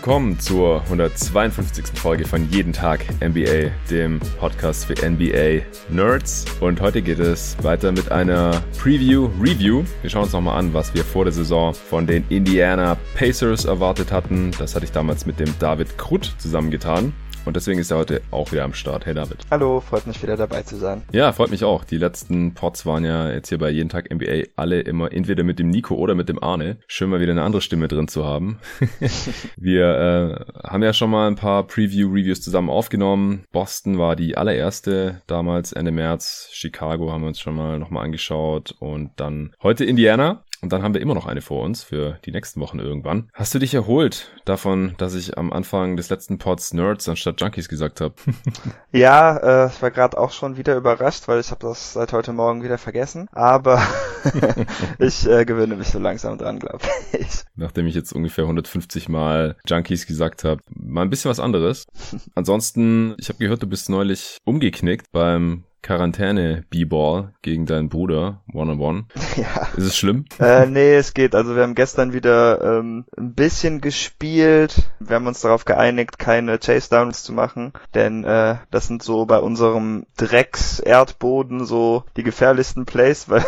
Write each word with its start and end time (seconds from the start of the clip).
willkommen 0.00 0.40
zur 0.40 0.80
152. 0.84 1.84
Folge 2.00 2.26
von 2.26 2.48
Jeden 2.48 2.72
Tag 2.72 3.04
NBA, 3.22 3.70
dem 3.90 4.18
Podcast 4.38 4.86
für 4.86 4.94
NBA 4.94 5.60
Nerds. 5.90 6.46
Und 6.58 6.80
heute 6.80 7.02
geht 7.02 7.18
es 7.18 7.62
weiter 7.62 7.92
mit 7.92 8.10
einer 8.10 8.62
Preview-Review. 8.78 9.84
Wir 10.00 10.08
schauen 10.08 10.22
uns 10.22 10.32
nochmal 10.32 10.58
an, 10.58 10.72
was 10.72 10.94
wir 10.94 11.04
vor 11.04 11.24
der 11.26 11.34
Saison 11.34 11.74
von 11.74 12.06
den 12.06 12.24
Indiana 12.30 12.96
Pacers 13.14 13.66
erwartet 13.66 14.10
hatten. 14.10 14.52
Das 14.58 14.74
hatte 14.74 14.86
ich 14.86 14.92
damals 14.92 15.26
mit 15.26 15.38
dem 15.38 15.52
David 15.58 15.98
Krutt 15.98 16.34
zusammengetan. 16.38 17.12
Und 17.46 17.56
deswegen 17.56 17.80
ist 17.80 17.90
er 17.90 17.96
heute 17.96 18.20
auch 18.30 18.52
wieder 18.52 18.64
am 18.64 18.74
Start. 18.74 19.06
Hey 19.06 19.14
David. 19.14 19.38
Hallo, 19.50 19.80
freut 19.80 20.06
mich 20.06 20.22
wieder 20.22 20.36
dabei 20.36 20.62
zu 20.62 20.76
sein. 20.76 21.02
Ja, 21.12 21.32
freut 21.32 21.50
mich 21.50 21.64
auch. 21.64 21.84
Die 21.84 21.96
letzten 21.96 22.54
Pods 22.54 22.84
waren 22.84 23.04
ja 23.04 23.30
jetzt 23.30 23.48
hier 23.48 23.58
bei 23.58 23.70
Jeden 23.70 23.88
Tag 23.88 24.12
NBA 24.12 24.50
alle 24.56 24.80
immer 24.80 25.10
entweder 25.12 25.42
mit 25.42 25.58
dem 25.58 25.70
Nico 25.70 25.94
oder 25.94 26.14
mit 26.14 26.28
dem 26.28 26.42
Arne. 26.42 26.78
Schön 26.86 27.08
mal 27.08 27.20
wieder 27.20 27.32
eine 27.32 27.42
andere 27.42 27.62
Stimme 27.62 27.88
drin 27.88 28.08
zu 28.08 28.24
haben. 28.26 28.58
wir 29.56 30.44
äh, 30.54 30.68
haben 30.68 30.82
ja 30.82 30.92
schon 30.92 31.10
mal 31.10 31.28
ein 31.28 31.36
paar 31.36 31.66
Preview-Reviews 31.66 32.42
zusammen 32.42 32.68
aufgenommen. 32.68 33.44
Boston 33.52 33.98
war 33.98 34.16
die 34.16 34.36
allererste 34.36 35.22
damals 35.26 35.72
Ende 35.72 35.92
März. 35.92 36.50
Chicago 36.52 37.10
haben 37.10 37.22
wir 37.22 37.28
uns 37.28 37.40
schon 37.40 37.54
mal 37.54 37.78
nochmal 37.78 38.04
angeschaut. 38.04 38.74
Und 38.78 39.12
dann 39.16 39.54
heute 39.62 39.84
Indiana. 39.84 40.44
Und 40.62 40.72
dann 40.72 40.82
haben 40.82 40.94
wir 40.94 41.00
immer 41.00 41.14
noch 41.14 41.26
eine 41.26 41.40
vor 41.40 41.62
uns 41.62 41.82
für 41.82 42.18
die 42.24 42.32
nächsten 42.32 42.60
Wochen 42.60 42.78
irgendwann. 42.78 43.30
Hast 43.32 43.54
du 43.54 43.58
dich 43.58 43.74
erholt 43.74 44.30
davon, 44.44 44.94
dass 44.98 45.14
ich 45.14 45.38
am 45.38 45.52
Anfang 45.52 45.96
des 45.96 46.10
letzten 46.10 46.38
Pods 46.38 46.74
Nerds 46.74 47.08
anstatt 47.08 47.40
Junkies 47.40 47.68
gesagt 47.68 48.00
habe? 48.00 48.14
ja, 48.92 49.36
äh, 49.64 49.68
ich 49.68 49.80
war 49.80 49.90
gerade 49.90 50.18
auch 50.18 50.32
schon 50.32 50.56
wieder 50.56 50.76
überrascht, 50.76 51.28
weil 51.28 51.40
ich 51.40 51.50
habe 51.50 51.66
das 51.66 51.94
seit 51.94 52.12
heute 52.12 52.32
Morgen 52.32 52.62
wieder 52.62 52.78
vergessen. 52.78 53.26
Aber 53.32 53.82
ich 54.98 55.26
äh, 55.26 55.44
gewöhne 55.44 55.76
mich 55.76 55.88
so 55.88 55.98
langsam 55.98 56.38
dran, 56.38 56.58
glaube 56.58 56.84
ich. 57.12 57.44
Nachdem 57.56 57.86
ich 57.86 57.94
jetzt 57.94 58.12
ungefähr 58.12 58.44
150 58.44 59.08
Mal 59.08 59.56
Junkies 59.66 60.06
gesagt 60.06 60.44
habe, 60.44 60.60
mal 60.68 61.02
ein 61.02 61.10
bisschen 61.10 61.30
was 61.30 61.40
anderes. 61.40 61.86
Ansonsten, 62.34 63.14
ich 63.18 63.28
habe 63.28 63.38
gehört, 63.38 63.62
du 63.62 63.66
bist 63.66 63.88
neulich 63.88 64.38
umgeknickt 64.44 65.06
beim 65.12 65.64
Quarantäne 65.82 66.64
B-Ball 66.70 67.32
gegen 67.42 67.66
deinen 67.66 67.88
Bruder, 67.88 68.40
One-on-One. 68.52 69.04
Ja. 69.36 69.68
Ist 69.76 69.86
es 69.86 69.96
schlimm? 69.96 70.24
Äh, 70.40 70.66
nee, 70.66 70.96
es 70.96 71.14
geht. 71.14 71.34
Also 71.34 71.54
wir 71.54 71.62
haben 71.62 71.76
gestern 71.76 72.12
wieder 72.12 72.78
ähm, 72.78 73.04
ein 73.16 73.34
bisschen 73.34 73.80
gespielt. 73.80 74.90
Wir 74.98 75.16
haben 75.16 75.26
uns 75.28 75.40
darauf 75.40 75.64
geeinigt, 75.64 76.18
keine 76.18 76.58
Chase-Downs 76.58 77.22
zu 77.22 77.32
machen, 77.32 77.72
denn 77.94 78.24
äh, 78.24 78.56
das 78.70 78.88
sind 78.88 79.02
so 79.02 79.24
bei 79.26 79.38
unserem 79.38 80.04
Drecks-Erdboden 80.16 81.64
so 81.64 82.04
die 82.16 82.24
gefährlichsten 82.24 82.86
Plays, 82.86 83.28
weil 83.28 83.44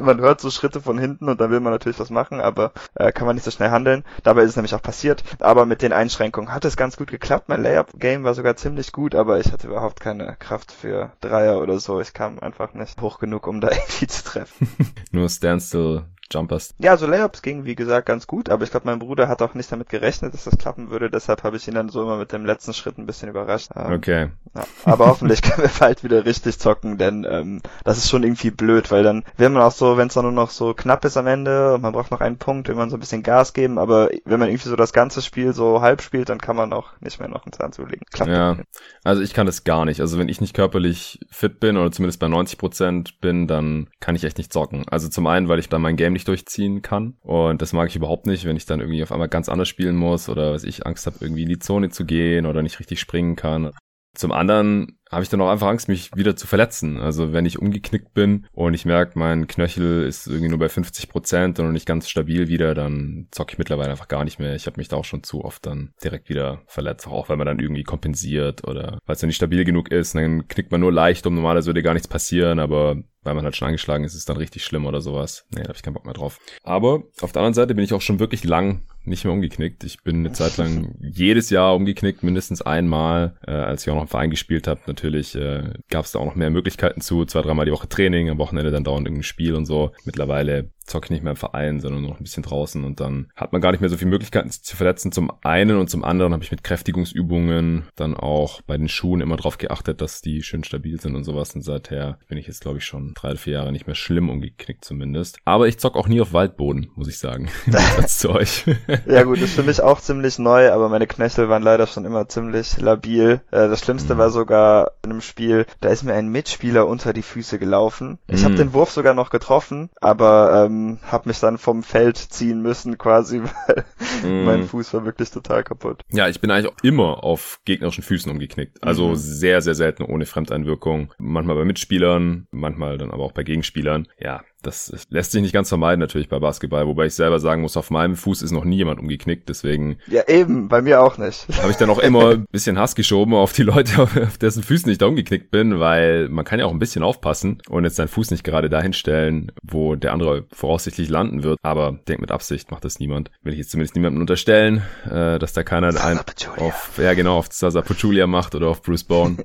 man 0.00 0.20
hört 0.20 0.40
so 0.40 0.50
Schritte 0.50 0.80
von 0.80 0.98
hinten 0.98 1.28
und 1.28 1.40
dann 1.40 1.50
will 1.50 1.60
man 1.60 1.72
natürlich 1.72 2.00
was 2.00 2.10
machen, 2.10 2.40
aber 2.40 2.72
äh, 2.94 3.12
kann 3.12 3.26
man 3.26 3.36
nicht 3.36 3.44
so 3.44 3.50
schnell 3.50 3.70
handeln. 3.70 4.04
Dabei 4.22 4.42
ist 4.42 4.50
es 4.50 4.56
nämlich 4.56 4.74
auch 4.74 4.82
passiert. 4.82 5.22
Aber 5.40 5.66
mit 5.66 5.82
den 5.82 5.92
Einschränkungen 5.92 6.52
hat 6.52 6.64
es 6.64 6.76
ganz 6.76 6.96
gut 6.96 7.10
geklappt. 7.10 7.48
Mein 7.48 7.62
Layup-Game 7.62 8.24
war 8.24 8.34
sogar 8.34 8.56
ziemlich 8.56 8.92
gut, 8.92 9.14
aber 9.14 9.38
ich 9.38 9.52
hatte 9.52 9.66
überhaupt 9.66 10.00
keine 10.00 10.36
Kraft 10.38 10.72
für 10.72 11.12
Dreier 11.20 11.60
oder 11.60 11.75
so. 11.78 12.00
Ich 12.00 12.12
kam 12.12 12.38
einfach 12.38 12.74
nicht 12.74 13.00
hoch 13.00 13.18
genug, 13.18 13.46
um 13.46 13.60
da 13.60 13.68
irgendwie 13.70 14.06
zu 14.06 14.24
treffen. 14.24 14.68
Nur 15.10 15.28
Standstill 15.28 16.04
Jumpers. 16.30 16.74
Ja, 16.78 16.92
also 16.92 17.06
Layups 17.06 17.42
ging 17.42 17.64
wie 17.64 17.74
gesagt 17.74 18.06
ganz 18.06 18.26
gut, 18.26 18.48
aber 18.48 18.64
ich 18.64 18.70
glaube, 18.70 18.86
mein 18.86 18.98
Bruder 18.98 19.28
hat 19.28 19.42
auch 19.42 19.54
nicht 19.54 19.70
damit 19.70 19.88
gerechnet, 19.88 20.34
dass 20.34 20.44
das 20.44 20.58
klappen 20.58 20.90
würde, 20.90 21.10
deshalb 21.10 21.42
habe 21.42 21.56
ich 21.56 21.66
ihn 21.66 21.74
dann 21.74 21.88
so 21.88 22.02
immer 22.02 22.16
mit 22.16 22.32
dem 22.32 22.44
letzten 22.44 22.72
Schritt 22.72 22.98
ein 22.98 23.06
bisschen 23.06 23.28
überrascht. 23.28 23.70
Ähm, 23.74 23.92
okay. 23.92 24.28
Ja, 24.54 24.64
aber 24.84 25.06
hoffentlich 25.06 25.42
können 25.42 25.68
wir 25.68 25.70
bald 25.78 26.04
wieder 26.04 26.24
richtig 26.24 26.58
zocken, 26.58 26.98
denn 26.98 27.26
ähm, 27.28 27.62
das 27.84 27.98
ist 27.98 28.10
schon 28.10 28.22
irgendwie 28.22 28.50
blöd, 28.50 28.90
weil 28.90 29.02
dann 29.02 29.24
will 29.36 29.48
man 29.48 29.62
auch 29.62 29.72
so, 29.72 29.96
wenn 29.96 30.08
es 30.08 30.14
dann 30.14 30.24
nur 30.24 30.32
noch 30.32 30.50
so 30.50 30.74
knapp 30.74 31.04
ist 31.04 31.16
am 31.16 31.26
Ende 31.26 31.74
und 31.74 31.82
man 31.82 31.92
braucht 31.92 32.10
noch 32.10 32.20
einen 32.20 32.38
Punkt, 32.38 32.68
man 32.76 32.90
so 32.90 32.96
ein 32.96 33.00
bisschen 33.00 33.22
Gas 33.22 33.52
geben, 33.52 33.78
aber 33.78 34.10
wenn 34.24 34.38
man 34.38 34.48
irgendwie 34.48 34.68
so 34.68 34.76
das 34.76 34.92
ganze 34.92 35.22
Spiel 35.22 35.52
so 35.52 35.80
halb 35.80 36.02
spielt, 36.02 36.28
dann 36.28 36.40
kann 36.40 36.56
man 36.56 36.72
auch 36.72 36.92
nicht 37.00 37.18
mehr 37.18 37.28
noch 37.28 37.44
einen 37.44 37.52
Zahn 37.52 37.72
zulegen. 37.72 38.06
Klappt 38.12 38.30
ja, 38.30 38.56
also 39.04 39.22
ich 39.22 39.34
kann 39.34 39.46
das 39.46 39.64
gar 39.64 39.84
nicht. 39.84 40.00
Also 40.00 40.18
wenn 40.18 40.28
ich 40.28 40.40
nicht 40.40 40.54
körperlich 40.54 41.20
fit 41.30 41.60
bin 41.60 41.76
oder 41.76 41.90
zumindest 41.90 42.20
bei 42.20 42.28
90 42.28 42.58
Prozent 42.58 43.20
bin, 43.20 43.46
dann 43.46 43.88
kann 44.00 44.14
ich 44.14 44.24
echt 44.24 44.38
nicht 44.38 44.52
zocken. 44.52 44.84
Also 44.88 45.08
zum 45.08 45.26
einen, 45.26 45.48
weil 45.48 45.58
ich 45.58 45.68
dann 45.68 45.82
mein 45.82 45.96
Game 45.96 46.15
nicht 46.16 46.28
durchziehen 46.28 46.82
kann. 46.82 47.16
Und 47.20 47.62
das 47.62 47.72
mag 47.72 47.88
ich 47.88 47.96
überhaupt 47.96 48.26
nicht, 48.26 48.44
wenn 48.44 48.56
ich 48.56 48.66
dann 48.66 48.80
irgendwie 48.80 49.02
auf 49.02 49.12
einmal 49.12 49.28
ganz 49.28 49.48
anders 49.48 49.68
spielen 49.68 49.96
muss 49.96 50.28
oder 50.28 50.52
was 50.52 50.64
ich 50.64 50.86
Angst 50.86 51.06
habe, 51.06 51.18
irgendwie 51.20 51.42
in 51.42 51.48
die 51.48 51.58
Zone 51.58 51.90
zu 51.90 52.04
gehen 52.04 52.46
oder 52.46 52.62
nicht 52.62 52.80
richtig 52.80 53.00
springen 53.00 53.36
kann. 53.36 53.70
Zum 54.16 54.32
anderen 54.32 54.98
habe 55.10 55.22
ich 55.22 55.28
dann 55.28 55.40
auch 55.42 55.50
einfach 55.50 55.68
Angst, 55.68 55.88
mich 55.88 56.10
wieder 56.16 56.36
zu 56.36 56.46
verletzen. 56.46 56.98
Also 56.98 57.32
wenn 57.34 57.44
ich 57.44 57.58
umgeknickt 57.58 58.14
bin 58.14 58.46
und 58.52 58.72
ich 58.72 58.86
merke, 58.86 59.18
mein 59.18 59.46
Knöchel 59.46 60.04
ist 60.04 60.26
irgendwie 60.26 60.48
nur 60.48 60.58
bei 60.58 60.70
50 60.70 61.08
Prozent 61.10 61.60
und 61.60 61.72
nicht 61.72 61.86
ganz 61.86 62.08
stabil 62.08 62.48
wieder, 62.48 62.74
dann 62.74 63.28
zocke 63.30 63.52
ich 63.52 63.58
mittlerweile 63.58 63.90
einfach 63.90 64.08
gar 64.08 64.24
nicht 64.24 64.38
mehr. 64.38 64.54
Ich 64.54 64.66
habe 64.66 64.78
mich 64.78 64.88
da 64.88 64.96
auch 64.96 65.04
schon 65.04 65.22
zu 65.22 65.44
oft 65.44 65.66
dann 65.66 65.92
direkt 66.02 66.30
wieder 66.30 66.62
verletzt, 66.66 67.06
auch 67.06 67.28
weil 67.28 67.36
man 67.36 67.46
dann 67.46 67.60
irgendwie 67.60 67.84
kompensiert 67.84 68.66
oder 68.66 68.98
weil 69.04 69.16
es 69.16 69.22
nicht 69.22 69.36
stabil 69.36 69.64
genug 69.64 69.90
ist. 69.90 70.14
Dann 70.14 70.48
knickt 70.48 70.72
man 70.72 70.80
nur 70.80 70.92
leicht 70.92 71.26
um. 71.26 71.34
Normalerweise 71.34 71.66
würde 71.66 71.82
gar 71.82 71.94
nichts 71.94 72.08
passieren, 72.08 72.58
aber 72.58 72.96
weil 73.26 73.34
man 73.34 73.44
halt 73.44 73.56
schon 73.56 73.66
angeschlagen 73.66 74.04
ist, 74.04 74.14
ist 74.14 74.28
dann 74.28 74.36
richtig 74.36 74.64
schlimm 74.64 74.86
oder 74.86 75.00
sowas. 75.00 75.44
Nee, 75.50 75.62
da 75.62 75.68
habe 75.68 75.76
ich 75.76 75.82
keinen 75.82 75.94
Bock 75.94 76.04
mehr 76.04 76.14
drauf. 76.14 76.38
Aber 76.62 77.02
auf 77.20 77.32
der 77.32 77.40
anderen 77.42 77.54
Seite 77.54 77.74
bin 77.74 77.84
ich 77.84 77.92
auch 77.92 78.00
schon 78.00 78.20
wirklich 78.20 78.44
lang 78.44 78.82
nicht 79.06 79.24
mehr 79.24 79.32
umgeknickt. 79.32 79.84
Ich 79.84 80.02
bin 80.02 80.16
eine 80.16 80.32
Zeit 80.32 80.56
lang 80.56 80.94
jedes 81.00 81.50
Jahr 81.50 81.74
umgeknickt, 81.74 82.22
mindestens 82.22 82.62
einmal, 82.62 83.36
äh, 83.46 83.52
als 83.52 83.82
ich 83.82 83.90
auch 83.90 83.96
noch 83.96 84.02
im 84.02 84.08
Verein 84.08 84.30
gespielt 84.30 84.66
habe. 84.66 84.80
Natürlich 84.86 85.34
äh, 85.34 85.72
gab 85.90 86.04
es 86.04 86.12
da 86.12 86.18
auch 86.18 86.26
noch 86.26 86.34
mehr 86.34 86.50
Möglichkeiten 86.50 87.00
zu, 87.00 87.24
zwei, 87.24 87.42
dreimal 87.42 87.66
die 87.66 87.72
Woche 87.72 87.88
Training, 87.88 88.30
am 88.30 88.38
Wochenende 88.38 88.70
dann 88.70 88.84
dauernd 88.84 89.06
irgendein 89.06 89.24
Spiel 89.24 89.54
und 89.54 89.66
so. 89.66 89.92
Mittlerweile 90.04 90.70
zocke 90.86 91.06
ich 91.06 91.10
nicht 91.10 91.22
mehr 91.22 91.32
im 91.32 91.36
Verein, 91.36 91.80
sondern 91.80 92.02
nur 92.02 92.12
noch 92.12 92.20
ein 92.20 92.24
bisschen 92.24 92.42
draußen 92.42 92.84
und 92.84 93.00
dann 93.00 93.28
hat 93.34 93.52
man 93.52 93.60
gar 93.60 93.72
nicht 93.72 93.80
mehr 93.80 93.90
so 93.90 93.96
viele 93.96 94.10
Möglichkeiten 94.10 94.50
zu 94.50 94.76
verletzen. 94.76 95.12
Zum 95.12 95.32
einen 95.42 95.78
und 95.78 95.90
zum 95.90 96.04
anderen 96.04 96.32
habe 96.32 96.44
ich 96.44 96.50
mit 96.50 96.62
Kräftigungsübungen 96.62 97.88
dann 97.96 98.14
auch 98.14 98.62
bei 98.62 98.76
den 98.76 98.88
Schuhen 98.88 99.20
immer 99.20 99.36
drauf 99.36 99.58
geachtet, 99.58 100.00
dass 100.00 100.20
die 100.20 100.42
schön 100.42 100.64
stabil 100.64 101.00
sind 101.00 101.16
und 101.16 101.24
sowas 101.24 101.54
und 101.54 101.62
seither 101.62 102.18
bin 102.28 102.38
ich 102.38 102.46
jetzt 102.46 102.60
glaube 102.60 102.78
ich 102.78 102.84
schon 102.84 103.12
drei 103.14 103.36
vier 103.36 103.54
Jahre 103.54 103.72
nicht 103.72 103.86
mehr 103.86 103.96
schlimm 103.96 104.30
umgeknickt 104.30 104.84
zumindest. 104.84 105.38
Aber 105.44 105.66
ich 105.66 105.78
zock 105.78 105.96
auch 105.96 106.08
nie 106.08 106.20
auf 106.20 106.32
Waldboden, 106.32 106.88
muss 106.94 107.08
ich 107.08 107.18
sagen. 107.18 107.48
Satz 107.66 108.18
zu 108.18 108.30
euch. 108.30 108.64
ja 109.06 109.22
gut, 109.22 109.36
das 109.36 109.50
ist 109.50 109.54
für 109.54 109.62
mich 109.62 109.80
auch 109.80 110.00
ziemlich 110.00 110.38
neu, 110.38 110.70
aber 110.70 110.88
meine 110.88 111.06
Knöchel 111.06 111.48
waren 111.48 111.62
leider 111.62 111.86
schon 111.86 112.04
immer 112.04 112.28
ziemlich 112.28 112.78
labil. 112.80 113.40
Äh, 113.50 113.68
das 113.68 113.80
Schlimmste 113.80 114.14
mhm. 114.14 114.18
war 114.18 114.30
sogar 114.30 114.92
in 115.04 115.12
einem 115.12 115.20
Spiel, 115.20 115.66
da 115.80 115.88
ist 115.88 116.02
mir 116.02 116.14
ein 116.14 116.28
Mitspieler 116.28 116.86
unter 116.86 117.12
die 117.12 117.22
Füße 117.22 117.58
gelaufen. 117.58 118.18
Ich 118.28 118.40
mhm. 118.40 118.44
habe 118.44 118.54
den 118.54 118.72
Wurf 118.72 118.90
sogar 118.90 119.14
noch 119.14 119.30
getroffen, 119.30 119.90
aber 120.00 120.66
ähm, 120.66 120.98
habe 121.10 121.28
mich 121.28 121.40
dann 121.40 121.58
vom 121.58 121.82
Feld 121.82 122.16
ziehen 122.16 122.62
müssen 122.62 122.98
quasi, 122.98 123.42
weil 124.22 124.30
mm. 124.30 124.44
mein 124.44 124.64
Fuß 124.64 124.92
war 124.94 125.04
wirklich 125.04 125.30
total 125.30 125.64
kaputt. 125.64 126.02
Ja, 126.10 126.28
ich 126.28 126.40
bin 126.40 126.50
eigentlich 126.50 126.72
auch 126.72 126.82
immer 126.82 127.24
auf 127.24 127.60
gegnerischen 127.64 128.02
Füßen 128.02 128.30
umgeknickt. 128.30 128.82
Also 128.82 129.08
mhm. 129.08 129.16
sehr, 129.16 129.60
sehr 129.62 129.74
selten 129.74 130.04
ohne 130.04 130.26
Fremdeinwirkung. 130.26 131.12
Manchmal 131.18 131.56
bei 131.56 131.64
Mitspielern, 131.64 132.46
manchmal 132.50 132.98
dann 132.98 133.10
aber 133.10 133.24
auch 133.24 133.32
bei 133.32 133.42
Gegenspielern. 133.42 134.08
Ja, 134.18 134.42
das 134.66 135.06
lässt 135.10 135.32
sich 135.32 135.42
nicht 135.42 135.52
ganz 135.52 135.68
vermeiden 135.68 136.00
natürlich 136.00 136.28
bei 136.28 136.38
Basketball, 136.38 136.86
wobei 136.86 137.06
ich 137.06 137.14
selber 137.14 137.38
sagen 137.38 137.62
muss, 137.62 137.76
auf 137.76 137.90
meinem 137.90 138.16
Fuß 138.16 138.42
ist 138.42 138.50
noch 138.50 138.64
nie 138.64 138.76
jemand 138.76 139.00
umgeknickt, 139.00 139.48
deswegen. 139.48 139.98
Ja, 140.08 140.28
eben, 140.28 140.68
bei 140.68 140.82
mir 140.82 141.02
auch 141.02 141.18
nicht. 141.18 141.46
Habe 141.60 141.70
ich 141.70 141.76
dann 141.76 141.90
auch 141.90 141.98
immer 141.98 142.30
ein 142.30 142.46
bisschen 142.50 142.78
Hass 142.78 142.94
geschoben 142.94 143.34
auf 143.34 143.52
die 143.52 143.62
Leute, 143.62 144.02
auf 144.02 144.38
dessen 144.38 144.62
Füßen 144.62 144.90
ich 144.90 144.98
da 144.98 145.06
umgeknickt 145.06 145.50
bin, 145.50 145.80
weil 145.80 146.28
man 146.28 146.44
kann 146.44 146.58
ja 146.58 146.66
auch 146.66 146.72
ein 146.72 146.78
bisschen 146.78 147.02
aufpassen 147.02 147.62
und 147.68 147.84
jetzt 147.84 147.96
seinen 147.96 148.08
Fuß 148.08 148.30
nicht 148.30 148.44
gerade 148.44 148.68
dahin 148.68 148.92
stellen, 148.92 149.52
wo 149.62 149.94
der 149.94 150.12
andere 150.12 150.46
voraussichtlich 150.52 151.08
landen 151.08 151.42
wird. 151.42 151.58
Aber 151.62 151.98
denk 152.08 152.20
mit 152.20 152.30
Absicht 152.30 152.70
macht 152.70 152.84
das 152.84 152.98
niemand. 152.98 153.30
Will 153.42 153.52
ich 153.52 153.58
jetzt 153.58 153.70
zumindest 153.70 153.94
niemandem 153.94 154.20
unterstellen, 154.20 154.82
äh, 155.10 155.38
dass 155.38 155.52
da 155.52 155.62
keiner 155.62 155.88
einen 155.88 156.20
auf, 156.58 156.98
ja 156.98 157.14
genau, 157.14 157.38
auf 157.38 157.48
Sasa 157.50 157.82
Pachulia 157.82 158.26
macht 158.26 158.54
oder 158.54 158.68
auf 158.68 158.82
Bruce 158.82 159.04
Bone. 159.04 159.36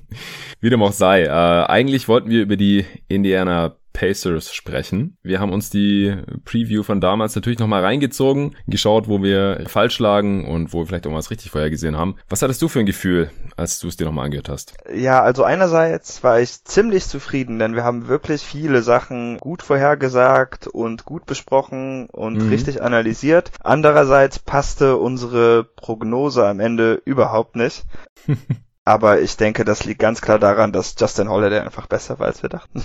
Wie 0.60 0.70
dem 0.70 0.82
auch 0.82 0.92
sei. 0.92 1.22
Äh, 1.22 1.28
eigentlich 1.30 2.08
wollten 2.08 2.30
wir 2.30 2.42
über 2.42 2.56
die 2.56 2.84
Indiana 3.08 3.76
Pacers 3.98 4.54
sprechen. 4.54 5.16
Wir 5.24 5.40
haben 5.40 5.52
uns 5.52 5.70
die 5.70 6.14
Preview 6.44 6.84
von 6.84 7.00
damals 7.00 7.34
natürlich 7.34 7.58
nochmal 7.58 7.82
reingezogen, 7.82 8.54
geschaut, 8.68 9.08
wo 9.08 9.24
wir 9.24 9.64
falsch 9.66 9.98
lagen 9.98 10.46
und 10.46 10.72
wo 10.72 10.78
wir 10.78 10.86
vielleicht 10.86 11.08
auch 11.08 11.12
was 11.12 11.32
richtig 11.32 11.50
vorhergesehen 11.50 11.96
haben. 11.96 12.14
Was 12.28 12.40
hattest 12.40 12.62
du 12.62 12.68
für 12.68 12.78
ein 12.78 12.86
Gefühl, 12.86 13.30
als 13.56 13.80
du 13.80 13.88
es 13.88 13.96
dir 13.96 14.04
nochmal 14.04 14.26
angehört 14.26 14.48
hast? 14.48 14.74
Ja, 14.94 15.20
also 15.20 15.42
einerseits 15.42 16.22
war 16.22 16.40
ich 16.40 16.62
ziemlich 16.62 17.06
zufrieden, 17.06 17.58
denn 17.58 17.74
wir 17.74 17.82
haben 17.82 18.06
wirklich 18.06 18.42
viele 18.42 18.82
Sachen 18.82 19.38
gut 19.38 19.62
vorhergesagt 19.62 20.68
und 20.68 21.04
gut 21.04 21.26
besprochen 21.26 22.06
und 22.06 22.40
mhm. 22.40 22.50
richtig 22.50 22.80
analysiert. 22.82 23.50
Andererseits 23.64 24.38
passte 24.38 24.96
unsere 24.96 25.64
Prognose 25.64 26.46
am 26.46 26.60
Ende 26.60 27.02
überhaupt 27.04 27.56
nicht. 27.56 27.84
Aber 28.88 29.20
ich 29.20 29.36
denke, 29.36 29.66
das 29.66 29.84
liegt 29.84 30.00
ganz 30.00 30.22
klar 30.22 30.38
daran, 30.38 30.72
dass 30.72 30.94
Justin 30.98 31.28
Holiday 31.28 31.58
einfach 31.58 31.88
besser 31.88 32.18
war, 32.18 32.28
als 32.28 32.42
wir 32.42 32.48
dachten. 32.48 32.82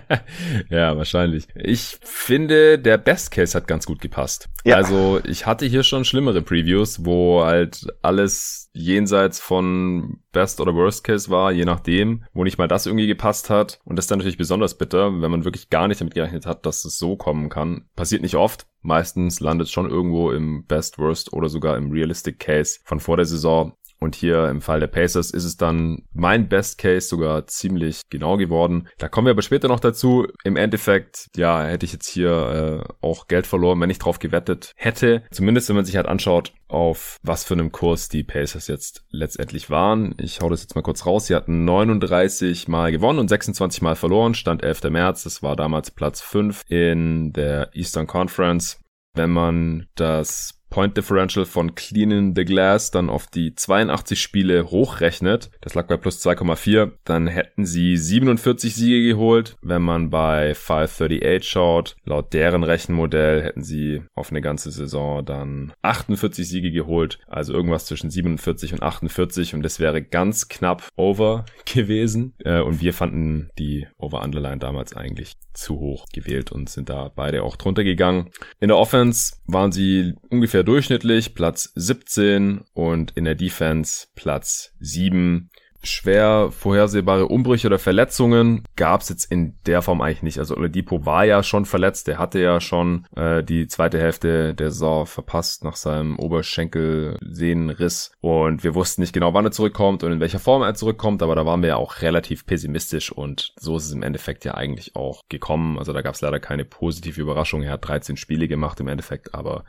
ja, 0.70 0.96
wahrscheinlich. 0.96 1.48
Ich 1.54 1.98
finde, 2.02 2.78
der 2.78 2.96
Best 2.96 3.30
Case 3.30 3.54
hat 3.54 3.68
ganz 3.68 3.84
gut 3.84 4.00
gepasst. 4.00 4.48
Ja. 4.64 4.76
Also 4.76 5.20
ich 5.26 5.44
hatte 5.44 5.66
hier 5.66 5.82
schon 5.82 6.06
schlimmere 6.06 6.40
Previews, 6.40 7.04
wo 7.04 7.44
halt 7.44 7.88
alles 8.00 8.70
jenseits 8.72 9.38
von 9.38 10.20
Best 10.32 10.62
oder 10.62 10.74
Worst 10.74 11.04
Case 11.04 11.28
war, 11.28 11.52
je 11.52 11.66
nachdem, 11.66 12.24
wo 12.32 12.42
nicht 12.42 12.56
mal 12.56 12.66
das 12.66 12.86
irgendwie 12.86 13.06
gepasst 13.06 13.50
hat. 13.50 13.80
Und 13.84 13.96
das 13.96 14.06
ist 14.06 14.10
dann 14.10 14.20
natürlich 14.20 14.38
besonders 14.38 14.78
bitter, 14.78 15.20
wenn 15.20 15.30
man 15.30 15.44
wirklich 15.44 15.68
gar 15.68 15.88
nicht 15.88 16.00
damit 16.00 16.14
gerechnet 16.14 16.46
hat, 16.46 16.64
dass 16.64 16.86
es 16.86 16.96
so 16.96 17.16
kommen 17.16 17.50
kann. 17.50 17.86
Passiert 17.96 18.22
nicht 18.22 18.36
oft. 18.36 18.66
Meistens 18.80 19.40
landet 19.40 19.66
es 19.66 19.72
schon 19.72 19.90
irgendwo 19.90 20.30
im 20.30 20.64
Best, 20.64 20.98
Worst 20.98 21.34
oder 21.34 21.50
sogar 21.50 21.76
im 21.76 21.90
Realistic 21.90 22.38
Case 22.38 22.78
von 22.84 22.98
vor 22.98 23.18
der 23.18 23.26
Saison. 23.26 23.74
Und 24.00 24.14
hier 24.14 24.48
im 24.48 24.60
Fall 24.60 24.80
der 24.80 24.86
Pacers 24.86 25.30
ist 25.30 25.44
es 25.44 25.56
dann 25.56 26.02
mein 26.12 26.48
Best 26.48 26.78
Case 26.78 27.08
sogar 27.08 27.46
ziemlich 27.46 28.02
genau 28.10 28.36
geworden. 28.36 28.88
Da 28.98 29.08
kommen 29.08 29.26
wir 29.26 29.32
aber 29.32 29.42
später 29.42 29.68
noch 29.68 29.80
dazu. 29.80 30.26
Im 30.44 30.56
Endeffekt, 30.56 31.28
ja, 31.36 31.64
hätte 31.64 31.84
ich 31.84 31.92
jetzt 31.92 32.08
hier 32.08 32.84
äh, 32.84 32.92
auch 33.04 33.26
Geld 33.26 33.46
verloren, 33.46 33.80
wenn 33.80 33.90
ich 33.90 33.98
drauf 33.98 34.18
gewettet 34.18 34.72
hätte. 34.76 35.22
Zumindest 35.30 35.68
wenn 35.68 35.76
man 35.76 35.84
sich 35.84 35.96
halt 35.96 36.06
anschaut, 36.06 36.52
auf 36.68 37.16
was 37.22 37.44
für 37.44 37.54
einem 37.54 37.72
Kurs 37.72 38.08
die 38.08 38.22
Pacers 38.22 38.68
jetzt 38.68 39.04
letztendlich 39.10 39.70
waren. 39.70 40.14
Ich 40.18 40.40
hau 40.40 40.48
das 40.48 40.62
jetzt 40.62 40.74
mal 40.74 40.82
kurz 40.82 41.04
raus. 41.06 41.26
Sie 41.26 41.34
hatten 41.34 41.64
39 41.64 42.68
Mal 42.68 42.92
gewonnen 42.92 43.18
und 43.18 43.28
26 43.28 43.82
Mal 43.82 43.96
verloren. 43.96 44.34
Stand 44.34 44.62
11. 44.62 44.84
März. 44.90 45.24
Das 45.24 45.42
war 45.42 45.56
damals 45.56 45.90
Platz 45.90 46.20
5 46.20 46.62
in 46.68 47.32
der 47.32 47.70
Eastern 47.74 48.06
Conference. 48.06 48.80
Wenn 49.14 49.30
man 49.30 49.86
das 49.96 50.57
Point 50.70 50.96
Differential 50.96 51.44
von 51.44 51.74
Cleaning 51.74 52.34
the 52.34 52.44
Glass 52.44 52.90
dann 52.90 53.10
auf 53.10 53.26
die 53.26 53.54
82 53.54 54.20
Spiele 54.20 54.70
hochrechnet, 54.70 55.50
das 55.60 55.74
lag 55.74 55.86
bei 55.86 55.96
plus 55.96 56.24
2,4, 56.24 56.92
dann 57.04 57.26
hätten 57.26 57.64
sie 57.64 57.96
47 57.96 58.74
Siege 58.74 59.08
geholt. 59.08 59.56
Wenn 59.62 59.82
man 59.82 60.10
bei 60.10 60.54
538 60.54 61.48
schaut, 61.48 61.96
laut 62.04 62.32
deren 62.32 62.62
Rechenmodell 62.62 63.42
hätten 63.42 63.62
sie 63.62 64.02
auf 64.14 64.30
eine 64.30 64.40
ganze 64.40 64.70
Saison 64.70 65.24
dann 65.24 65.72
48 65.82 66.48
Siege 66.48 66.70
geholt, 66.70 67.18
also 67.26 67.52
irgendwas 67.52 67.86
zwischen 67.86 68.10
47 68.10 68.72
und 68.72 68.82
48 68.82 69.54
und 69.54 69.62
das 69.62 69.80
wäre 69.80 70.02
ganz 70.02 70.48
knapp 70.48 70.88
over 70.96 71.44
gewesen. 71.64 72.34
Äh, 72.44 72.60
und 72.60 72.80
wir 72.80 72.92
fanden 72.92 73.50
die 73.58 73.86
Over-Underline 73.98 74.58
damals 74.58 74.96
eigentlich 74.96 75.36
zu 75.54 75.78
hoch 75.78 76.06
gewählt 76.12 76.52
und 76.52 76.68
sind 76.68 76.88
da 76.88 77.10
beide 77.14 77.42
auch 77.42 77.56
drunter 77.56 77.84
gegangen. 77.84 78.30
In 78.60 78.68
der 78.68 78.76
Offense 78.76 79.34
waren 79.46 79.72
sie 79.72 80.14
ungefähr 80.30 80.57
durchschnittlich, 80.62 81.34
Platz 81.34 81.72
17 81.74 82.62
und 82.74 83.12
in 83.12 83.24
der 83.24 83.34
Defense 83.34 84.06
Platz 84.14 84.72
7 84.80 85.50
schwer 85.82 86.50
vorhersehbare 86.50 87.26
Umbrüche 87.26 87.68
oder 87.68 87.78
Verletzungen 87.78 88.64
gab 88.76 89.02
es 89.02 89.08
jetzt 89.08 89.30
in 89.30 89.56
der 89.66 89.82
Form 89.82 90.00
eigentlich 90.00 90.22
nicht. 90.22 90.38
Also 90.38 90.56
Oladipo 90.56 91.06
war 91.06 91.24
ja 91.24 91.42
schon 91.42 91.64
verletzt, 91.64 92.08
der 92.08 92.18
hatte 92.18 92.40
ja 92.40 92.60
schon 92.60 93.06
äh, 93.16 93.42
die 93.42 93.68
zweite 93.68 93.98
Hälfte 93.98 94.54
der 94.54 94.70
Saison 94.70 95.06
verpasst 95.06 95.64
nach 95.64 95.76
seinem 95.76 96.18
Oberschenkelsehnenriss 96.18 98.12
und 98.20 98.64
wir 98.64 98.74
wussten 98.74 99.02
nicht 99.02 99.12
genau, 99.12 99.34
wann 99.34 99.44
er 99.44 99.52
zurückkommt 99.52 100.02
und 100.02 100.12
in 100.12 100.20
welcher 100.20 100.38
Form 100.40 100.62
er 100.62 100.74
zurückkommt, 100.74 101.22
aber 101.22 101.34
da 101.34 101.46
waren 101.46 101.62
wir 101.62 101.68
ja 101.70 101.76
auch 101.76 102.02
relativ 102.02 102.46
pessimistisch 102.46 103.12
und 103.12 103.52
so 103.58 103.76
ist 103.76 103.86
es 103.86 103.92
im 103.92 104.02
Endeffekt 104.02 104.44
ja 104.44 104.54
eigentlich 104.54 104.96
auch 104.96 105.22
gekommen. 105.28 105.78
Also 105.78 105.92
da 105.92 106.02
gab 106.02 106.14
es 106.14 106.20
leider 106.20 106.40
keine 106.40 106.64
positive 106.64 107.20
Überraschung. 107.20 107.62
Er 107.62 107.72
hat 107.72 107.86
13 107.86 108.16
Spiele 108.16 108.48
gemacht 108.48 108.80
im 108.80 108.88
Endeffekt, 108.88 109.34
aber 109.34 109.64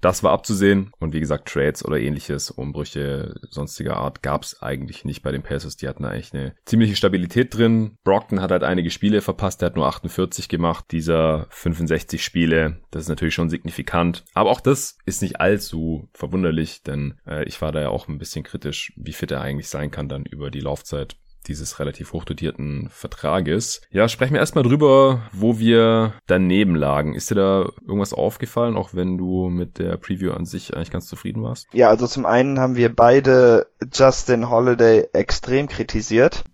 das 0.00 0.22
war 0.22 0.32
abzusehen 0.32 0.92
und 0.98 1.12
wie 1.12 1.20
gesagt, 1.20 1.48
Trades 1.48 1.84
oder 1.84 1.98
ähnliches, 1.98 2.50
Umbrüche 2.50 3.34
sonstiger 3.50 3.96
Art 3.96 4.22
gab 4.22 4.42
es 4.42 4.62
eigentlich 4.62 5.04
nicht 5.04 5.22
bei 5.22 5.32
den 5.32 5.42
Pacers. 5.42 5.76
Die 5.76 5.88
hatten 5.88 6.04
eigentlich 6.04 6.32
eine 6.32 6.54
ziemliche 6.64 6.96
Stabilität 6.96 7.56
drin. 7.56 7.96
Brockton 8.04 8.40
hat 8.40 8.50
halt 8.50 8.64
einige 8.64 8.90
Spiele 8.90 9.20
verpasst, 9.20 9.60
der 9.60 9.66
hat 9.66 9.76
nur 9.76 9.86
48 9.86 10.48
gemacht, 10.48 10.86
dieser 10.90 11.46
65 11.50 12.24
Spiele. 12.24 12.80
Das 12.90 13.02
ist 13.02 13.08
natürlich 13.08 13.34
schon 13.34 13.50
signifikant. 13.50 14.24
Aber 14.34 14.50
auch 14.50 14.60
das 14.60 14.96
ist 15.04 15.22
nicht 15.22 15.40
allzu 15.40 16.08
verwunderlich, 16.12 16.82
denn 16.82 17.18
äh, 17.26 17.44
ich 17.44 17.60
war 17.60 17.72
da 17.72 17.80
ja 17.80 17.88
auch 17.90 18.08
ein 18.08 18.18
bisschen 18.18 18.44
kritisch, 18.44 18.92
wie 18.96 19.12
fit 19.12 19.30
er 19.30 19.40
eigentlich 19.40 19.68
sein 19.68 19.90
kann 19.90 20.08
dann 20.08 20.24
über 20.24 20.50
die 20.50 20.60
Laufzeit 20.60 21.16
dieses 21.46 21.78
relativ 21.78 22.12
hochdotierten 22.12 22.88
Vertrages. 22.90 23.80
Ja, 23.90 24.08
sprechen 24.08 24.34
wir 24.34 24.40
erstmal 24.40 24.64
drüber, 24.64 25.22
wo 25.32 25.58
wir 25.58 26.14
daneben 26.26 26.74
lagen. 26.74 27.14
Ist 27.14 27.30
dir 27.30 27.36
da 27.36 27.68
irgendwas 27.82 28.12
aufgefallen, 28.12 28.76
auch 28.76 28.90
wenn 28.94 29.18
du 29.18 29.48
mit 29.48 29.78
der 29.78 29.96
Preview 29.96 30.32
an 30.32 30.44
sich 30.44 30.74
eigentlich 30.74 30.90
ganz 30.90 31.06
zufrieden 31.06 31.42
warst? 31.42 31.66
Ja, 31.72 31.88
also 31.88 32.06
zum 32.06 32.26
einen 32.26 32.58
haben 32.58 32.76
wir 32.76 32.94
beide 32.94 33.66
Justin 33.92 34.50
Holiday 34.50 35.08
extrem 35.12 35.68
kritisiert. 35.68 36.44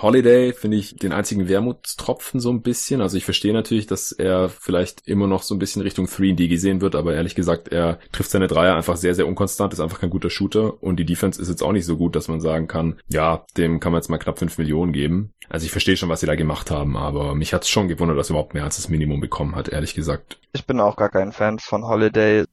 Holiday 0.00 0.52
finde 0.52 0.76
ich 0.76 0.96
den 0.96 1.12
einzigen 1.12 1.48
Wermutstropfen 1.48 2.40
so 2.40 2.50
ein 2.50 2.62
bisschen. 2.62 3.00
Also 3.00 3.16
ich 3.16 3.24
verstehe 3.24 3.52
natürlich, 3.52 3.86
dass 3.86 4.10
er 4.10 4.48
vielleicht 4.48 5.06
immer 5.06 5.28
noch 5.28 5.42
so 5.42 5.54
ein 5.54 5.60
bisschen 5.60 5.82
Richtung 5.82 6.06
3D 6.06 6.48
gesehen 6.48 6.80
wird, 6.80 6.96
aber 6.96 7.14
ehrlich 7.14 7.36
gesagt, 7.36 7.68
er 7.68 7.98
trifft 8.10 8.30
seine 8.30 8.48
Dreier 8.48 8.74
einfach 8.74 8.96
sehr, 8.96 9.14
sehr 9.14 9.28
unkonstant, 9.28 9.72
ist 9.72 9.80
einfach 9.80 10.00
kein 10.00 10.10
guter 10.10 10.30
Shooter 10.30 10.82
und 10.82 10.96
die 10.96 11.04
Defense 11.04 11.40
ist 11.40 11.48
jetzt 11.48 11.62
auch 11.62 11.72
nicht 11.72 11.86
so 11.86 11.96
gut, 11.96 12.16
dass 12.16 12.28
man 12.28 12.40
sagen 12.40 12.66
kann, 12.66 12.98
ja, 13.08 13.44
dem 13.56 13.78
kann 13.78 13.92
man 13.92 14.00
jetzt 14.00 14.08
mal 14.08 14.18
knapp 14.18 14.38
5 14.38 14.58
Millionen 14.58 14.92
geben. 14.92 15.32
Also 15.48 15.64
ich 15.64 15.72
verstehe 15.72 15.96
schon, 15.96 16.08
was 16.08 16.20
sie 16.20 16.26
da 16.26 16.34
gemacht 16.34 16.72
haben, 16.72 16.96
aber 16.96 17.34
mich 17.36 17.54
hat 17.54 17.62
es 17.62 17.68
schon 17.68 17.88
gewundert, 17.88 18.18
dass 18.18 18.30
er 18.30 18.32
überhaupt 18.32 18.54
mehr 18.54 18.64
als 18.64 18.76
das 18.76 18.88
Minimum 18.88 19.20
bekommen 19.20 19.54
hat, 19.54 19.68
ehrlich 19.68 19.94
gesagt. 19.94 20.40
Ich 20.52 20.66
bin 20.66 20.80
auch 20.80 20.96
gar 20.96 21.10
kein 21.10 21.30
Fan 21.30 21.60
von 21.60 21.86
Holiday. 21.86 22.44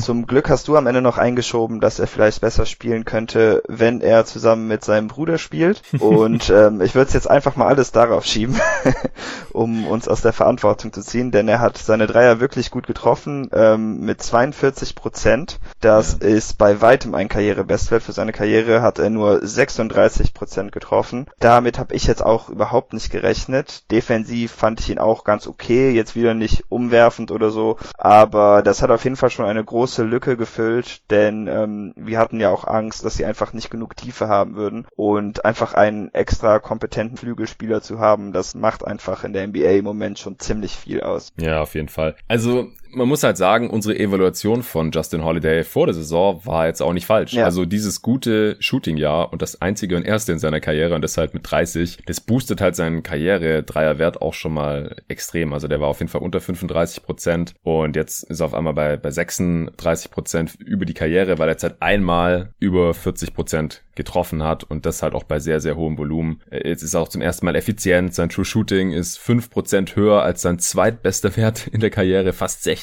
Zum 0.00 0.26
Glück 0.26 0.48
hast 0.48 0.68
du 0.68 0.76
am 0.76 0.86
Ende 0.86 1.02
noch 1.02 1.18
eingeschoben, 1.18 1.80
dass 1.80 1.98
er 1.98 2.06
vielleicht 2.06 2.40
besser 2.40 2.66
spielen 2.66 3.04
könnte, 3.04 3.62
wenn 3.68 4.00
er 4.00 4.24
zusammen 4.24 4.68
mit 4.68 4.84
seinem 4.84 5.08
Bruder 5.08 5.38
spielt. 5.38 5.82
Und 5.98 6.50
ähm, 6.54 6.80
ich 6.80 6.94
würde 6.94 7.08
es 7.08 7.14
jetzt 7.14 7.28
einfach 7.28 7.56
mal 7.56 7.66
alles 7.66 7.92
darauf 7.92 8.24
schieben, 8.24 8.58
um 9.52 9.86
uns 9.86 10.08
aus 10.08 10.22
der 10.22 10.32
Verantwortung 10.32 10.92
zu 10.92 11.02
ziehen, 11.02 11.30
denn 11.30 11.48
er 11.48 11.60
hat 11.60 11.78
seine 11.78 12.06
Dreier 12.06 12.40
wirklich 12.40 12.70
gut 12.70 12.86
getroffen 12.86 13.50
ähm, 13.52 14.00
mit 14.00 14.22
42 14.22 14.94
Prozent. 14.94 15.58
Das 15.80 16.18
ja. 16.20 16.28
ist 16.28 16.58
bei 16.58 16.80
weitem 16.80 17.14
ein 17.14 17.28
Karrierebestwert. 17.28 18.02
Für 18.02 18.12
seine 18.12 18.32
Karriere 18.32 18.82
hat 18.82 18.98
er 18.98 19.10
nur 19.10 19.46
36 19.46 20.32
Prozent 20.32 20.72
getroffen. 20.72 21.26
Damit 21.40 21.78
habe 21.78 21.94
ich 21.94 22.06
jetzt 22.06 22.24
auch 22.24 22.48
überhaupt 22.48 22.92
nicht 22.92 23.10
gerechnet. 23.10 23.90
Defensiv 23.90 24.52
fand 24.52 24.80
ich 24.80 24.90
ihn 24.90 24.98
auch 24.98 25.24
ganz 25.24 25.46
okay, 25.46 25.90
jetzt 25.90 26.14
wieder 26.14 26.34
nicht 26.34 26.64
umwerfend 26.68 27.30
oder 27.30 27.50
so, 27.50 27.76
aber 27.96 28.62
das 28.62 28.82
hat 28.82 28.90
auf 28.90 29.04
jeden 29.04 29.16
Fall 29.16 29.30
schon 29.30 29.46
eine 29.46 29.64
große 29.64 29.87
große 29.88 30.02
Lücke 30.02 30.36
gefüllt, 30.36 31.00
denn 31.10 31.46
ähm, 31.46 31.94
wir 31.96 32.18
hatten 32.18 32.40
ja 32.40 32.50
auch 32.50 32.66
Angst, 32.66 33.06
dass 33.06 33.16
sie 33.16 33.24
einfach 33.24 33.54
nicht 33.54 33.70
genug 33.70 33.96
Tiefe 33.96 34.28
haben 34.28 34.54
würden 34.54 34.86
und 34.96 35.46
einfach 35.46 35.72
einen 35.72 36.12
extra 36.12 36.58
kompetenten 36.58 37.16
Flügelspieler 37.16 37.80
zu 37.80 37.98
haben, 37.98 38.34
das 38.34 38.54
macht 38.54 38.84
einfach 38.84 39.24
in 39.24 39.32
der 39.32 39.46
NBA 39.48 39.78
im 39.78 39.86
Moment 39.86 40.18
schon 40.18 40.38
ziemlich 40.38 40.72
viel 40.72 41.00
aus. 41.00 41.32
Ja, 41.40 41.62
auf 41.62 41.74
jeden 41.74 41.88
Fall. 41.88 42.16
Also 42.28 42.68
man 42.92 43.08
muss 43.08 43.22
halt 43.22 43.36
sagen, 43.36 43.70
unsere 43.70 43.98
Evaluation 43.98 44.62
von 44.62 44.90
Justin 44.90 45.24
Holiday 45.24 45.64
vor 45.64 45.86
der 45.86 45.94
Saison 45.94 46.40
war 46.44 46.66
jetzt 46.66 46.80
auch 46.80 46.92
nicht 46.92 47.06
falsch. 47.06 47.32
Ja. 47.32 47.44
Also 47.44 47.64
dieses 47.64 48.02
gute 48.02 48.56
Shooting-Jahr 48.60 49.32
und 49.32 49.42
das 49.42 49.60
einzige 49.60 49.96
und 49.96 50.04
erste 50.04 50.32
in 50.32 50.38
seiner 50.38 50.60
Karriere 50.60 50.94
und 50.94 51.02
deshalb 51.02 51.34
mit 51.34 51.50
30, 51.50 51.98
das 52.06 52.20
boostet 52.20 52.60
halt 52.60 52.76
seinen 52.76 53.02
Karriere-Dreierwert 53.02 54.22
auch 54.22 54.34
schon 54.34 54.54
mal 54.54 54.96
extrem. 55.08 55.52
Also 55.52 55.68
der 55.68 55.80
war 55.80 55.88
auf 55.88 56.00
jeden 56.00 56.10
Fall 56.10 56.22
unter 56.22 56.40
35 56.40 57.02
Prozent 57.02 57.54
und 57.62 57.96
jetzt 57.96 58.24
ist 58.24 58.40
er 58.40 58.46
auf 58.46 58.54
einmal 58.54 58.74
bei, 58.74 58.96
bei 58.96 59.10
36 59.10 60.10
Prozent 60.10 60.54
über 60.56 60.84
die 60.84 60.94
Karriere, 60.94 61.38
weil 61.38 61.48
er 61.48 61.52
jetzt 61.52 61.62
halt 61.62 61.76
einmal 61.80 62.52
über 62.58 62.94
40 62.94 63.34
Prozent 63.34 63.82
getroffen 63.98 64.44
hat 64.44 64.64
und 64.64 64.86
das 64.86 65.02
halt 65.02 65.14
auch 65.14 65.24
bei 65.24 65.40
sehr, 65.40 65.60
sehr 65.60 65.76
hohem 65.76 65.98
Volumen. 65.98 66.40
Jetzt 66.50 66.82
ist 66.82 66.94
er 66.94 67.00
auch 67.00 67.08
zum 67.08 67.20
ersten 67.20 67.44
Mal 67.44 67.56
effizient. 67.56 68.14
Sein 68.14 68.28
True 68.28 68.44
Shooting 68.44 68.92
ist 68.92 69.18
5% 69.18 69.96
höher 69.96 70.22
als 70.22 70.40
sein 70.40 70.58
zweitbester 70.58 71.36
Wert 71.36 71.66
in 71.66 71.80
der 71.80 71.90
Karriere, 71.90 72.32
fast 72.32 72.64
60%, 72.64 72.77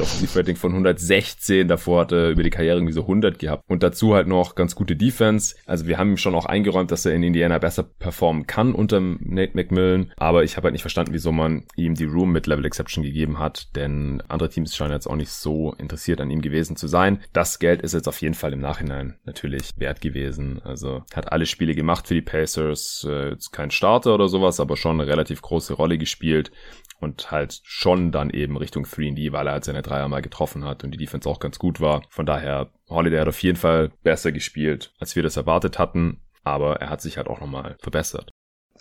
Offensivrating 0.00 0.56
von 0.56 0.72
116. 0.72 1.68
Davor 1.68 2.02
hat 2.02 2.12
er 2.12 2.30
über 2.30 2.42
die 2.42 2.50
Karriere 2.50 2.76
irgendwie 2.76 2.92
so 2.92 3.02
100 3.02 3.38
gehabt. 3.38 3.64
Und 3.68 3.82
dazu 3.82 4.14
halt 4.14 4.28
noch 4.28 4.54
ganz 4.54 4.74
gute 4.74 4.96
Defense. 4.96 5.56
Also 5.66 5.86
wir 5.86 5.98
haben 5.98 6.10
ihm 6.10 6.16
schon 6.16 6.34
auch 6.34 6.46
eingeräumt, 6.46 6.90
dass 6.90 7.04
er 7.04 7.14
in 7.14 7.22
Indiana 7.22 7.58
besser 7.58 7.82
performen 7.82 8.46
kann 8.46 8.74
unter 8.74 9.00
Nate 9.00 9.52
McMillan. 9.54 10.12
Aber 10.16 10.44
ich 10.44 10.56
habe 10.56 10.66
halt 10.66 10.72
nicht 10.72 10.82
verstanden, 10.82 11.12
wieso 11.12 11.32
man 11.32 11.64
ihm 11.76 11.94
die 11.94 12.04
Room 12.04 12.32
mit 12.32 12.46
Level 12.46 12.64
Exception 12.64 13.04
gegeben 13.04 13.38
hat, 13.38 13.74
denn 13.76 14.22
andere 14.28 14.48
Teams 14.48 14.74
scheinen 14.76 14.92
jetzt 14.92 15.06
auch 15.06 15.16
nicht 15.16 15.30
so 15.30 15.74
interessiert 15.74 16.20
an 16.20 16.30
ihm 16.30 16.42
gewesen 16.42 16.76
zu 16.76 16.86
sein. 16.86 17.20
Das 17.32 17.58
Geld 17.58 17.82
ist 17.82 17.94
jetzt 17.94 18.08
auf 18.08 18.20
jeden 18.20 18.34
Fall 18.34 18.52
im 18.52 18.60
Nachhinein 18.60 19.18
natürlich 19.24 19.70
wert 19.76 20.00
gewesen. 20.00 20.60
Also 20.62 21.02
hat 21.14 21.32
alle 21.32 21.46
Spiele 21.46 21.74
gemacht 21.74 22.06
für 22.06 22.14
die 22.14 22.22
Pacers. 22.22 23.06
Äh, 23.08 23.30
jetzt 23.30 23.52
kein 23.52 23.70
Starter 23.70 24.14
oder 24.14 24.28
sowas, 24.28 24.60
aber 24.60 24.76
schon 24.76 25.00
eine 25.00 25.10
relativ 25.10 25.42
große 25.42 25.74
Rolle 25.74 25.98
gespielt 25.98 26.50
und 27.00 27.30
halt 27.30 27.60
schon 27.64 28.10
dann 28.12 28.30
eben 28.30 28.56
Richtung 28.56 28.86
3D, 29.16 29.32
weil 29.32 29.46
er 29.46 29.54
halt 29.54 29.64
seine 29.64 29.82
Dreier 29.82 30.08
mal 30.08 30.22
getroffen 30.22 30.64
hat 30.64 30.84
und 30.84 30.90
die 30.90 30.98
Defense 30.98 31.28
auch 31.28 31.40
ganz 31.40 31.58
gut 31.58 31.80
war. 31.80 32.02
Von 32.10 32.26
daher, 32.26 32.70
Holiday 32.88 33.20
hat 33.20 33.28
auf 33.28 33.42
jeden 33.42 33.56
Fall 33.56 33.90
besser 34.02 34.32
gespielt, 34.32 34.92
als 34.98 35.16
wir 35.16 35.22
das 35.22 35.36
erwartet 35.36 35.78
hatten, 35.78 36.20
aber 36.44 36.76
er 36.80 36.90
hat 36.90 37.00
sich 37.00 37.16
halt 37.16 37.26
auch 37.26 37.40
nochmal 37.40 37.76
verbessert. 37.80 38.30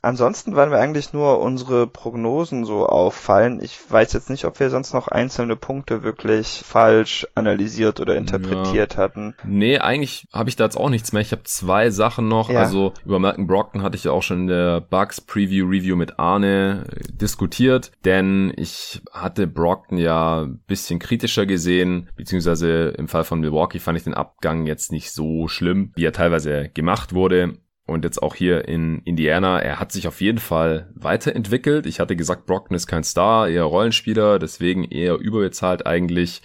Ansonsten 0.01 0.55
waren 0.55 0.71
wir 0.71 0.79
eigentlich 0.79 1.13
nur 1.13 1.39
unsere 1.39 1.87
Prognosen 1.87 2.65
so 2.65 2.85
auffallen. 2.85 3.59
Ich 3.61 3.79
weiß 3.89 4.13
jetzt 4.13 4.29
nicht, 4.29 4.45
ob 4.45 4.59
wir 4.59 4.69
sonst 4.69 4.93
noch 4.93 5.07
einzelne 5.07 5.55
Punkte 5.55 6.03
wirklich 6.03 6.61
falsch 6.65 7.27
analysiert 7.35 7.99
oder 7.99 8.15
interpretiert 8.15 8.95
ja. 8.95 8.99
hatten. 8.99 9.35
Nee, 9.43 9.79
eigentlich 9.79 10.27
habe 10.31 10.49
ich 10.49 10.55
da 10.55 10.65
jetzt 10.65 10.77
auch 10.77 10.89
nichts 10.89 11.13
mehr. 11.13 11.21
Ich 11.21 11.31
habe 11.31 11.43
zwei 11.43 11.89
Sachen 11.89 12.27
noch. 12.27 12.49
Ja. 12.49 12.61
Also 12.61 12.93
über 13.05 13.19
Malcolm 13.19 13.47
Brockton 13.47 13.81
hatte 13.81 13.97
ich 13.97 14.03
ja 14.03 14.11
auch 14.11 14.23
schon 14.23 14.41
in 14.41 14.47
der 14.47 14.81
Bugs 14.81 15.21
Preview 15.21 15.67
Review 15.67 15.95
mit 15.95 16.19
Arne 16.19 16.85
diskutiert, 17.11 17.91
denn 18.03 18.53
ich 18.55 19.01
hatte 19.11 19.47
Brockton 19.47 19.97
ja 19.97 20.43
ein 20.43 20.59
bisschen 20.67 20.99
kritischer 20.99 21.45
gesehen, 21.45 22.09
beziehungsweise 22.15 22.89
im 22.89 23.07
Fall 23.07 23.23
von 23.23 23.39
Milwaukee 23.39 23.79
fand 23.79 23.97
ich 23.97 24.03
den 24.03 24.13
Abgang 24.13 24.65
jetzt 24.65 24.91
nicht 24.91 25.11
so 25.11 25.47
schlimm, 25.47 25.91
wie 25.95 26.05
er 26.05 26.13
teilweise 26.13 26.69
gemacht 26.73 27.13
wurde. 27.13 27.57
Und 27.87 28.03
jetzt 28.03 28.21
auch 28.23 28.33
hier 28.33 28.67
in 28.67 29.01
Indiana, 29.03 29.59
er 29.59 29.79
hat 29.79 29.91
sich 29.91 30.07
auf 30.07 30.19
jeden 30.19 30.39
Fall 30.39 30.91
weiterentwickelt. 30.95 31.85
Ich 31.85 31.99
hatte 31.99 32.15
gesagt, 32.15 32.47
Brockton 32.47 32.75
ist 32.75 32.87
kein 32.87 33.03
Star, 33.03 33.47
eher 33.47 33.63
Rollenspieler, 33.63 34.39
deswegen 34.39 34.83
eher 34.83 35.17
überbezahlt 35.17 35.85
eigentlich. 35.85 36.41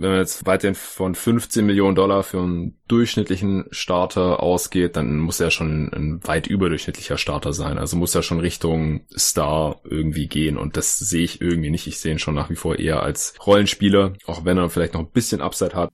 Wenn 0.00 0.10
man 0.10 0.20
jetzt 0.20 0.46
weiterhin 0.46 0.76
von 0.76 1.16
15 1.16 1.66
Millionen 1.66 1.96
Dollar 1.96 2.22
für 2.22 2.38
einen 2.38 2.78
durchschnittlichen 2.86 3.64
Starter 3.72 4.40
ausgeht, 4.40 4.94
dann 4.94 5.18
muss 5.18 5.40
er 5.40 5.50
schon 5.50 5.92
ein 5.92 6.20
weit 6.24 6.46
überdurchschnittlicher 6.46 7.18
Starter 7.18 7.52
sein. 7.52 7.78
Also 7.78 7.96
muss 7.96 8.14
er 8.14 8.22
schon 8.22 8.38
Richtung 8.38 9.00
Star 9.16 9.80
irgendwie 9.82 10.28
gehen. 10.28 10.56
Und 10.56 10.76
das 10.76 10.98
sehe 10.98 11.24
ich 11.24 11.40
irgendwie 11.40 11.70
nicht. 11.70 11.88
Ich 11.88 11.98
sehe 11.98 12.12
ihn 12.12 12.20
schon 12.20 12.36
nach 12.36 12.48
wie 12.48 12.54
vor 12.54 12.78
eher 12.78 13.02
als 13.02 13.34
Rollenspieler, 13.44 14.12
auch 14.26 14.44
wenn 14.44 14.56
er 14.56 14.70
vielleicht 14.70 14.94
noch 14.94 15.00
ein 15.00 15.10
bisschen 15.10 15.40
Upside 15.40 15.74
hat. 15.74 15.90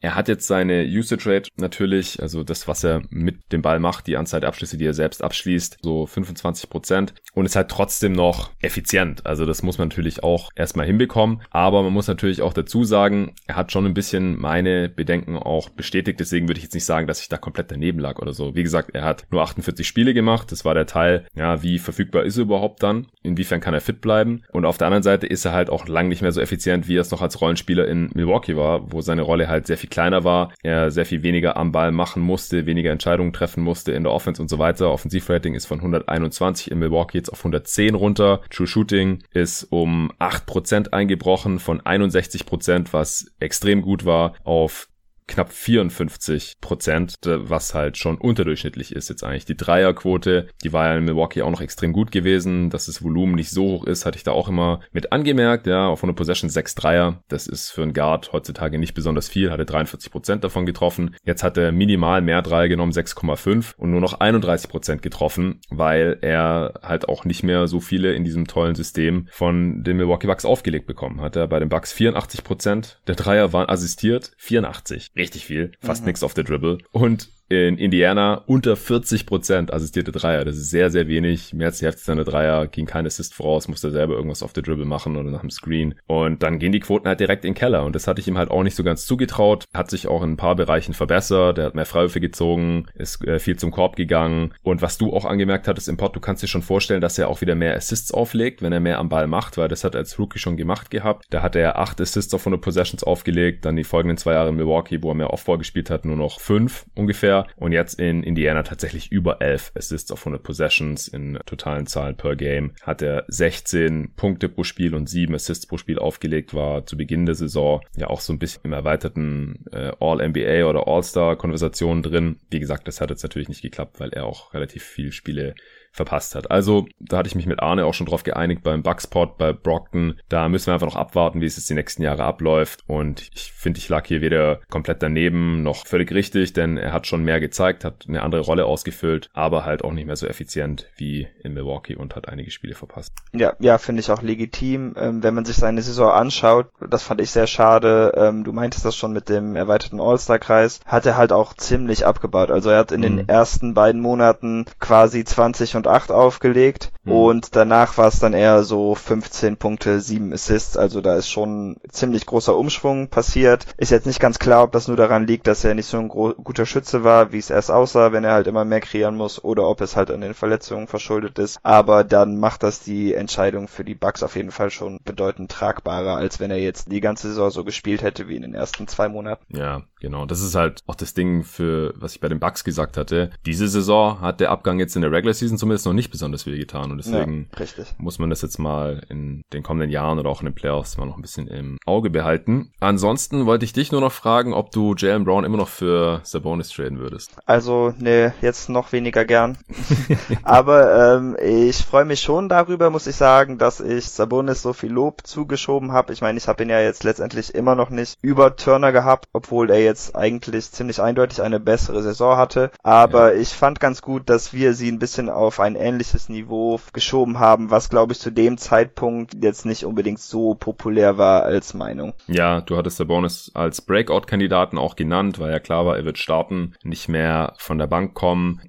Er 0.00 0.14
hat 0.14 0.28
jetzt 0.28 0.46
seine 0.46 0.84
Usage 0.84 1.28
Rate 1.28 1.50
natürlich, 1.56 2.20
also 2.20 2.44
das, 2.44 2.68
was 2.68 2.84
er 2.84 3.02
mit 3.08 3.52
dem 3.52 3.62
Ball 3.62 3.80
macht, 3.80 4.06
die 4.06 4.16
Anzahl 4.16 4.40
der 4.40 4.48
Abschlüsse, 4.48 4.76
die 4.76 4.84
er 4.84 4.94
selbst 4.94 5.24
abschließt, 5.24 5.78
so 5.82 6.06
25 6.06 6.68
Prozent 6.68 7.14
und 7.32 7.46
ist 7.46 7.56
halt 7.56 7.70
trotzdem 7.70 8.12
noch 8.12 8.50
effizient. 8.60 9.24
Also 9.26 9.46
das 9.46 9.62
muss 9.62 9.78
man 9.78 9.88
natürlich 9.88 10.22
auch 10.22 10.50
erstmal 10.54 10.86
hinbekommen. 10.86 11.42
Aber 11.50 11.82
man 11.82 11.92
muss 11.92 12.08
natürlich 12.08 12.42
auch 12.42 12.52
dazu 12.52 12.84
sagen, 12.84 13.34
er 13.46 13.56
hat 13.56 13.72
schon 13.72 13.86
ein 13.86 13.94
bisschen 13.94 14.38
meine 14.38 14.88
Bedenken 14.88 15.36
auch 15.36 15.70
bestätigt. 15.70 16.20
Deswegen 16.20 16.46
würde 16.48 16.58
ich 16.58 16.64
jetzt 16.64 16.74
nicht 16.74 16.84
sagen, 16.84 17.06
dass 17.06 17.20
ich 17.20 17.28
da 17.28 17.38
komplett 17.38 17.70
daneben 17.70 17.98
lag 17.98 18.18
oder 18.18 18.32
so. 18.32 18.54
Wie 18.54 18.62
gesagt, 18.62 18.94
er 18.94 19.04
hat 19.04 19.26
nur 19.30 19.42
48 19.42 19.86
Spiele 19.86 20.14
gemacht. 20.14 20.52
Das 20.52 20.64
war 20.64 20.74
der 20.74 20.86
Teil, 20.86 21.26
ja, 21.34 21.62
wie 21.62 21.78
verfügbar 21.78 22.24
ist 22.24 22.36
er 22.36 22.42
überhaupt 22.42 22.82
dann? 22.82 23.06
Inwiefern 23.22 23.60
kann 23.60 23.74
er 23.74 23.80
fit 23.80 24.00
bleiben? 24.00 24.42
Und 24.52 24.66
auf 24.66 24.78
der 24.78 24.86
anderen 24.86 25.02
Seite 25.02 25.26
ist 25.26 25.44
er 25.44 25.52
halt 25.52 25.70
auch 25.70 25.88
lang 25.88 26.08
nicht 26.08 26.22
mehr 26.22 26.32
so 26.32 26.40
effizient, 26.40 26.86
wie 26.86 26.96
er 26.96 27.00
es 27.00 27.10
noch 27.10 27.22
als 27.22 27.40
Rollenspieler 27.40 27.88
in 27.88 28.10
Milwaukee 28.14 28.56
war, 28.56 28.92
wo 28.92 29.00
seine 29.00 29.22
Rolle 29.22 29.48
halt 29.48 29.66
sehr 29.66 29.78
viel 29.78 29.85
viel 29.86 29.90
kleiner 29.90 30.24
war, 30.24 30.52
er 30.62 30.90
sehr 30.90 31.06
viel 31.06 31.22
weniger 31.22 31.56
am 31.56 31.72
Ball 31.72 31.92
machen 31.92 32.22
musste, 32.22 32.66
weniger 32.66 32.90
Entscheidungen 32.90 33.32
treffen 33.32 33.62
musste 33.62 33.92
in 33.92 34.02
der 34.02 34.12
Offense 34.12 34.42
und 34.42 34.48
so 34.48 34.58
weiter. 34.58 34.90
Offensivrating 34.90 35.54
ist 35.54 35.66
von 35.66 35.78
121 35.78 36.70
in 36.70 36.78
Milwaukee 36.78 37.18
jetzt 37.18 37.30
auf 37.30 37.40
110 37.40 37.94
runter. 37.94 38.40
True 38.50 38.66
Shooting 38.66 39.22
ist 39.32 39.64
um 39.70 40.12
8% 40.18 40.92
eingebrochen 40.92 41.58
von 41.58 41.80
61%, 41.80 42.88
was 42.92 43.32
extrem 43.38 43.82
gut 43.82 44.04
war, 44.04 44.34
auf 44.44 44.88
knapp 45.28 45.52
54 45.52 46.60
Prozent, 46.60 47.16
was 47.24 47.74
halt 47.74 47.96
schon 47.96 48.16
unterdurchschnittlich 48.16 48.94
ist 48.94 49.08
jetzt 49.08 49.24
eigentlich. 49.24 49.44
Die 49.44 49.56
Dreierquote, 49.56 50.48
die 50.62 50.72
war 50.72 50.86
ja 50.86 50.96
in 50.96 51.04
Milwaukee 51.04 51.42
auch 51.42 51.50
noch 51.50 51.60
extrem 51.60 51.92
gut 51.92 52.12
gewesen. 52.12 52.70
Dass 52.70 52.86
das 52.86 53.02
Volumen 53.02 53.34
nicht 53.34 53.50
so 53.50 53.64
hoch 53.64 53.84
ist, 53.84 54.06
hatte 54.06 54.16
ich 54.16 54.24
da 54.24 54.32
auch 54.32 54.48
immer 54.48 54.80
mit 54.92 55.12
angemerkt. 55.12 55.66
Ja, 55.66 55.88
auf 55.88 56.00
100 56.00 56.16
Possession 56.16 56.50
6 56.50 56.74
Dreier. 56.76 57.22
Das 57.28 57.46
ist 57.46 57.70
für 57.70 57.82
einen 57.82 57.92
Guard 57.92 58.32
heutzutage 58.32 58.78
nicht 58.78 58.94
besonders 58.94 59.28
viel. 59.28 59.50
Hatte 59.50 59.66
43 59.66 60.10
Prozent 60.10 60.44
davon 60.44 60.66
getroffen. 60.66 61.16
Jetzt 61.24 61.42
hat 61.42 61.56
er 61.56 61.72
minimal 61.72 62.22
mehr 62.22 62.42
Dreier 62.42 62.68
genommen, 62.68 62.92
6,5 62.92 63.74
und 63.76 63.90
nur 63.90 64.00
noch 64.00 64.20
31 64.20 64.70
Prozent 64.70 65.02
getroffen, 65.02 65.60
weil 65.70 66.18
er 66.22 66.74
halt 66.82 67.08
auch 67.08 67.24
nicht 67.24 67.42
mehr 67.42 67.66
so 67.66 67.80
viele 67.80 68.12
in 68.12 68.24
diesem 68.24 68.46
tollen 68.46 68.74
System 68.74 69.26
von 69.30 69.82
den 69.82 69.96
Milwaukee 69.96 70.26
Bucks 70.26 70.44
aufgelegt 70.44 70.86
bekommen 70.86 71.20
hat. 71.20 71.36
Er 71.36 71.48
bei 71.48 71.58
den 71.58 71.68
Bucks 71.68 71.92
84 71.92 72.44
Prozent 72.44 73.00
der 73.06 73.16
Dreier 73.16 73.52
waren 73.52 73.68
assistiert, 73.68 74.32
84 74.36 75.10
richtig 75.16 75.46
viel, 75.46 75.72
fast 75.80 76.02
mhm. 76.02 76.08
nichts 76.08 76.22
auf 76.22 76.34
der 76.34 76.44
Dribble. 76.44 76.78
Und 76.92 77.30
in 77.48 77.78
Indiana 77.78 78.42
unter 78.46 78.74
40 78.74 79.24
Prozent 79.26 79.72
assistierte 79.72 80.10
Dreier. 80.10 80.44
Das 80.44 80.56
ist 80.56 80.70
sehr, 80.70 80.90
sehr 80.90 81.06
wenig. 81.06 81.54
Mehr 81.54 81.68
als 81.68 81.78
die 81.78 81.84
Hälfte 81.84 82.02
seiner 82.02 82.24
Dreier 82.24 82.66
ging 82.66 82.86
kein 82.86 83.06
Assist 83.06 83.34
voraus, 83.34 83.68
musste 83.68 83.90
selber 83.90 84.14
irgendwas 84.14 84.42
auf 84.42 84.52
der 84.52 84.64
Dribble 84.64 84.84
machen 84.84 85.16
oder 85.16 85.30
nach 85.30 85.42
dem 85.42 85.50
Screen. 85.50 85.94
Und 86.06 86.42
dann 86.42 86.58
gehen 86.58 86.72
die 86.72 86.80
Quoten 86.80 87.06
halt 87.06 87.20
direkt 87.20 87.44
in 87.44 87.52
den 87.52 87.58
Keller. 87.58 87.84
Und 87.84 87.94
das 87.94 88.08
hatte 88.08 88.20
ich 88.20 88.26
ihm 88.26 88.36
halt 88.36 88.50
auch 88.50 88.64
nicht 88.64 88.74
so 88.74 88.82
ganz 88.82 89.06
zugetraut. 89.06 89.64
Hat 89.72 89.90
sich 89.90 90.08
auch 90.08 90.22
in 90.22 90.32
ein 90.32 90.36
paar 90.36 90.56
Bereichen 90.56 90.92
verbessert. 90.92 91.58
Er 91.58 91.66
hat 91.66 91.74
mehr 91.76 91.86
Freiwürfe 91.86 92.20
gezogen, 92.20 92.86
ist 92.94 93.24
äh, 93.24 93.38
viel 93.38 93.56
zum 93.56 93.70
Korb 93.70 93.94
gegangen. 93.94 94.52
Und 94.62 94.82
was 94.82 94.98
du 94.98 95.12
auch 95.12 95.24
angemerkt 95.24 95.68
hattest 95.68 95.88
im 95.88 95.96
Pod, 95.96 96.16
du 96.16 96.20
kannst 96.20 96.42
dir 96.42 96.48
schon 96.48 96.62
vorstellen, 96.62 97.00
dass 97.00 97.18
er 97.18 97.28
auch 97.28 97.40
wieder 97.40 97.54
mehr 97.54 97.76
Assists 97.76 98.12
auflegt, 98.12 98.60
wenn 98.62 98.72
er 98.72 98.80
mehr 98.80 98.98
am 98.98 99.08
Ball 99.08 99.28
macht, 99.28 99.56
weil 99.56 99.68
das 99.68 99.84
hat 99.84 99.94
er 99.94 99.98
als 100.00 100.18
Rookie 100.18 100.40
schon 100.40 100.56
gemacht 100.56 100.90
gehabt. 100.90 101.26
Da 101.30 101.42
hat 101.42 101.54
er 101.54 101.78
acht 101.78 102.00
Assists 102.00 102.34
auf 102.34 102.40
100 102.40 102.60
Possessions 102.60 103.04
aufgelegt. 103.04 103.64
Dann 103.64 103.76
die 103.76 103.84
folgenden 103.84 104.16
zwei 104.16 104.32
Jahre 104.32 104.48
in 104.48 104.56
Milwaukee, 104.56 105.00
wo 105.02 105.10
er 105.10 105.14
mehr 105.14 105.32
Off-Ball 105.32 105.58
gespielt 105.58 105.90
hat, 105.90 106.04
nur 106.04 106.16
noch 106.16 106.40
fünf 106.40 106.86
ungefähr 106.96 107.35
und 107.56 107.72
jetzt 107.72 107.98
in 108.00 108.22
Indiana 108.22 108.62
tatsächlich 108.62 109.12
über 109.12 109.40
11 109.40 109.72
Assists 109.74 110.10
auf 110.12 110.20
100 110.20 110.42
Possessions 110.42 111.08
in 111.08 111.38
totalen 111.46 111.86
Zahlen 111.86 112.16
per 112.16 112.36
Game. 112.36 112.72
Hat 112.82 113.02
er 113.02 113.24
16 113.28 114.12
Punkte 114.16 114.48
pro 114.48 114.64
Spiel 114.64 114.94
und 114.94 115.08
7 115.08 115.34
Assists 115.34 115.66
pro 115.66 115.76
Spiel 115.76 115.98
aufgelegt, 115.98 116.54
war 116.54 116.86
zu 116.86 116.96
Beginn 116.96 117.26
der 117.26 117.34
Saison 117.34 117.80
ja 117.96 118.08
auch 118.08 118.20
so 118.20 118.32
ein 118.32 118.38
bisschen 118.38 118.62
im 118.64 118.72
erweiterten 118.72 119.64
äh, 119.72 119.92
All-NBA 120.00 120.64
oder 120.68 120.86
All-Star-Konversation 120.86 122.02
drin. 122.02 122.36
Wie 122.50 122.60
gesagt, 122.60 122.88
das 122.88 123.00
hat 123.00 123.10
jetzt 123.10 123.22
natürlich 123.22 123.48
nicht 123.48 123.62
geklappt, 123.62 124.00
weil 124.00 124.10
er 124.10 124.24
auch 124.24 124.54
relativ 124.54 124.82
viele 124.84 125.12
Spiele 125.12 125.54
verpasst 125.96 126.34
hat. 126.34 126.50
Also 126.50 126.86
da 127.00 127.18
hatte 127.18 127.28
ich 127.28 127.34
mich 127.34 127.46
mit 127.46 127.60
Arne 127.60 127.86
auch 127.86 127.94
schon 127.94 128.06
drauf 128.06 128.22
geeinigt 128.22 128.62
beim 128.62 128.82
Bugspot, 128.82 129.38
bei 129.38 129.52
Brockton. 129.52 130.20
Da 130.28 130.48
müssen 130.48 130.66
wir 130.66 130.74
einfach 130.74 130.86
noch 130.86 130.96
abwarten, 130.96 131.40
wie 131.40 131.46
es 131.46 131.56
jetzt 131.56 131.70
die 131.70 131.74
nächsten 131.74 132.02
Jahre 132.02 132.24
abläuft. 132.24 132.84
Und 132.86 133.28
ich 133.34 133.52
finde, 133.52 133.78
ich 133.78 133.88
lag 133.88 134.06
hier 134.06 134.20
weder 134.20 134.60
komplett 134.68 135.02
daneben 135.02 135.62
noch 135.62 135.86
völlig 135.86 136.12
richtig, 136.12 136.52
denn 136.52 136.76
er 136.76 136.92
hat 136.92 137.06
schon 137.06 137.24
mehr 137.24 137.40
gezeigt, 137.40 137.84
hat 137.84 138.04
eine 138.08 138.22
andere 138.22 138.42
Rolle 138.42 138.66
ausgefüllt, 138.66 139.30
aber 139.32 139.64
halt 139.64 139.82
auch 139.82 139.92
nicht 139.92 140.06
mehr 140.06 140.16
so 140.16 140.26
effizient 140.26 140.86
wie 140.96 141.26
in 141.42 141.54
Milwaukee 141.54 141.96
und 141.96 142.14
hat 142.14 142.28
einige 142.28 142.50
Spiele 142.50 142.74
verpasst. 142.74 143.12
Ja, 143.32 143.54
ja, 143.58 143.78
finde 143.78 144.00
ich 144.00 144.10
auch 144.10 144.22
legitim. 144.22 144.94
Ähm, 144.96 145.22
wenn 145.22 145.34
man 145.34 145.46
sich 145.46 145.56
seine 145.56 145.80
Saison 145.80 146.10
anschaut, 146.10 146.66
das 146.88 147.02
fand 147.02 147.20
ich 147.22 147.30
sehr 147.30 147.46
schade. 147.46 148.12
Ähm, 148.16 148.44
du 148.44 148.52
meintest 148.52 148.84
das 148.84 148.96
schon 148.96 149.12
mit 149.12 149.28
dem 149.28 149.56
erweiterten 149.56 150.00
All-Star-Kreis, 150.00 150.80
hat 150.84 151.06
er 151.06 151.16
halt 151.16 151.32
auch 151.32 151.54
ziemlich 151.54 152.04
abgebaut. 152.04 152.50
Also 152.50 152.68
er 152.68 152.78
hat 152.78 152.92
in 152.92 153.00
mhm. 153.00 153.16
den 153.16 153.28
ersten 153.28 153.72
beiden 153.72 154.00
Monaten 154.02 154.66
quasi 154.78 155.24
20 155.24 155.76
und 155.76 155.85
8 155.86 156.10
aufgelegt 156.10 156.92
mhm. 157.04 157.12
und 157.12 157.56
danach 157.56 157.98
war 157.98 158.08
es 158.08 158.18
dann 158.18 158.32
eher 158.32 158.64
so 158.64 158.94
15 158.94 159.56
Punkte, 159.56 160.00
7 160.00 160.32
Assists, 160.32 160.76
also 160.76 161.00
da 161.00 161.16
ist 161.16 161.28
schon 161.28 161.76
ziemlich 161.90 162.26
großer 162.26 162.56
Umschwung 162.56 163.08
passiert. 163.08 163.66
Ist 163.76 163.90
jetzt 163.90 164.06
nicht 164.06 164.20
ganz 164.20 164.38
klar, 164.38 164.64
ob 164.64 164.72
das 164.72 164.88
nur 164.88 164.96
daran 164.96 165.26
liegt, 165.26 165.46
dass 165.46 165.64
er 165.64 165.74
nicht 165.74 165.86
so 165.86 165.98
ein 165.98 166.08
guter 166.08 166.66
Schütze 166.66 167.04
war, 167.04 167.32
wie 167.32 167.38
es 167.38 167.50
erst 167.50 167.70
aussah, 167.70 168.12
wenn 168.12 168.24
er 168.24 168.32
halt 168.32 168.46
immer 168.46 168.64
mehr 168.64 168.80
kreieren 168.80 169.16
muss 169.16 169.42
oder 169.42 169.68
ob 169.68 169.80
es 169.80 169.96
halt 169.96 170.10
an 170.10 170.20
den 170.20 170.34
Verletzungen 170.34 170.86
verschuldet 170.86 171.38
ist, 171.38 171.58
aber 171.62 172.04
dann 172.04 172.38
macht 172.38 172.62
das 172.62 172.80
die 172.80 173.14
Entscheidung 173.14 173.68
für 173.68 173.84
die 173.84 173.94
Bucks 173.94 174.22
auf 174.22 174.36
jeden 174.36 174.50
Fall 174.50 174.70
schon 174.70 175.00
bedeutend 175.04 175.50
tragbarer, 175.50 176.16
als 176.16 176.40
wenn 176.40 176.50
er 176.50 176.58
jetzt 176.58 176.90
die 176.90 177.00
ganze 177.00 177.28
Saison 177.28 177.50
so 177.50 177.64
gespielt 177.64 178.02
hätte 178.02 178.28
wie 178.28 178.36
in 178.36 178.42
den 178.42 178.54
ersten 178.54 178.88
zwei 178.88 179.08
Monaten. 179.08 179.44
Ja, 179.56 179.82
genau. 180.00 180.26
Das 180.26 180.40
ist 180.40 180.54
halt 180.54 180.80
auch 180.86 180.94
das 180.94 181.14
Ding 181.14 181.44
für, 181.44 181.94
was 181.96 182.14
ich 182.14 182.20
bei 182.20 182.28
den 182.28 182.40
Bucks 182.40 182.64
gesagt 182.64 182.96
hatte. 182.96 183.30
Diese 183.44 183.68
Saison 183.68 184.20
hat 184.20 184.40
der 184.40 184.50
Abgang 184.50 184.78
jetzt 184.78 184.96
in 184.96 185.02
der 185.02 185.12
Regular 185.12 185.34
Season 185.34 185.58
zumindest 185.58 185.65
zumindest 185.66 185.86
noch 185.86 185.94
nicht 185.94 186.12
besonders 186.12 186.44
viel 186.44 186.58
getan 186.58 186.92
und 186.92 186.98
deswegen 186.98 187.48
ja, 187.58 187.84
muss 187.98 188.20
man 188.20 188.30
das 188.30 188.40
jetzt 188.40 188.58
mal 188.58 189.02
in 189.08 189.42
den 189.52 189.64
kommenden 189.64 189.90
Jahren 189.90 190.20
oder 190.20 190.30
auch 190.30 190.40
in 190.40 190.46
den 190.46 190.54
Playoffs 190.54 190.96
mal 190.96 191.06
noch 191.06 191.16
ein 191.16 191.22
bisschen 191.22 191.48
im 191.48 191.76
Auge 191.84 192.08
behalten. 192.08 192.70
Ansonsten 192.78 193.46
wollte 193.46 193.64
ich 193.64 193.72
dich 193.72 193.90
nur 193.90 194.00
noch 194.00 194.12
fragen, 194.12 194.54
ob 194.54 194.70
du 194.70 194.94
Jalen 194.96 195.24
Brown 195.24 195.42
immer 195.42 195.56
noch 195.56 195.66
für 195.66 196.20
Sabonis 196.22 196.68
traden 196.68 197.00
würdest. 197.00 197.32
Also, 197.46 197.92
ne, 197.98 198.32
jetzt 198.42 198.68
noch 198.68 198.92
weniger 198.92 199.24
gern. 199.24 199.58
Aber 200.44 201.16
ähm, 201.16 201.36
ich 201.42 201.78
freue 201.78 202.04
mich 202.04 202.20
schon 202.20 202.48
darüber, 202.48 202.90
muss 202.90 203.08
ich 203.08 203.16
sagen, 203.16 203.58
dass 203.58 203.80
ich 203.80 204.06
Sabonis 204.08 204.62
so 204.62 204.72
viel 204.72 204.92
Lob 204.92 205.26
zugeschoben 205.26 205.90
habe. 205.90 206.12
Ich 206.12 206.20
meine, 206.20 206.38
ich 206.38 206.46
habe 206.46 206.62
ihn 206.62 206.70
ja 206.70 206.80
jetzt 206.80 207.02
letztendlich 207.02 207.56
immer 207.56 207.74
noch 207.74 207.90
nicht 207.90 208.18
über 208.22 208.54
Turner 208.54 208.92
gehabt, 208.92 209.26
obwohl 209.32 209.70
er 209.70 209.82
jetzt 209.82 210.14
eigentlich 210.14 210.70
ziemlich 210.70 211.02
eindeutig 211.02 211.42
eine 211.42 211.58
bessere 211.58 212.04
Saison 212.04 212.36
hatte. 212.36 212.70
Aber 212.84 213.34
ja. 213.34 213.40
ich 213.40 213.48
fand 213.48 213.80
ganz 213.80 214.00
gut, 214.00 214.30
dass 214.30 214.52
wir 214.52 214.72
sie 214.72 214.92
ein 214.92 215.00
bisschen 215.00 215.28
auf 215.28 215.55
ein 215.64 215.76
ähnliches 215.76 216.28
Niveau 216.28 216.80
geschoben 216.92 217.38
haben, 217.38 217.70
was 217.70 217.88
glaube 217.90 218.12
ich 218.12 218.18
zu 218.18 218.30
dem 218.30 218.58
Zeitpunkt 218.58 219.42
jetzt 219.42 219.66
nicht 219.66 219.84
unbedingt 219.84 220.20
so 220.20 220.54
populär 220.54 221.18
war 221.18 221.42
als 221.42 221.74
Meinung. 221.74 222.14
Ja, 222.26 222.60
du 222.60 222.76
hattest 222.76 222.96
Sabonis 222.98 223.50
als 223.54 223.82
Breakout-Kandidaten 223.82 224.78
auch 224.78 224.96
genannt, 224.96 225.38
weil 225.38 225.50
ja 225.50 225.60
klar 225.60 225.86
war, 225.86 225.96
er 225.96 226.04
wird 226.04 226.18
starten, 226.18 226.74
nicht 226.82 227.08
mehr 227.08 227.54
von 227.58 227.78
der 227.78 227.86
Bank 227.86 228.14
kommen. 228.14 228.60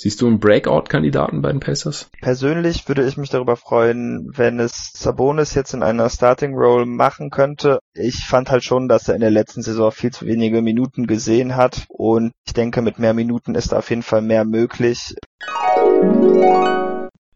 Siehst 0.00 0.22
du 0.22 0.28
einen 0.28 0.38
Breakout-Kandidaten 0.38 1.42
bei 1.42 1.50
den 1.50 1.58
Pacers? 1.58 2.08
Persönlich 2.20 2.86
würde 2.86 3.04
ich 3.04 3.16
mich 3.16 3.30
darüber 3.30 3.56
freuen, 3.56 4.30
wenn 4.32 4.60
es 4.60 4.92
Sabonis 4.94 5.54
jetzt 5.54 5.74
in 5.74 5.82
einer 5.82 6.08
Starting 6.08 6.54
Role 6.54 6.86
machen 6.86 7.30
könnte. 7.30 7.80
Ich 7.94 8.24
fand 8.24 8.48
halt 8.48 8.62
schon, 8.62 8.86
dass 8.86 9.08
er 9.08 9.16
in 9.16 9.22
der 9.22 9.32
letzten 9.32 9.60
Saison 9.60 9.90
viel 9.90 10.12
zu 10.12 10.24
wenige 10.24 10.62
Minuten 10.62 11.08
gesehen 11.08 11.56
hat 11.56 11.86
und 11.88 12.30
ich 12.46 12.52
denke, 12.52 12.80
mit 12.80 13.00
mehr 13.00 13.12
Minuten 13.12 13.56
ist 13.56 13.72
da 13.72 13.78
auf 13.78 13.90
jeden 13.90 14.04
Fall 14.04 14.22
mehr 14.22 14.44
möglich. 14.44 15.16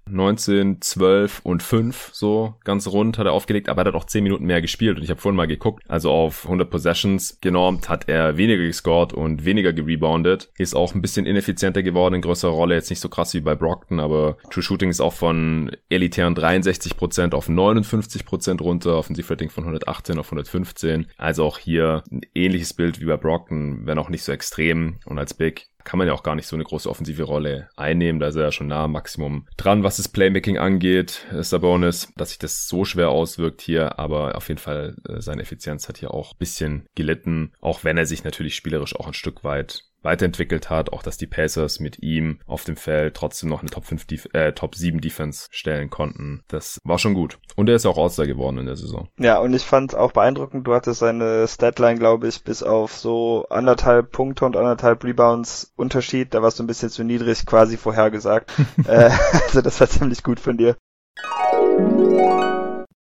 19, 0.09 0.81
12 0.81 1.41
und 1.43 1.63
5 1.63 2.11
so 2.13 2.55
ganz 2.65 2.87
rund 2.89 3.19
hat 3.19 3.27
er 3.27 3.33
aufgelegt, 3.33 3.69
aber 3.69 3.83
er 3.83 3.89
hat 3.89 3.95
auch 3.95 4.05
10 4.05 4.23
Minuten 4.23 4.45
mehr 4.45 4.61
gespielt 4.61 4.97
und 4.97 5.03
ich 5.03 5.11
habe 5.11 5.21
vorhin 5.21 5.37
mal 5.37 5.47
geguckt, 5.47 5.83
also 5.89 6.11
auf 6.11 6.45
100 6.45 6.69
Possessions 6.69 7.39
genormt 7.41 7.89
hat 7.89 8.09
er 8.09 8.37
weniger 8.37 8.63
gescored 8.63 9.13
und 9.13 9.45
weniger 9.45 9.73
gerebounded, 9.73 10.51
ist 10.59 10.75
auch 10.75 10.95
ein 10.95 11.03
bisschen 11.03 11.27
ineffizienter 11.27 11.83
geworden 11.83 12.15
in 12.15 12.23
größerer 12.23 12.53
Rolle, 12.53 12.75
jetzt 12.75 12.91
nicht 12.91 13.01
so 13.01 13.09
krass 13.09 13.35
wie 13.35 13.41
bei 13.41 13.55
Brockton, 13.55 14.01
aber 14.01 14.37
True 14.51 14.63
Shooting 14.63 14.91
ist 14.91 15.01
auch 15.01 15.13
von 15.13 15.71
elitären 15.89 16.35
63% 16.35 17.35
auf 17.35 17.49
59% 17.49 18.61
runter, 18.61 18.97
Offensivrating 18.97 19.51
von 19.51 19.65
118 19.65 20.19
auf 20.19 20.27
115, 20.27 21.07
also 21.17 21.45
auch 21.45 21.59
hier 21.59 22.05
ein 22.11 22.23
ähnliches 22.35 22.75
Bild 22.75 23.01
wie 23.01 23.07
bei 23.07 23.17
Brockton, 23.17 23.87
wenn 23.87 23.99
auch 23.99 24.09
nicht 24.09 24.25
so 24.25 24.33
extrem 24.33 24.97
und 25.07 25.19
als 25.19 25.35
Big 25.35 25.69
kann 25.85 25.99
man 25.99 26.07
ja 26.07 26.15
auch 26.15 26.23
gar 26.23 26.35
nicht 26.35 26.47
so 26.47 26.57
eine 26.57 26.65
große 26.65 26.89
offensive 26.89 27.23
Rolle 27.25 27.69
einnehmen. 27.77 28.21
Da 28.21 28.29
ist 28.29 28.37
er 28.37 28.45
ja 28.45 28.53
schon 28.53 28.69
nah 28.69 28.85
am 28.85 28.93
Maximum 28.93 29.47
dran, 29.57 29.83
was 29.83 29.97
das 29.97 30.09
Playmaking 30.09 30.59
angeht, 30.59 31.27
Sabonis, 31.33 32.13
dass 32.17 32.31
sich 32.31 32.39
das 32.39 32.69
so 32.69 32.85
schwer 32.85 33.11
auswirkt 33.11 33.61
hier, 33.61 33.99
aber 33.99 34.37
auf 34.37 34.49
jeden 34.49 34.61
Fall 34.61 34.97
äh, 35.09 35.21
seine 35.21 35.43
Effizienz 35.43 35.89
hat 35.89 35.99
hier 35.99 36.13
auch 36.13 36.33
ein 36.33 36.39
bisschen 36.39 36.87
gelitten, 36.95 37.53
auch 37.61 37.85
wenn 37.85 37.99
er 37.99 38.07
sich 38.07 38.25
natürlich 38.25 38.55
spielerisch 38.55 38.97
auch 38.97 39.07
ein 39.07 39.15
Stück 39.15 39.45
weit 39.45 39.85
weiterentwickelt 40.03 40.71
hat, 40.71 40.93
auch 40.93 41.03
dass 41.03 41.17
die 41.17 41.27
Pacers 41.27 41.81
mit 41.81 42.03
ihm 42.03 42.41
auf 42.47 42.65
dem 42.65 42.77
Feld 42.77 43.15
trotzdem 43.15 43.49
noch 43.49 43.61
eine 43.61 43.71
Top 43.71 43.85
5 43.85 44.07
Def 44.07 44.29
äh, 44.33 44.53
Top 44.53 44.75
7 44.75 45.01
Defense 45.01 45.49
stellen 45.51 45.91
konnten. 45.91 46.43
Das 46.49 46.79
war 46.85 46.99
schon 46.99 47.15
gut. 47.15 47.39
Und 47.57 47.69
er 47.69 47.77
ist 47.77 47.87
auch 47.87 47.99
All-Star 47.99 48.27
geworden 48.27 48.59
in 48.59 48.67
der 48.67 48.77
Saison. 48.77 49.09
Ja, 49.19 49.39
und 49.39 49.55
ich 49.55 49.63
fand 49.63 49.95
auch 49.95 50.13
beeindruckend, 50.13 50.67
du 50.67 50.75
hattest 50.75 51.01
seine 51.01 51.47
Statline, 51.49 51.99
glaube 51.99 52.29
ich, 52.29 52.45
bis 52.45 52.63
auf 52.63 52.97
so 52.97 53.47
anderthalb 53.51 54.13
Punkte 54.13 54.45
und 54.45 54.57
anderthalb 54.57 55.05
Rebounds 55.05 55.73
Unterschied. 55.77 56.35
Da 56.35 56.43
warst 56.43 56.59
du 56.59 56.65
ein 56.65 56.67
bisschen 56.69 56.91
zu 56.91 57.05
niedrig 57.05 57.47
quasi 57.47 57.77
vorhergesagt. 57.77 58.53
äh, 58.87 59.11
also 59.33 59.63
das 59.63 59.81
war 59.81 59.89
ziemlich 59.89 60.23
gut 60.23 60.41
von 60.41 60.57
dir. 60.57 60.77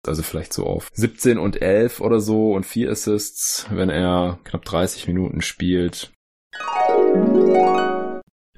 Also 0.08 0.24
vielleicht 0.24 0.53
so 0.53 0.65
auf 0.65 0.89
17 0.93 1.38
und 1.38 1.62
11 1.62 2.01
oder 2.01 2.19
so 2.19 2.53
und 2.53 2.65
4 2.65 2.89
Assists, 2.89 3.67
wenn 3.69 3.89
er 3.89 4.39
knapp 4.43 4.65
30 4.65 5.08
Minuten 5.08 5.41
spielt. 5.41 6.12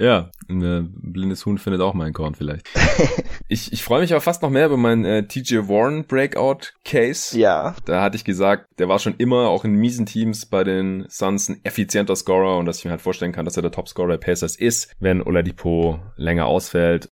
Ja, 0.01 0.31
ein 0.49 0.63
äh, 0.63 0.81
blindes 0.83 1.45
Huhn 1.45 1.59
findet 1.59 1.79
auch 1.81 1.93
meinen 1.93 2.13
Korn 2.13 2.33
vielleicht. 2.33 2.67
ich 3.47 3.71
ich 3.71 3.83
freue 3.83 4.01
mich 4.01 4.11
aber 4.11 4.21
fast 4.21 4.41
noch 4.41 4.49
mehr 4.49 4.65
über 4.65 4.77
meinen 4.77 5.05
äh, 5.05 5.27
TJ 5.27 5.67
Warren 5.67 6.05
Breakout 6.07 6.73
Case. 6.83 7.37
Ja. 7.37 7.75
Da 7.85 8.01
hatte 8.01 8.15
ich 8.15 8.23
gesagt, 8.23 8.65
der 8.79 8.89
war 8.89 8.97
schon 8.97 9.13
immer 9.17 9.49
auch 9.49 9.63
in 9.63 9.75
miesen 9.75 10.07
Teams 10.07 10.47
bei 10.47 10.63
den 10.63 11.05
Suns 11.07 11.49
ein 11.49 11.61
effizienter 11.63 12.15
Scorer 12.15 12.57
und 12.57 12.65
dass 12.65 12.79
ich 12.79 12.85
mir 12.85 12.91
halt 12.91 13.01
vorstellen 13.01 13.31
kann, 13.31 13.45
dass 13.45 13.57
er 13.57 13.61
der 13.61 13.71
Topscorer 13.71 14.07
der 14.07 14.17
Pacers 14.17 14.55
ist, 14.55 14.91
wenn 14.99 15.21
Oladipo 15.21 15.99
länger 16.15 16.47
ausfällt. 16.47 17.07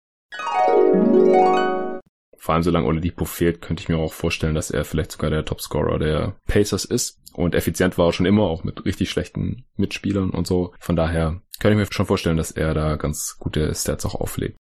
Vor 2.38 2.54
allem 2.54 2.62
solange 2.62 2.86
Oladipo 2.86 3.24
fehlt, 3.24 3.60
könnte 3.60 3.82
ich 3.82 3.88
mir 3.88 3.98
auch 3.98 4.12
vorstellen, 4.12 4.54
dass 4.54 4.70
er 4.70 4.84
vielleicht 4.84 5.12
sogar 5.12 5.30
der 5.30 5.44
Topscorer 5.44 5.98
der 5.98 6.36
Pacers 6.46 6.84
ist. 6.84 7.20
Und 7.32 7.54
effizient 7.54 7.98
war 7.98 8.06
er 8.06 8.12
schon 8.12 8.26
immer, 8.26 8.44
auch 8.44 8.64
mit 8.64 8.84
richtig 8.84 9.10
schlechten 9.10 9.64
Mitspielern 9.76 10.30
und 10.30 10.46
so. 10.46 10.72
Von 10.78 10.96
daher 10.96 11.42
kann 11.58 11.72
ich 11.72 11.78
mir 11.78 11.86
schon 11.90 12.06
vorstellen, 12.06 12.38
dass 12.38 12.50
er 12.50 12.72
da 12.74 12.96
ganz 12.96 13.36
gute 13.38 13.74
Stats 13.74 14.06
auch 14.06 14.14
auflegt. 14.14 14.56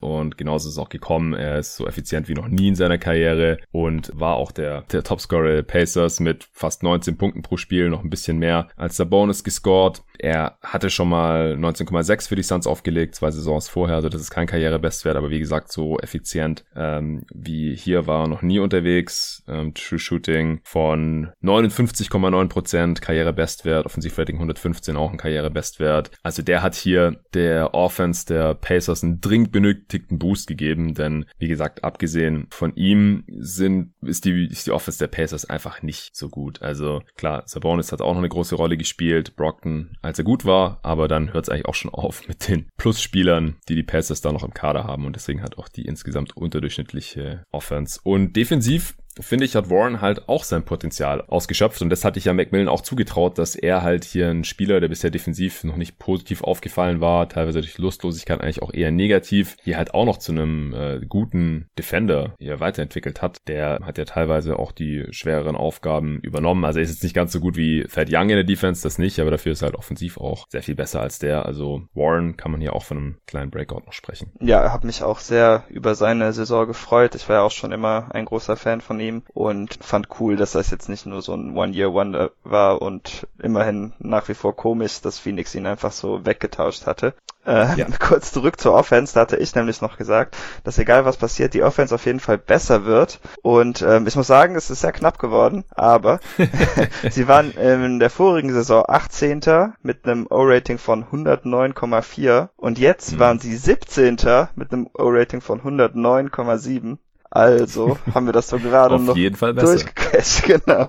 Und 0.00 0.38
genauso 0.38 0.68
ist 0.68 0.74
es 0.74 0.78
auch 0.78 0.88
gekommen. 0.88 1.34
Er 1.34 1.58
ist 1.58 1.76
so 1.76 1.86
effizient 1.86 2.28
wie 2.28 2.34
noch 2.34 2.48
nie 2.48 2.68
in 2.68 2.74
seiner 2.74 2.96
Karriere 2.96 3.58
und 3.70 4.10
war 4.14 4.36
auch 4.36 4.50
der, 4.50 4.82
der 4.82 5.04
Topscorer 5.04 5.56
der 5.56 5.62
Pacers 5.62 6.20
mit 6.20 6.48
fast 6.52 6.82
19 6.82 7.18
Punkten 7.18 7.42
pro 7.42 7.58
Spiel, 7.58 7.90
noch 7.90 8.02
ein 8.02 8.10
bisschen 8.10 8.38
mehr 8.38 8.68
als 8.76 8.96
der 8.96 9.04
Bonus 9.04 9.44
gescored. 9.44 10.02
Er 10.22 10.58
hatte 10.62 10.90
schon 10.90 11.08
mal 11.08 11.54
19,6 11.54 12.28
für 12.28 12.36
die 12.36 12.42
Suns 12.42 12.66
aufgelegt, 12.66 13.14
zwei 13.14 13.30
Saisons 13.30 13.68
vorher, 13.68 13.96
also 13.96 14.08
das 14.08 14.20
ist 14.20 14.30
kein 14.30 14.46
Karrierebestwert, 14.46 15.16
aber 15.16 15.30
wie 15.30 15.38
gesagt, 15.38 15.72
so 15.72 15.98
effizient 15.98 16.64
ähm, 16.76 17.24
wie 17.32 17.74
hier 17.74 18.06
war 18.06 18.24
er 18.24 18.28
noch 18.28 18.42
nie 18.42 18.58
unterwegs. 18.58 19.42
Ähm, 19.48 19.74
True 19.74 19.98
Shooting 19.98 20.60
von 20.64 21.30
59,9%, 21.42 23.00
Karrierebestwert, 23.00 23.86
Offensivrating 23.86 24.36
115 24.36 24.96
auch 24.96 25.10
ein 25.10 25.18
Karrierebestwert. 25.18 26.10
Also 26.22 26.42
der 26.42 26.62
hat 26.62 26.74
hier 26.74 27.20
der 27.34 27.74
Offense 27.74 28.26
der 28.26 28.54
Pacers 28.54 29.02
einen 29.02 29.20
dringend 29.20 29.52
benötigten 29.52 30.18
Boost 30.18 30.46
gegeben, 30.46 30.94
denn 30.94 31.26
wie 31.38 31.48
gesagt, 31.48 31.84
abgesehen 31.84 32.46
von 32.50 32.74
ihm 32.74 33.24
sind, 33.28 33.94
ist 34.02 34.24
die, 34.24 34.46
ist 34.46 34.66
die 34.66 34.72
Offense 34.72 34.98
der 34.98 35.08
Pacers 35.08 35.44
einfach 35.44 35.82
nicht 35.82 36.14
so 36.14 36.28
gut. 36.28 36.62
Also 36.62 37.02
klar, 37.16 37.42
Sabonis 37.46 37.92
hat 37.92 38.02
auch 38.02 38.12
noch 38.12 38.18
eine 38.18 38.28
große 38.28 38.54
Rolle 38.54 38.76
gespielt, 38.76 39.36
Brockton 39.36 39.96
als 40.10 40.18
er 40.18 40.24
gut 40.24 40.44
war, 40.44 40.80
aber 40.82 41.06
dann 41.06 41.32
hört 41.32 41.44
es 41.44 41.48
eigentlich 41.48 41.66
auch 41.66 41.74
schon 41.74 41.92
auf 41.92 42.26
mit 42.26 42.48
den 42.48 42.68
Plusspielern, 42.76 43.56
die 43.68 43.76
die 43.76 43.84
Pacers 43.84 44.20
da 44.20 44.32
noch 44.32 44.42
im 44.42 44.52
Kader 44.52 44.82
haben 44.82 45.06
und 45.06 45.14
deswegen 45.14 45.40
hat 45.40 45.56
auch 45.56 45.68
die 45.68 45.84
insgesamt 45.86 46.36
unterdurchschnittliche 46.36 47.44
Offense. 47.52 48.00
Und 48.02 48.34
defensiv 48.34 48.96
finde 49.20 49.44
ich, 49.44 49.56
hat 49.56 49.70
Warren 49.70 50.00
halt 50.00 50.28
auch 50.28 50.44
sein 50.44 50.64
Potenzial 50.64 51.22
ausgeschöpft. 51.22 51.82
Und 51.82 51.90
das 51.90 52.04
hatte 52.04 52.18
ich 52.18 52.26
ja 52.26 52.32
McMillan 52.32 52.68
auch 52.68 52.80
zugetraut, 52.80 53.38
dass 53.38 53.54
er 53.54 53.82
halt 53.82 54.04
hier 54.04 54.28
ein 54.28 54.44
Spieler, 54.44 54.80
der 54.80 54.88
bisher 54.88 55.10
defensiv 55.10 55.64
noch 55.64 55.76
nicht 55.76 55.98
positiv 55.98 56.42
aufgefallen 56.42 57.00
war, 57.00 57.28
teilweise 57.28 57.60
durch 57.60 57.78
Lustlosigkeit 57.78 58.40
eigentlich 58.40 58.62
auch 58.62 58.72
eher 58.72 58.90
negativ, 58.90 59.56
hier 59.62 59.76
halt 59.76 59.94
auch 59.94 60.04
noch 60.04 60.18
zu 60.18 60.32
einem 60.32 60.74
äh, 60.74 61.00
guten 61.06 61.68
Defender 61.78 62.34
hier 62.38 62.60
weiterentwickelt 62.60 63.22
hat. 63.22 63.38
Der 63.48 63.80
hat 63.82 63.98
ja 63.98 64.04
teilweise 64.04 64.58
auch 64.58 64.72
die 64.72 65.04
schwereren 65.10 65.56
Aufgaben 65.56 66.20
übernommen. 66.20 66.64
Also 66.64 66.78
er 66.78 66.84
ist 66.84 66.90
jetzt 66.90 67.02
nicht 67.02 67.14
ganz 67.14 67.32
so 67.32 67.40
gut 67.40 67.56
wie 67.56 67.84
Thad 67.84 68.08
Young 68.10 68.30
in 68.30 68.36
der 68.36 68.44
Defense, 68.44 68.82
das 68.82 68.98
nicht, 68.98 69.18
aber 69.20 69.30
dafür 69.30 69.52
ist 69.52 69.62
er 69.62 69.66
halt 69.66 69.76
offensiv 69.76 70.18
auch 70.18 70.46
sehr 70.48 70.62
viel 70.62 70.74
besser 70.74 71.00
als 71.00 71.18
der. 71.18 71.46
Also 71.46 71.82
Warren 71.94 72.36
kann 72.36 72.52
man 72.52 72.60
hier 72.60 72.74
auch 72.74 72.84
von 72.84 72.96
einem 72.96 73.16
kleinen 73.26 73.50
Breakout 73.50 73.82
noch 73.86 73.92
sprechen. 73.92 74.32
Ja, 74.40 74.72
habe 74.72 74.86
mich 74.86 75.02
auch 75.02 75.18
sehr 75.18 75.64
über 75.68 75.94
seine 75.94 76.32
Saison 76.32 76.66
gefreut. 76.66 77.14
Ich 77.14 77.28
war 77.28 77.36
ja 77.36 77.42
auch 77.42 77.50
schon 77.50 77.72
immer 77.72 78.08
ein 78.14 78.24
großer 78.24 78.56
Fan 78.56 78.80
von 78.80 79.00
ihm 79.00 79.09
und 79.34 79.78
fand 79.82 80.08
cool, 80.20 80.36
dass 80.36 80.52
das 80.52 80.70
jetzt 80.70 80.88
nicht 80.88 81.06
nur 81.06 81.22
so 81.22 81.34
ein 81.34 81.56
One-Year-Wonder 81.56 82.30
war 82.44 82.82
und 82.82 83.26
immerhin 83.42 83.92
nach 83.98 84.28
wie 84.28 84.34
vor 84.34 84.56
komisch, 84.56 85.00
dass 85.00 85.18
Phoenix 85.18 85.54
ihn 85.54 85.66
einfach 85.66 85.92
so 85.92 86.24
weggetauscht 86.24 86.86
hatte. 86.86 87.14
Äh, 87.46 87.76
ja. 87.76 87.86
Kurz 87.98 88.32
zurück 88.32 88.60
zur 88.60 88.74
Offense, 88.74 89.14
da 89.14 89.20
hatte 89.20 89.36
ich 89.36 89.54
nämlich 89.54 89.80
noch 89.80 89.96
gesagt, 89.96 90.36
dass 90.64 90.78
egal 90.78 91.04
was 91.04 91.16
passiert, 91.16 91.54
die 91.54 91.62
Offense 91.62 91.94
auf 91.94 92.06
jeden 92.06 92.20
Fall 92.20 92.38
besser 92.38 92.84
wird. 92.84 93.20
Und 93.42 93.82
ähm, 93.82 94.06
ich 94.06 94.16
muss 94.16 94.26
sagen, 94.26 94.56
es 94.56 94.70
ist 94.70 94.80
sehr 94.80 94.92
knapp 94.92 95.18
geworden, 95.18 95.64
aber 95.70 96.20
sie 97.10 97.28
waren 97.28 97.52
in 97.52 97.98
der 97.98 98.10
vorigen 98.10 98.52
Saison 98.52 98.84
18. 98.86 99.72
mit 99.82 100.04
einem 100.04 100.26
O-Rating 100.28 100.78
von 100.78 101.04
109,4 101.04 102.48
und 102.56 102.78
jetzt 102.78 103.12
mhm. 103.12 103.18
waren 103.18 103.38
sie 103.38 103.56
17. 103.56 104.16
mit 104.54 104.72
einem 104.72 104.88
O-Rating 104.94 105.40
von 105.40 105.62
109,7. 105.62 106.98
Also 107.30 107.96
haben 108.12 108.26
wir 108.26 108.32
das 108.32 108.48
so 108.48 108.58
gerade 108.58 108.98
noch 108.98 109.16
jeden 109.16 109.36
Fall 109.36 109.54
besser. 109.54 109.88
genau. 110.46 110.88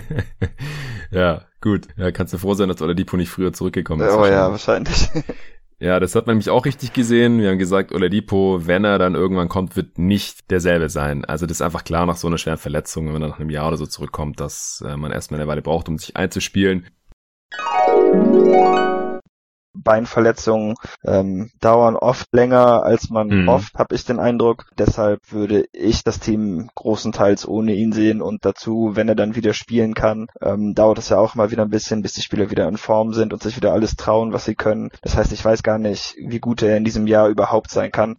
ja, 1.10 1.42
gut. 1.60 1.88
Ja, 1.96 2.12
kannst 2.12 2.32
du 2.32 2.38
froh 2.38 2.54
sein, 2.54 2.68
dass 2.68 2.80
Oladipo 2.80 3.16
nicht 3.16 3.30
früher 3.30 3.52
zurückgekommen 3.52 4.06
ist. 4.06 4.14
Oh 4.14 4.24
ja, 4.24 4.50
wahrscheinlich. 4.50 5.08
Ja, 5.80 5.98
das 5.98 6.14
hat 6.14 6.28
man 6.28 6.36
nämlich 6.36 6.48
auch 6.48 6.64
richtig 6.64 6.92
gesehen. 6.92 7.40
Wir 7.40 7.50
haben 7.50 7.58
gesagt, 7.58 7.90
Oladipo, 7.90 8.60
wenn 8.62 8.84
er 8.84 9.00
dann 9.00 9.16
irgendwann 9.16 9.48
kommt, 9.48 9.74
wird 9.74 9.98
nicht 9.98 10.48
derselbe 10.48 10.88
sein. 10.88 11.24
Also 11.24 11.44
das 11.44 11.56
ist 11.56 11.62
einfach 11.62 11.82
klar 11.82 12.06
nach 12.06 12.14
so 12.14 12.28
einer 12.28 12.38
schweren 12.38 12.58
Verletzung, 12.58 13.06
wenn 13.06 13.14
man 13.14 13.28
nach 13.28 13.40
einem 13.40 13.50
Jahr 13.50 13.66
oder 13.66 13.78
so 13.78 13.86
zurückkommt, 13.86 14.38
dass 14.38 14.84
äh, 14.86 14.96
man 14.96 15.10
erstmal 15.10 15.40
eine 15.40 15.48
Weile 15.48 15.60
braucht, 15.60 15.88
um 15.88 15.98
sich 15.98 16.16
einzuspielen. 16.16 16.86
Beinverletzungen 19.74 20.74
ähm, 21.04 21.50
dauern 21.60 21.96
oft 21.96 22.32
länger, 22.32 22.82
als 22.82 23.10
man 23.10 23.28
mhm. 23.28 23.50
hofft, 23.50 23.74
habe 23.74 23.94
ich 23.94 24.04
den 24.04 24.18
Eindruck. 24.18 24.66
Deshalb 24.78 25.32
würde 25.32 25.66
ich 25.72 26.04
das 26.04 26.20
Team 26.20 26.70
großenteils 26.74 27.46
ohne 27.46 27.74
ihn 27.74 27.92
sehen 27.92 28.22
und 28.22 28.44
dazu, 28.44 28.92
wenn 28.94 29.08
er 29.08 29.14
dann 29.14 29.34
wieder 29.34 29.54
spielen 29.54 29.94
kann, 29.94 30.26
ähm, 30.40 30.74
dauert 30.74 30.98
es 30.98 31.08
ja 31.08 31.18
auch 31.18 31.34
mal 31.34 31.50
wieder 31.50 31.62
ein 31.62 31.70
bisschen, 31.70 32.02
bis 32.02 32.14
die 32.14 32.22
Spieler 32.22 32.50
wieder 32.50 32.68
in 32.68 32.76
Form 32.76 33.12
sind 33.12 33.32
und 33.32 33.42
sich 33.42 33.56
wieder 33.56 33.72
alles 33.72 33.96
trauen, 33.96 34.32
was 34.32 34.44
sie 34.44 34.54
können. 34.54 34.90
Das 35.02 35.16
heißt, 35.16 35.32
ich 35.32 35.44
weiß 35.44 35.62
gar 35.62 35.78
nicht, 35.78 36.16
wie 36.18 36.40
gut 36.40 36.62
er 36.62 36.76
in 36.76 36.84
diesem 36.84 37.06
Jahr 37.06 37.28
überhaupt 37.28 37.70
sein 37.70 37.90
kann. 37.90 38.16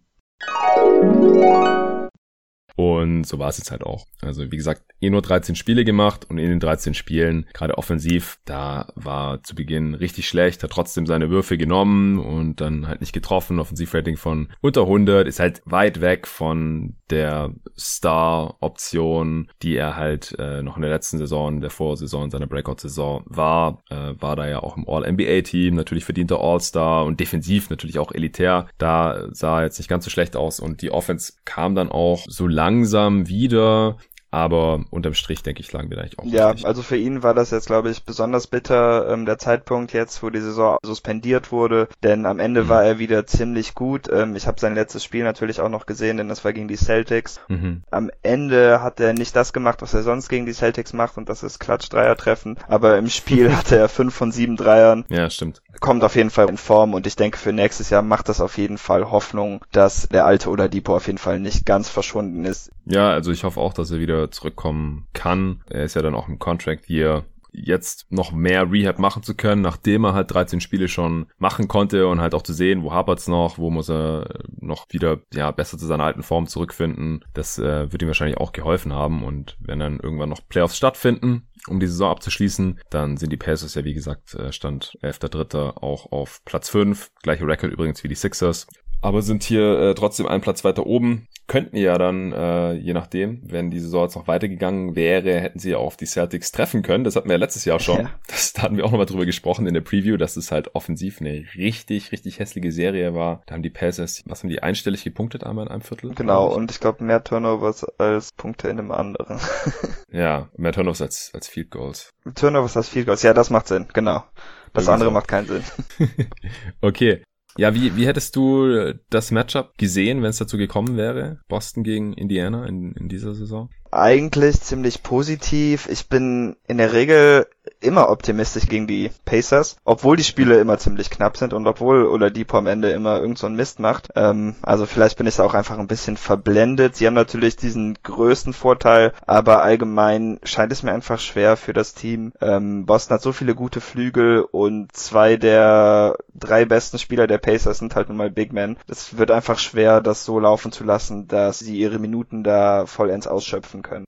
Und 2.76 3.24
so 3.24 3.38
war 3.38 3.48
es 3.48 3.58
jetzt 3.58 3.70
halt 3.70 3.82
auch. 3.82 4.06
Also 4.20 4.50
wie 4.50 4.56
gesagt, 4.56 4.82
eh 5.00 5.10
nur 5.10 5.22
13 5.22 5.54
Spiele 5.54 5.84
gemacht 5.84 6.26
und 6.28 6.38
in 6.38 6.48
den 6.48 6.60
13 6.60 6.94
Spielen, 6.94 7.46
gerade 7.52 7.78
offensiv, 7.78 8.38
da 8.44 8.92
war 8.94 9.42
zu 9.42 9.54
Beginn 9.54 9.94
richtig 9.94 10.26
schlecht, 10.26 10.62
hat 10.62 10.70
trotzdem 10.70 11.06
seine 11.06 11.30
Würfe 11.30 11.56
genommen 11.56 12.18
und 12.18 12.60
dann 12.60 12.88
halt 12.88 13.00
nicht 13.00 13.12
getroffen. 13.12 13.60
Offensivrating 13.60 14.16
von 14.16 14.48
unter 14.60 14.82
100 14.82 15.28
ist 15.28 15.40
halt 15.40 15.62
weit 15.64 16.00
weg 16.00 16.26
von 16.26 16.96
der 17.10 17.52
Star-Option, 17.78 19.50
die 19.62 19.76
er 19.76 19.96
halt 19.96 20.34
äh, 20.38 20.62
noch 20.62 20.76
in 20.76 20.82
der 20.82 20.90
letzten 20.90 21.18
Saison, 21.18 21.60
der 21.60 21.70
Vorsaison, 21.70 22.30
seiner 22.30 22.46
Breakout-Saison 22.46 23.24
war. 23.26 23.82
Äh, 23.90 24.14
war 24.18 24.36
da 24.36 24.48
ja 24.48 24.62
auch 24.62 24.76
im 24.76 24.88
All-NBA-Team, 24.88 25.74
natürlich 25.74 26.04
verdienter 26.04 26.40
All-Star 26.40 27.04
und 27.04 27.20
defensiv 27.20 27.70
natürlich 27.70 27.98
auch 27.98 28.12
elitär. 28.12 28.68
Da 28.78 29.28
sah 29.32 29.58
er 29.58 29.64
jetzt 29.64 29.78
nicht 29.78 29.88
ganz 29.88 30.04
so 30.04 30.10
schlecht 30.10 30.34
aus 30.36 30.60
und 30.60 30.82
die 30.82 30.90
Offense 30.90 31.34
kam 31.44 31.74
dann 31.74 31.90
auch 31.90 32.24
so 32.26 32.46
langsam 32.64 33.28
wieder. 33.28 33.96
Aber 34.30 34.80
unterm 34.90 35.14
Strich, 35.14 35.44
denke 35.44 35.60
ich, 35.60 35.72
lagen 35.72 35.90
wir 35.90 35.96
da 35.96 36.02
eigentlich 36.02 36.18
auch. 36.18 36.24
Ja, 36.24 36.48
richtig. 36.48 36.66
also 36.66 36.82
für 36.82 36.96
ihn 36.96 37.22
war 37.22 37.34
das 37.34 37.52
jetzt, 37.52 37.68
glaube 37.68 37.90
ich, 37.90 38.02
besonders 38.02 38.48
bitter, 38.48 39.08
ähm, 39.08 39.26
der 39.26 39.38
Zeitpunkt 39.38 39.92
jetzt, 39.92 40.24
wo 40.24 40.30
die 40.30 40.40
Saison 40.40 40.78
suspendiert 40.82 41.52
wurde. 41.52 41.86
Denn 42.02 42.26
am 42.26 42.40
Ende 42.40 42.64
mhm. 42.64 42.68
war 42.68 42.82
er 42.82 42.98
wieder 42.98 43.26
ziemlich 43.26 43.76
gut. 43.76 44.08
Ähm, 44.12 44.34
ich 44.34 44.48
habe 44.48 44.58
sein 44.58 44.74
letztes 44.74 45.04
Spiel 45.04 45.22
natürlich 45.22 45.60
auch 45.60 45.68
noch 45.68 45.86
gesehen, 45.86 46.16
denn 46.16 46.28
das 46.28 46.44
war 46.44 46.52
gegen 46.52 46.66
die 46.66 46.76
Celtics. 46.76 47.38
Mhm. 47.46 47.84
Am 47.92 48.10
Ende 48.22 48.82
hat 48.82 48.98
er 48.98 49.12
nicht 49.12 49.36
das 49.36 49.52
gemacht, 49.52 49.82
was 49.82 49.94
er 49.94 50.02
sonst 50.02 50.28
gegen 50.28 50.46
die 50.46 50.52
Celtics 50.52 50.92
macht, 50.94 51.16
und 51.16 51.28
das 51.28 51.44
ist 51.44 51.60
Klatsch-Dreier 51.60 52.16
treffen. 52.16 52.56
Aber 52.66 52.98
im 52.98 53.08
Spiel 53.10 53.52
hatte 53.56 53.76
er 53.76 53.88
fünf 53.88 54.16
von 54.16 54.32
sieben 54.32 54.56
Dreiern. 54.56 55.04
Ja, 55.10 55.30
stimmt. 55.30 55.62
Kommt 55.80 56.04
auf 56.04 56.16
jeden 56.16 56.30
Fall 56.30 56.48
in 56.48 56.56
Form 56.56 56.94
und 56.94 57.06
ich 57.06 57.16
denke, 57.16 57.38
für 57.38 57.52
nächstes 57.52 57.90
Jahr 57.90 58.02
macht 58.02 58.28
das 58.28 58.40
auf 58.40 58.58
jeden 58.58 58.78
Fall 58.78 59.10
Hoffnung, 59.10 59.64
dass 59.72 60.08
der 60.08 60.24
alte 60.24 60.48
oder 60.50 60.68
auf 60.86 61.06
jeden 61.06 61.18
Fall 61.18 61.40
nicht 61.40 61.66
ganz 61.66 61.88
verschwunden 61.88 62.44
ist. 62.44 62.70
Ja, 62.86 63.10
also 63.10 63.32
ich 63.32 63.44
hoffe 63.44 63.60
auch, 63.60 63.72
dass 63.72 63.90
er 63.90 63.98
wieder 63.98 64.30
zurückkommen 64.30 65.06
kann. 65.12 65.62
Er 65.68 65.84
ist 65.84 65.94
ja 65.94 66.02
dann 66.02 66.14
auch 66.14 66.28
im 66.28 66.38
Contract 66.38 66.88
Year 66.88 67.24
jetzt 67.54 68.10
noch 68.10 68.32
mehr 68.32 68.70
Rehab 68.70 68.98
machen 68.98 69.22
zu 69.22 69.34
können, 69.34 69.62
nachdem 69.62 70.04
er 70.04 70.14
halt 70.14 70.32
13 70.32 70.60
Spiele 70.60 70.88
schon 70.88 71.26
machen 71.38 71.68
konnte 71.68 72.08
und 72.08 72.20
halt 72.20 72.34
auch 72.34 72.42
zu 72.42 72.52
sehen, 72.52 72.82
wo 72.82 72.92
hapert's 72.92 73.28
noch, 73.28 73.58
wo 73.58 73.70
muss 73.70 73.88
er 73.88 74.42
noch 74.60 74.86
wieder 74.90 75.20
ja 75.32 75.50
besser 75.50 75.78
zu 75.78 75.86
seiner 75.86 76.04
alten 76.04 76.22
Form 76.22 76.46
zurückfinden. 76.46 77.24
Das 77.32 77.58
äh, 77.58 77.90
wird 77.92 78.02
ihm 78.02 78.08
wahrscheinlich 78.08 78.38
auch 78.38 78.52
geholfen 78.52 78.92
haben 78.92 79.24
und 79.24 79.56
wenn 79.60 79.78
dann 79.78 80.00
irgendwann 80.00 80.28
noch 80.28 80.46
Playoffs 80.48 80.76
stattfinden, 80.76 81.48
um 81.68 81.80
die 81.80 81.86
Saison 81.86 82.10
abzuschließen, 82.10 82.80
dann 82.90 83.16
sind 83.16 83.30
die 83.30 83.36
Pacers 83.36 83.74
ja 83.74 83.84
wie 83.84 83.94
gesagt 83.94 84.34
äh, 84.34 84.52
Stand 84.52 84.98
11.3. 85.02 85.76
auch 85.82 86.12
auf 86.12 86.44
Platz 86.44 86.68
5, 86.68 87.10
gleiche 87.22 87.46
Record 87.46 87.72
übrigens 87.72 88.02
wie 88.04 88.08
die 88.08 88.14
Sixers 88.14 88.66
aber 89.04 89.20
sind 89.20 89.44
hier 89.44 89.78
äh, 89.78 89.94
trotzdem 89.94 90.26
einen 90.26 90.40
Platz 90.40 90.64
weiter 90.64 90.86
oben. 90.86 91.26
Könnten 91.46 91.76
ja 91.76 91.98
dann, 91.98 92.32
äh, 92.32 92.72
je 92.72 92.94
nachdem, 92.94 93.42
wenn 93.44 93.70
die 93.70 93.78
Saison 93.78 94.04
jetzt 94.04 94.16
noch 94.16 94.26
weitergegangen 94.28 94.96
wäre, 94.96 95.40
hätten 95.40 95.58
sie 95.58 95.72
ja 95.72 95.76
auf 95.76 95.98
die 95.98 96.06
Celtics 96.06 96.52
treffen 96.52 96.80
können. 96.80 97.04
Das 97.04 97.14
hatten 97.14 97.28
wir 97.28 97.34
ja 97.34 97.38
letztes 97.38 97.66
Jahr 97.66 97.80
schon. 97.80 98.04
Ja. 98.04 98.10
Das, 98.28 98.54
da 98.54 98.62
hatten 98.62 98.78
wir 98.78 98.86
auch 98.86 98.90
nochmal 98.92 99.04
drüber 99.04 99.26
gesprochen 99.26 99.66
in 99.66 99.74
der 99.74 99.82
Preview, 99.82 100.16
dass 100.16 100.38
es 100.38 100.50
halt 100.50 100.74
offensiv 100.74 101.20
eine 101.20 101.44
richtig, 101.54 102.12
richtig 102.12 102.38
hässliche 102.38 102.72
Serie 102.72 103.14
war. 103.14 103.42
Da 103.44 103.54
haben 103.54 103.62
die 103.62 103.68
Pacers, 103.68 104.22
was 104.24 104.42
haben 104.42 104.48
die, 104.48 104.62
einstellig 104.62 105.04
gepunktet 105.04 105.44
einmal 105.44 105.66
in 105.66 105.70
einem 105.70 105.82
Viertel? 105.82 106.14
Genau, 106.14 106.46
und 106.46 106.70
ich 106.70 106.80
glaube 106.80 107.04
mehr 107.04 107.22
Turnovers 107.22 107.84
als 107.98 108.32
Punkte 108.32 108.68
in 108.68 108.78
einem 108.78 108.90
anderen. 108.90 109.38
ja, 110.10 110.48
mehr 110.56 110.72
Turnovers 110.72 111.02
als, 111.02 111.30
als 111.34 111.46
Field 111.46 111.70
Goals. 111.70 112.08
Turnovers 112.34 112.74
als 112.78 112.88
Field 112.88 113.04
Goals, 113.04 113.22
ja, 113.22 113.34
das 113.34 113.50
macht 113.50 113.68
Sinn, 113.68 113.86
genau. 113.92 114.24
Das 114.72 114.88
andere 114.88 115.12
macht 115.12 115.28
keinen 115.28 115.46
Sinn. 115.46 115.62
okay, 116.80 117.22
ja, 117.56 117.74
wie, 117.74 117.96
wie 117.96 118.06
hättest 118.06 118.36
du 118.36 118.94
das 119.10 119.30
Matchup 119.30 119.78
gesehen, 119.78 120.22
wenn 120.22 120.30
es 120.30 120.38
dazu 120.38 120.56
gekommen 120.56 120.96
wäre? 120.96 121.40
Boston 121.48 121.84
gegen 121.84 122.12
Indiana 122.14 122.66
in, 122.66 122.92
in 122.92 123.08
dieser 123.08 123.34
Saison? 123.34 123.70
Eigentlich 123.90 124.60
ziemlich 124.60 125.02
positiv. 125.02 125.88
Ich 125.88 126.08
bin 126.08 126.56
in 126.66 126.78
der 126.78 126.92
Regel 126.92 127.46
immer 127.84 128.08
optimistisch 128.08 128.66
gegen 128.66 128.86
die 128.86 129.10
Pacers, 129.24 129.76
obwohl 129.84 130.16
die 130.16 130.24
Spiele 130.24 130.58
immer 130.58 130.78
ziemlich 130.78 131.10
knapp 131.10 131.36
sind 131.36 131.52
und 131.52 131.66
obwohl 131.66 132.06
Oladipo 132.06 132.58
am 132.58 132.66
Ende 132.66 132.90
immer 132.90 133.20
irgend 133.20 133.38
so 133.38 133.46
einen 133.46 133.56
Mist 133.56 133.80
macht. 133.80 134.08
Ähm, 134.16 134.56
also 134.62 134.86
vielleicht 134.86 135.18
bin 135.18 135.26
ich 135.26 135.40
auch 135.40 135.54
einfach 135.54 135.78
ein 135.78 135.86
bisschen 135.86 136.16
verblendet. 136.16 136.96
Sie 136.96 137.06
haben 137.06 137.14
natürlich 137.14 137.56
diesen 137.56 137.98
größten 138.02 138.52
Vorteil, 138.52 139.12
aber 139.26 139.62
allgemein 139.62 140.38
scheint 140.44 140.72
es 140.72 140.82
mir 140.82 140.92
einfach 140.92 141.18
schwer 141.18 141.56
für 141.56 141.72
das 141.72 141.94
Team. 141.94 142.32
Ähm, 142.40 142.86
Boston 142.86 143.14
hat 143.14 143.22
so 143.22 143.32
viele 143.32 143.54
gute 143.54 143.80
Flügel 143.80 144.42
und 144.42 144.94
zwei 144.96 145.36
der 145.36 146.16
drei 146.34 146.64
besten 146.64 146.98
Spieler 146.98 147.26
der 147.26 147.38
Pacers 147.38 147.78
sind 147.78 147.94
halt 147.96 148.08
nun 148.08 148.16
mal 148.16 148.30
Big 148.30 148.52
Men. 148.52 148.76
Es 148.88 149.18
wird 149.18 149.30
einfach 149.30 149.58
schwer, 149.58 150.00
das 150.00 150.24
so 150.24 150.38
laufen 150.38 150.72
zu 150.72 150.84
lassen, 150.84 151.28
dass 151.28 151.58
sie 151.58 151.78
ihre 151.78 151.98
Minuten 151.98 152.44
da 152.44 152.86
vollends 152.86 153.26
ausschöpfen 153.26 153.82
können. 153.82 154.06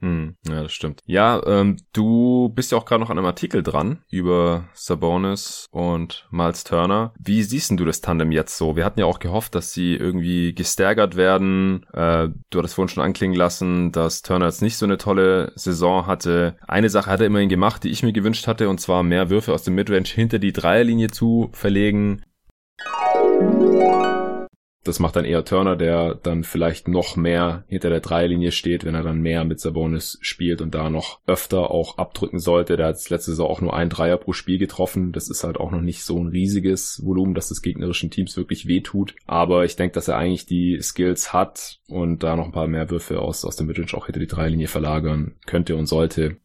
Hm, 0.00 0.36
ja, 0.46 0.62
das 0.62 0.72
stimmt. 0.72 1.00
Ja, 1.06 1.40
ähm, 1.46 1.78
du 1.92 2.50
bist 2.54 2.70
ja 2.70 2.78
auch 2.78 2.84
gerade 2.84 3.00
noch 3.00 3.08
an 3.08 3.16
einem 3.16 3.26
Artikel 3.26 3.62
dran 3.62 4.02
über 4.10 4.68
Sabonis 4.74 5.66
und 5.70 6.28
Miles 6.30 6.64
Turner. 6.64 7.14
Wie 7.18 7.42
siehst 7.42 7.70
du 7.70 7.84
das 7.84 8.02
Tandem 8.02 8.30
jetzt 8.30 8.58
so? 8.58 8.76
Wir 8.76 8.84
hatten 8.84 9.00
ja 9.00 9.06
auch 9.06 9.18
gehofft, 9.18 9.54
dass 9.54 9.72
sie 9.72 9.94
irgendwie 9.94 10.54
gestärkert 10.54 11.16
werden. 11.16 11.86
Äh, 11.94 12.28
du 12.50 12.58
hattest 12.58 12.74
vorhin 12.74 12.90
schon 12.90 13.04
anklingen 13.04 13.36
lassen, 13.36 13.90
dass 13.90 14.20
Turner 14.22 14.46
jetzt 14.46 14.62
nicht 14.62 14.76
so 14.76 14.84
eine 14.84 14.98
tolle 14.98 15.52
Saison 15.54 16.06
hatte. 16.06 16.56
Eine 16.68 16.90
Sache 16.90 17.10
hat 17.10 17.20
er 17.20 17.26
immerhin 17.26 17.48
gemacht, 17.48 17.84
die 17.84 17.90
ich 17.90 18.02
mir 18.02 18.12
gewünscht 18.12 18.46
hatte, 18.46 18.68
und 18.68 18.80
zwar 18.80 19.02
mehr 19.02 19.30
Würfe 19.30 19.54
aus 19.54 19.62
dem 19.62 19.74
Midrange 19.74 20.08
hinter 20.08 20.38
die 20.38 20.52
Dreierlinie 20.52 21.08
zu 21.08 21.48
verlegen. 21.52 22.22
Das 24.86 25.00
macht 25.00 25.16
dann 25.16 25.24
eher 25.24 25.44
Turner, 25.44 25.76
der 25.76 26.14
dann 26.14 26.44
vielleicht 26.44 26.88
noch 26.88 27.16
mehr 27.16 27.64
hinter 27.68 27.90
der 27.90 28.00
Dreierlinie 28.00 28.52
steht, 28.52 28.84
wenn 28.84 28.94
er 28.94 29.02
dann 29.02 29.20
mehr 29.20 29.44
mit 29.44 29.60
Sabonis 29.60 30.18
spielt 30.20 30.60
und 30.60 30.74
da 30.74 30.90
noch 30.90 31.20
öfter 31.26 31.70
auch 31.70 31.98
abdrücken 31.98 32.38
sollte. 32.38 32.76
Der 32.76 32.86
hat 32.86 33.10
letzte 33.10 33.32
Saison 33.32 33.48
auch 33.48 33.60
nur 33.60 33.74
ein 33.74 33.90
Dreier 33.90 34.16
pro 34.16 34.32
Spiel 34.32 34.58
getroffen. 34.58 35.12
Das 35.12 35.28
ist 35.28 35.44
halt 35.44 35.58
auch 35.58 35.70
noch 35.70 35.80
nicht 35.80 36.04
so 36.04 36.18
ein 36.22 36.28
riesiges 36.28 37.02
Volumen, 37.04 37.34
dass 37.34 37.48
das 37.48 37.62
gegnerischen 37.62 38.10
Teams 38.10 38.36
wirklich 38.36 38.68
wehtut. 38.68 39.14
Aber 39.26 39.64
ich 39.64 39.76
denke, 39.76 39.94
dass 39.94 40.08
er 40.08 40.18
eigentlich 40.18 40.46
die 40.46 40.80
Skills 40.80 41.32
hat 41.32 41.80
und 41.88 42.22
da 42.22 42.36
noch 42.36 42.46
ein 42.46 42.52
paar 42.52 42.68
mehr 42.68 42.90
Würfe 42.90 43.20
aus, 43.20 43.44
aus 43.44 43.56
dem 43.56 43.66
Midrange 43.66 43.94
auch 43.94 44.06
hinter 44.06 44.20
die 44.20 44.26
Dreierlinie 44.26 44.68
verlagern 44.68 45.34
könnte 45.46 45.76
und 45.76 45.86
sollte. 45.86 46.36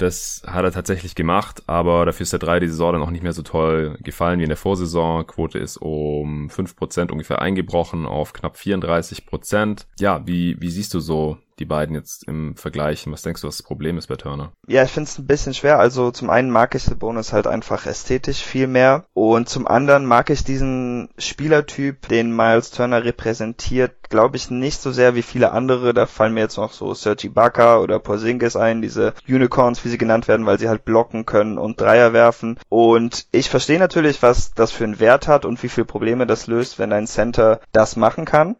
Das 0.00 0.40
hat 0.46 0.64
er 0.64 0.72
tatsächlich 0.72 1.14
gemacht, 1.14 1.62
aber 1.66 2.06
dafür 2.06 2.24
ist 2.24 2.32
der 2.32 2.38
3 2.38 2.60
die 2.60 2.68
Saison 2.68 2.94
dann 2.94 3.02
auch 3.02 3.10
nicht 3.10 3.22
mehr 3.22 3.34
so 3.34 3.42
toll 3.42 3.98
gefallen 4.00 4.38
wie 4.38 4.44
in 4.44 4.48
der 4.48 4.56
Vorsaison. 4.56 5.26
Quote 5.26 5.58
ist 5.58 5.76
um 5.76 6.48
5% 6.48 7.12
ungefähr 7.12 7.42
eingebrochen 7.42 8.06
auf 8.06 8.32
knapp 8.32 8.56
34%. 8.56 9.84
Ja, 9.98 10.26
wie, 10.26 10.56
wie 10.58 10.70
siehst 10.70 10.94
du 10.94 11.00
so 11.00 11.36
die 11.60 11.66
beiden 11.66 11.94
jetzt 11.94 12.26
im 12.26 12.56
Vergleich? 12.56 13.06
Was 13.06 13.22
denkst 13.22 13.42
du, 13.42 13.46
was 13.46 13.58
das 13.58 13.66
Problem 13.66 13.98
ist 13.98 14.06
bei 14.06 14.16
Turner? 14.16 14.52
Ja, 14.66 14.82
ich 14.82 14.90
finde 14.90 15.08
es 15.08 15.18
ein 15.18 15.26
bisschen 15.26 15.54
schwer. 15.54 15.78
Also 15.78 16.10
zum 16.10 16.30
einen 16.30 16.50
mag 16.50 16.74
ich 16.74 16.86
Bonus 16.98 17.32
halt 17.32 17.46
einfach 17.46 17.86
ästhetisch 17.86 18.42
viel 18.42 18.66
mehr 18.66 19.04
und 19.12 19.48
zum 19.48 19.68
anderen 19.68 20.06
mag 20.06 20.30
ich 20.30 20.42
diesen 20.42 21.10
Spielertyp, 21.18 22.08
den 22.08 22.34
Miles 22.34 22.70
Turner 22.70 23.04
repräsentiert, 23.04 24.08
glaube 24.08 24.36
ich 24.36 24.50
nicht 24.50 24.80
so 24.80 24.90
sehr 24.90 25.14
wie 25.14 25.22
viele 25.22 25.52
andere. 25.52 25.92
Da 25.92 26.06
fallen 26.06 26.34
mir 26.34 26.40
jetzt 26.40 26.56
noch 26.56 26.72
so 26.72 26.94
Sergi 26.94 27.28
Ibaka 27.28 27.78
oder 27.78 27.98
Porzingis 27.98 28.56
ein, 28.56 28.80
diese 28.80 29.14
Unicorns, 29.28 29.84
wie 29.84 29.88
sie 29.88 29.98
genannt 29.98 30.26
werden, 30.26 30.46
weil 30.46 30.58
sie 30.58 30.68
halt 30.68 30.84
blocken 30.84 31.26
können 31.26 31.58
und 31.58 31.80
Dreier 31.80 32.12
werfen. 32.12 32.58
Und 32.68 33.26
ich 33.32 33.50
verstehe 33.50 33.78
natürlich, 33.78 34.22
was 34.22 34.54
das 34.54 34.72
für 34.72 34.84
einen 34.84 34.98
Wert 34.98 35.28
hat 35.28 35.44
und 35.44 35.62
wie 35.62 35.68
viele 35.68 35.84
Probleme 35.84 36.26
das 36.26 36.46
löst, 36.46 36.78
wenn 36.78 36.92
ein 36.92 37.06
Center 37.06 37.60
das 37.72 37.96
machen 37.96 38.24
kann. 38.24 38.56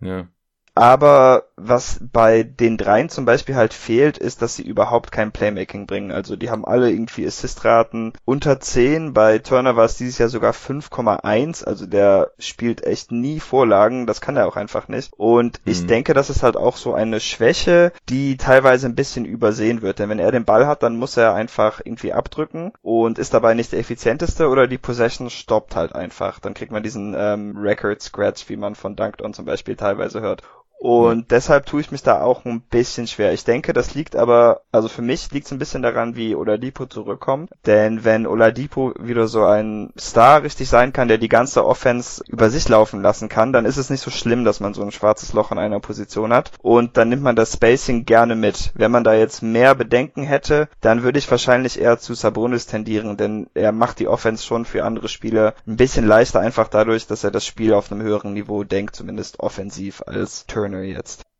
Ja. 0.00 0.28
Aber 0.74 1.44
was 1.56 2.00
bei 2.00 2.42
den 2.42 2.76
dreien 2.76 3.08
zum 3.08 3.24
Beispiel 3.24 3.54
halt 3.54 3.72
fehlt, 3.72 4.18
ist, 4.18 4.42
dass 4.42 4.56
sie 4.56 4.64
überhaupt 4.64 5.12
kein 5.12 5.30
Playmaking 5.30 5.86
bringen. 5.86 6.10
Also 6.10 6.34
die 6.34 6.50
haben 6.50 6.64
alle 6.64 6.90
irgendwie 6.90 7.26
Assistraten 7.26 8.12
unter 8.24 8.58
10. 8.58 9.12
Bei 9.12 9.38
Turner 9.38 9.76
war 9.76 9.84
es 9.84 9.96
dieses 9.96 10.18
Jahr 10.18 10.28
sogar 10.28 10.52
5,1. 10.52 11.64
Also 11.64 11.86
der 11.86 12.32
spielt 12.40 12.84
echt 12.84 13.12
nie 13.12 13.38
Vorlagen. 13.38 14.06
Das 14.06 14.20
kann 14.20 14.36
er 14.36 14.48
auch 14.48 14.56
einfach 14.56 14.88
nicht. 14.88 15.12
Und 15.16 15.60
ich 15.64 15.82
mhm. 15.82 15.86
denke, 15.86 16.12
das 16.12 16.28
ist 16.28 16.42
halt 16.42 16.56
auch 16.56 16.76
so 16.76 16.92
eine 16.92 17.20
Schwäche, 17.20 17.92
die 18.08 18.36
teilweise 18.36 18.88
ein 18.88 18.96
bisschen 18.96 19.24
übersehen 19.26 19.80
wird. 19.80 20.00
Denn 20.00 20.08
wenn 20.08 20.18
er 20.18 20.32
den 20.32 20.44
Ball 20.44 20.66
hat, 20.66 20.82
dann 20.82 20.96
muss 20.96 21.16
er 21.16 21.34
einfach 21.34 21.82
irgendwie 21.84 22.12
abdrücken 22.12 22.72
und 22.82 23.20
ist 23.20 23.32
dabei 23.32 23.54
nicht 23.54 23.70
der 23.70 23.78
effizienteste 23.78 24.48
oder 24.48 24.66
die 24.66 24.78
Possession 24.78 25.30
stoppt 25.30 25.76
halt 25.76 25.94
einfach. 25.94 26.40
Dann 26.40 26.54
kriegt 26.54 26.72
man 26.72 26.82
diesen 26.82 27.14
ähm, 27.16 27.56
Record 27.56 28.02
Scratch, 28.02 28.48
wie 28.48 28.56
man 28.56 28.74
von 28.74 28.96
Dunked 28.96 29.22
On 29.22 29.34
zum 29.34 29.44
Beispiel 29.44 29.76
teilweise 29.76 30.20
hört. 30.20 30.42
Und 30.78 31.30
deshalb 31.30 31.64
tue 31.64 31.80
ich 31.80 31.90
mich 31.90 32.02
da 32.02 32.20
auch 32.20 32.44
ein 32.44 32.60
bisschen 32.60 33.06
schwer. 33.06 33.32
Ich 33.32 33.44
denke, 33.44 33.72
das 33.72 33.94
liegt 33.94 34.16
aber, 34.16 34.60
also 34.70 34.88
für 34.88 35.00
mich 35.00 35.32
liegt 35.32 35.46
es 35.46 35.52
ein 35.52 35.58
bisschen 35.58 35.80
daran, 35.80 36.14
wie 36.14 36.34
Oladipo 36.34 36.84
zurückkommt. 36.84 37.50
Denn 37.64 38.04
wenn 38.04 38.26
Oladipo 38.26 38.92
wieder 38.98 39.26
so 39.26 39.44
ein 39.44 39.94
Star 39.98 40.42
richtig 40.42 40.68
sein 40.68 40.92
kann, 40.92 41.08
der 41.08 41.16
die 41.16 41.30
ganze 41.30 41.64
Offense 41.64 42.22
über 42.28 42.50
sich 42.50 42.68
laufen 42.68 43.00
lassen 43.00 43.30
kann, 43.30 43.54
dann 43.54 43.64
ist 43.64 43.78
es 43.78 43.88
nicht 43.88 44.02
so 44.02 44.10
schlimm, 44.10 44.44
dass 44.44 44.60
man 44.60 44.74
so 44.74 44.82
ein 44.82 44.92
schwarzes 44.92 45.32
Loch 45.32 45.52
in 45.52 45.58
einer 45.58 45.80
Position 45.80 46.34
hat. 46.34 46.52
Und 46.60 46.98
dann 46.98 47.08
nimmt 47.08 47.22
man 47.22 47.34
das 47.34 47.54
Spacing 47.54 48.04
gerne 48.04 48.36
mit. 48.36 48.70
Wenn 48.74 48.90
man 48.90 49.04
da 49.04 49.14
jetzt 49.14 49.42
mehr 49.42 49.74
Bedenken 49.74 50.24
hätte, 50.24 50.68
dann 50.82 51.02
würde 51.02 51.18
ich 51.18 51.30
wahrscheinlich 51.30 51.80
eher 51.80 51.98
zu 51.98 52.12
Sabonis 52.12 52.66
tendieren, 52.66 53.16
denn 53.16 53.46
er 53.54 53.72
macht 53.72 54.00
die 54.00 54.08
Offense 54.08 54.44
schon 54.44 54.66
für 54.66 54.84
andere 54.84 55.08
Spieler 55.08 55.54
ein 55.66 55.78
bisschen 55.78 56.06
leichter, 56.06 56.40
einfach 56.40 56.68
dadurch, 56.68 57.06
dass 57.06 57.24
er 57.24 57.30
das 57.30 57.46
Spiel 57.46 57.72
auf 57.72 57.90
einem 57.90 58.02
höheren 58.02 58.34
Niveau 58.34 58.64
denkt, 58.64 58.94
zumindest 58.94 59.40
offensiv 59.40 60.02
als 60.06 60.44
Turner 60.44 60.63
Corner 60.64 60.80
jetzt. 60.82 61.33